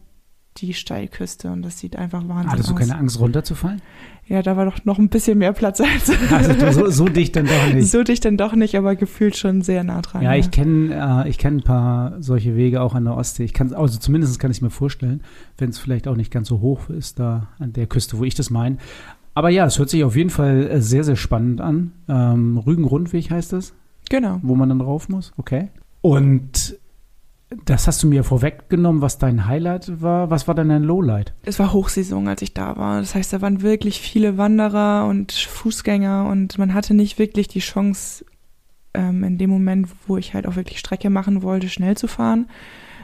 die 0.57 0.73
Steilküste 0.73 1.51
und 1.51 1.61
das 1.61 1.79
sieht 1.79 1.95
einfach 1.95 2.27
wahnsinnig 2.27 2.45
aus. 2.47 2.51
Hattest 2.53 2.69
du 2.69 2.75
keine 2.75 2.97
Angst 2.97 3.19
runterzufallen? 3.19 3.81
Ja, 4.29 4.41
da 4.41 4.57
war 4.57 4.65
doch 4.65 4.83
noch 4.83 4.99
ein 4.99 5.07
bisschen 5.09 5.37
mehr 5.37 5.53
Platz 5.53 5.79
als. 5.79 6.11
Also 6.31 6.71
so, 6.71 6.89
so 6.89 7.05
dicht 7.07 7.35
dann 7.35 7.45
doch 7.45 7.73
nicht. 7.73 7.89
So 7.89 8.03
dicht 8.03 8.25
dann 8.25 8.35
doch 8.37 8.53
nicht, 8.53 8.75
aber 8.75 8.95
gefühlt 8.95 9.37
schon 9.37 9.61
sehr 9.61 9.83
nah 9.83 10.01
dran. 10.01 10.21
Ja, 10.21 10.33
ja. 10.33 10.39
ich 10.39 10.51
kenne 10.51 11.23
äh, 11.25 11.29
ich 11.29 11.37
kenn 11.37 11.57
ein 11.57 11.63
paar 11.63 12.21
solche 12.21 12.55
Wege 12.55 12.81
auch 12.81 12.93
an 12.93 13.05
der 13.05 13.15
Ostsee. 13.15 13.45
Ich 13.45 13.53
kann 13.53 13.73
also 13.73 13.97
zumindest 13.99 14.37
kann 14.39 14.51
ich 14.51 14.61
mir 14.61 14.69
vorstellen, 14.69 15.21
wenn 15.57 15.69
es 15.69 15.79
vielleicht 15.79 16.07
auch 16.07 16.15
nicht 16.15 16.31
ganz 16.31 16.49
so 16.49 16.59
hoch 16.59 16.89
ist 16.89 17.19
da 17.19 17.47
an 17.59 17.71
der 17.73 17.87
Küste, 17.87 18.17
wo 18.19 18.23
ich 18.25 18.35
das 18.35 18.49
meine. 18.49 18.77
Aber 19.33 19.49
ja, 19.49 19.65
es 19.65 19.77
hört 19.77 19.89
sich 19.89 20.03
auf 20.03 20.15
jeden 20.15 20.31
Fall 20.31 20.67
äh, 20.67 20.81
sehr, 20.81 21.03
sehr 21.03 21.15
spannend 21.15 21.61
an. 21.61 21.91
Ähm, 22.09 22.57
Rügen-Rundweg 22.57 23.29
heißt 23.29 23.53
das, 23.53 23.73
Genau. 24.09 24.39
wo 24.41 24.55
man 24.55 24.69
dann 24.69 24.81
rauf 24.81 25.09
muss. 25.09 25.31
Okay. 25.37 25.69
Und 26.01 26.75
das 27.49 27.87
hast 27.87 28.03
du 28.03 28.07
mir 28.07 28.23
vorweggenommen, 28.23 29.01
was 29.01 29.19
dein 29.19 29.45
Highlight 29.45 30.01
war. 30.01 30.29
Was 30.29 30.47
war 30.47 30.55
denn 30.55 30.69
dein 30.69 30.83
Lowlight? 30.83 31.33
Es 31.43 31.59
war 31.59 31.71
Hochsaison, 31.71 32.27
als 32.27 32.41
ich 32.41 32.53
da 32.53 32.75
war. 32.75 32.99
Das 32.99 33.15
heißt, 33.15 33.31
da 33.31 33.41
waren 33.41 33.61
wirklich 33.61 34.01
viele 34.01 34.37
Wanderer 34.37 35.05
und 35.07 35.31
Fußgänger 35.31 36.27
und 36.29 36.57
man 36.57 36.73
hatte 36.73 36.93
nicht 36.93 37.19
wirklich 37.19 37.47
die 37.47 37.59
Chance, 37.59 38.25
ähm, 38.93 39.23
in 39.23 39.37
dem 39.37 39.49
Moment, 39.49 39.87
wo 40.07 40.17
ich 40.17 40.33
halt 40.33 40.45
auch 40.45 40.57
wirklich 40.57 40.79
Strecke 40.79 41.09
machen 41.09 41.41
wollte, 41.41 41.69
schnell 41.69 41.95
zu 41.95 42.07
fahren. 42.07 42.49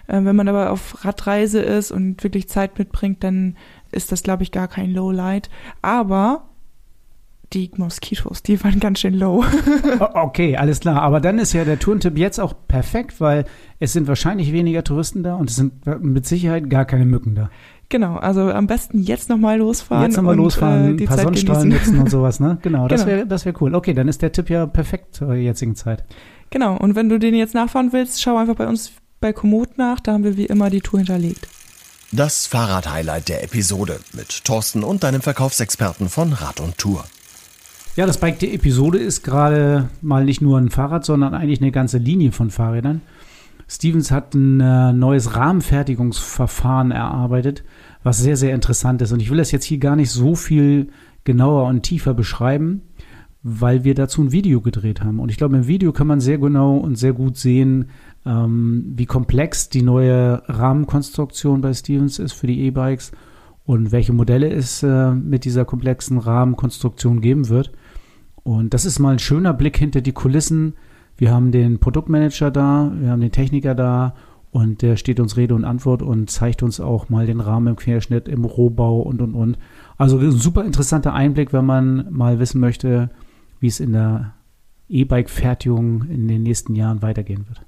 Ähm, 0.09 0.25
wenn 0.25 0.35
man 0.35 0.49
aber 0.49 0.71
auf 0.71 1.05
Radreise 1.05 1.61
ist 1.61 1.91
und 1.91 2.21
wirklich 2.23 2.49
Zeit 2.49 2.77
mitbringt, 2.77 3.23
dann 3.23 3.55
ist 3.91 4.11
das, 4.11 4.23
glaube 4.23 4.43
ich, 4.43 4.51
gar 4.51 4.67
kein 4.67 4.91
Lowlight. 4.91 5.49
Aber 5.81 6.49
die 7.53 7.71
Moskitos, 7.77 8.41
die 8.43 8.63
waren 8.63 8.79
ganz 8.79 8.99
schön 8.99 9.13
low. 9.13 9.43
O- 9.99 10.07
Okay, 10.23 10.57
alles 10.57 10.79
klar. 10.79 11.01
Aber 11.01 11.19
dann 11.21 11.39
ist 11.39 11.53
ja 11.53 11.63
der 11.65 11.79
Tourentipp 11.79 12.17
jetzt 12.17 12.39
auch 12.39 12.53
perfekt, 12.67 13.19
weil 13.21 13.45
es 13.79 13.93
sind 13.93 14.07
wahrscheinlich 14.07 14.51
weniger 14.51 14.83
Touristen 14.83 15.23
da 15.23 15.35
und 15.35 15.49
es 15.49 15.55
sind 15.55 15.85
mit 16.01 16.25
Sicherheit 16.25 16.69
gar 16.69 16.85
keine 16.85 17.05
Mücken 17.05 17.35
da. 17.35 17.49
genau, 17.89 18.15
also 18.15 18.51
am 18.51 18.65
besten 18.67 19.03
jetzt 19.03 19.29
nochmal 19.29 19.57
losfahren. 19.59 20.05
Jetzt 20.05 20.15
nochmal 20.17 20.37
und, 20.37 20.43
losfahren, 20.43 20.85
äh, 20.85 20.89
ein 20.89 20.97
die 20.97 21.05
paar 21.05 21.17
Zeit 21.17 21.23
Sonnenstrahlen 21.25 21.69
nutzen 21.69 21.99
und 21.99 22.09
sowas, 22.09 22.39
ne? 22.39 22.57
Genau, 22.63 22.87
das 22.87 23.05
Genau. 23.05 23.15
wäre 23.17 23.27
das 23.27 23.45
wär 23.45 23.53
cool. 23.61 23.75
Okay, 23.75 23.93
dann 23.93 24.07
ist 24.07 24.21
der 24.21 24.31
Tipp 24.31 24.49
ja 24.49 24.65
perfekt 24.65 25.13
zur 25.15 25.35
jetzigen 25.35 25.75
Zeit. 25.75 26.03
Genau, 26.49 26.75
und 26.77 26.95
wenn 26.95 27.09
du 27.09 27.19
den 27.19 27.35
jetzt 27.35 27.53
nachfahren 27.53 27.93
willst, 27.93 28.21
schau 28.21 28.37
einfach 28.37 28.55
bei 28.55 28.67
uns 28.67 28.91
bei 29.19 29.31
Komoot 29.33 29.77
nach, 29.77 29.99
da 29.99 30.13
haben 30.13 30.23
wir 30.23 30.37
wie 30.37 30.45
immer 30.45 30.69
die 30.69 30.81
Tour 30.81 30.99
hinterlegt. 30.99 31.47
Das 32.11 32.45
Fahrrad-Highlight 32.45 33.29
der 33.29 33.43
Episode 33.43 33.99
mit 34.13 34.43
Thorsten 34.45 34.83
und 34.83 35.03
deinem 35.03 35.21
Verkaufsexperten 35.21 36.09
von 36.09 36.33
Rad 36.33 36.59
und 36.59 36.77
Tour. 36.77 37.05
Ja, 37.95 38.07
das 38.07 38.17
Bike 38.17 38.39
der 38.39 38.51
Episode 38.55 38.97
ist 38.97 39.21
gerade 39.21 39.87
mal 40.01 40.25
nicht 40.25 40.41
nur 40.41 40.57
ein 40.57 40.71
Fahrrad, 40.71 41.05
sondern 41.05 41.35
eigentlich 41.35 41.61
eine 41.61 41.71
ganze 41.71 41.99
Linie 41.99 42.31
von 42.31 42.49
Fahrrädern. 42.49 43.01
Stevens 43.67 44.09
hat 44.09 44.33
ein 44.33 44.59
äh, 44.59 44.91
neues 44.93 45.35
Rahmenfertigungsverfahren 45.35 46.89
erarbeitet, 46.89 47.63
was 48.01 48.17
sehr, 48.17 48.35
sehr 48.35 48.55
interessant 48.55 49.03
ist. 49.03 49.11
Und 49.11 49.21
ich 49.21 49.29
will 49.29 49.37
das 49.37 49.51
jetzt 49.51 49.65
hier 49.65 49.77
gar 49.77 49.95
nicht 49.95 50.09
so 50.09 50.33
viel 50.33 50.87
genauer 51.23 51.67
und 51.67 51.83
tiefer 51.83 52.15
beschreiben, 52.15 52.81
weil 53.43 53.83
wir 53.83 53.93
dazu 53.93 54.23
ein 54.23 54.31
Video 54.31 54.59
gedreht 54.61 55.03
haben. 55.03 55.19
Und 55.19 55.29
ich 55.29 55.37
glaube, 55.37 55.55
im 55.55 55.67
Video 55.67 55.93
kann 55.93 56.07
man 56.07 56.19
sehr 56.19 56.39
genau 56.39 56.77
und 56.77 56.95
sehr 56.95 57.13
gut 57.13 57.37
sehen, 57.37 57.89
ähm, 58.25 58.93
wie 58.95 59.05
komplex 59.05 59.69
die 59.69 59.83
neue 59.83 60.41
Rahmenkonstruktion 60.47 61.61
bei 61.61 61.71
Stevens 61.75 62.17
ist 62.17 62.33
für 62.33 62.47
die 62.47 62.61
E-Bikes 62.61 63.11
und 63.65 63.91
welche 63.91 64.13
Modelle 64.13 64.49
es 64.49 64.81
äh, 64.81 65.11
mit 65.11 65.45
dieser 65.45 65.63
komplexen 65.63 66.17
Rahmenkonstruktion 66.17 67.21
geben 67.21 67.49
wird. 67.49 67.71
Und 68.43 68.73
das 68.73 68.85
ist 68.85 68.99
mal 68.99 69.13
ein 69.13 69.19
schöner 69.19 69.53
Blick 69.53 69.77
hinter 69.77 70.01
die 70.01 70.11
Kulissen. 70.11 70.75
Wir 71.17 71.31
haben 71.31 71.51
den 71.51 71.79
Produktmanager 71.79 72.51
da, 72.51 72.91
wir 72.95 73.09
haben 73.09 73.21
den 73.21 73.31
Techniker 73.31 73.75
da 73.75 74.15
und 74.51 74.81
der 74.81 74.97
steht 74.97 75.19
uns 75.19 75.37
Rede 75.37 75.55
und 75.55 75.65
Antwort 75.65 76.01
und 76.01 76.29
zeigt 76.29 76.61
uns 76.61 76.79
auch 76.79 77.09
mal 77.09 77.25
den 77.25 77.39
Rahmen 77.39 77.67
im 77.67 77.75
Querschnitt, 77.75 78.27
im 78.27 78.45
Rohbau 78.45 79.01
und 79.01 79.21
und 79.21 79.33
und. 79.33 79.57
Also 79.97 80.17
ein 80.19 80.31
super 80.31 80.63
interessanter 80.63 81.13
Einblick, 81.13 81.53
wenn 81.53 81.65
man 81.65 82.07
mal 82.11 82.39
wissen 82.39 82.59
möchte, 82.59 83.09
wie 83.59 83.67
es 83.67 83.79
in 83.79 83.93
der 83.93 84.33
E-Bike-Fertigung 84.89 86.05
in 86.09 86.27
den 86.27 86.43
nächsten 86.43 86.75
Jahren 86.75 87.01
weitergehen 87.01 87.47
wird. 87.47 87.65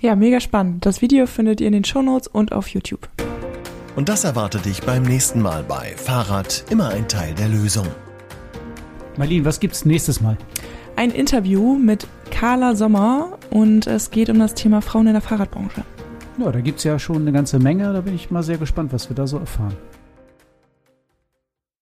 Ja, 0.00 0.16
mega 0.16 0.40
spannend. 0.40 0.86
Das 0.86 1.02
Video 1.02 1.26
findet 1.26 1.60
ihr 1.60 1.66
in 1.66 1.74
den 1.74 1.84
Shownotes 1.84 2.28
und 2.28 2.52
auf 2.52 2.68
YouTube. 2.68 3.08
Und 3.94 4.08
das 4.08 4.24
erwartet 4.24 4.64
dich 4.64 4.80
beim 4.82 5.02
nächsten 5.02 5.42
Mal 5.42 5.62
bei 5.64 5.92
Fahrrad 5.96 6.64
immer 6.70 6.88
ein 6.88 7.08
Teil 7.08 7.34
der 7.34 7.48
Lösung. 7.48 7.86
Marlene, 9.16 9.44
was 9.44 9.60
gibt's 9.60 9.84
nächstes 9.84 10.20
Mal? 10.20 10.36
Ein 10.96 11.10
Interview 11.10 11.74
mit 11.74 12.06
Carla 12.30 12.74
Sommer 12.74 13.38
und 13.50 13.86
es 13.86 14.10
geht 14.10 14.30
um 14.30 14.38
das 14.38 14.54
Thema 14.54 14.80
Frauen 14.80 15.06
in 15.06 15.12
der 15.12 15.22
Fahrradbranche. 15.22 15.84
Ja, 16.38 16.50
da 16.50 16.60
gibt's 16.60 16.84
ja 16.84 16.98
schon 16.98 17.22
eine 17.22 17.32
ganze 17.32 17.58
Menge. 17.58 17.92
Da 17.92 18.00
bin 18.00 18.14
ich 18.14 18.30
mal 18.30 18.42
sehr 18.42 18.56
gespannt, 18.56 18.92
was 18.92 19.10
wir 19.10 19.16
da 19.16 19.26
so 19.26 19.38
erfahren. 19.38 19.76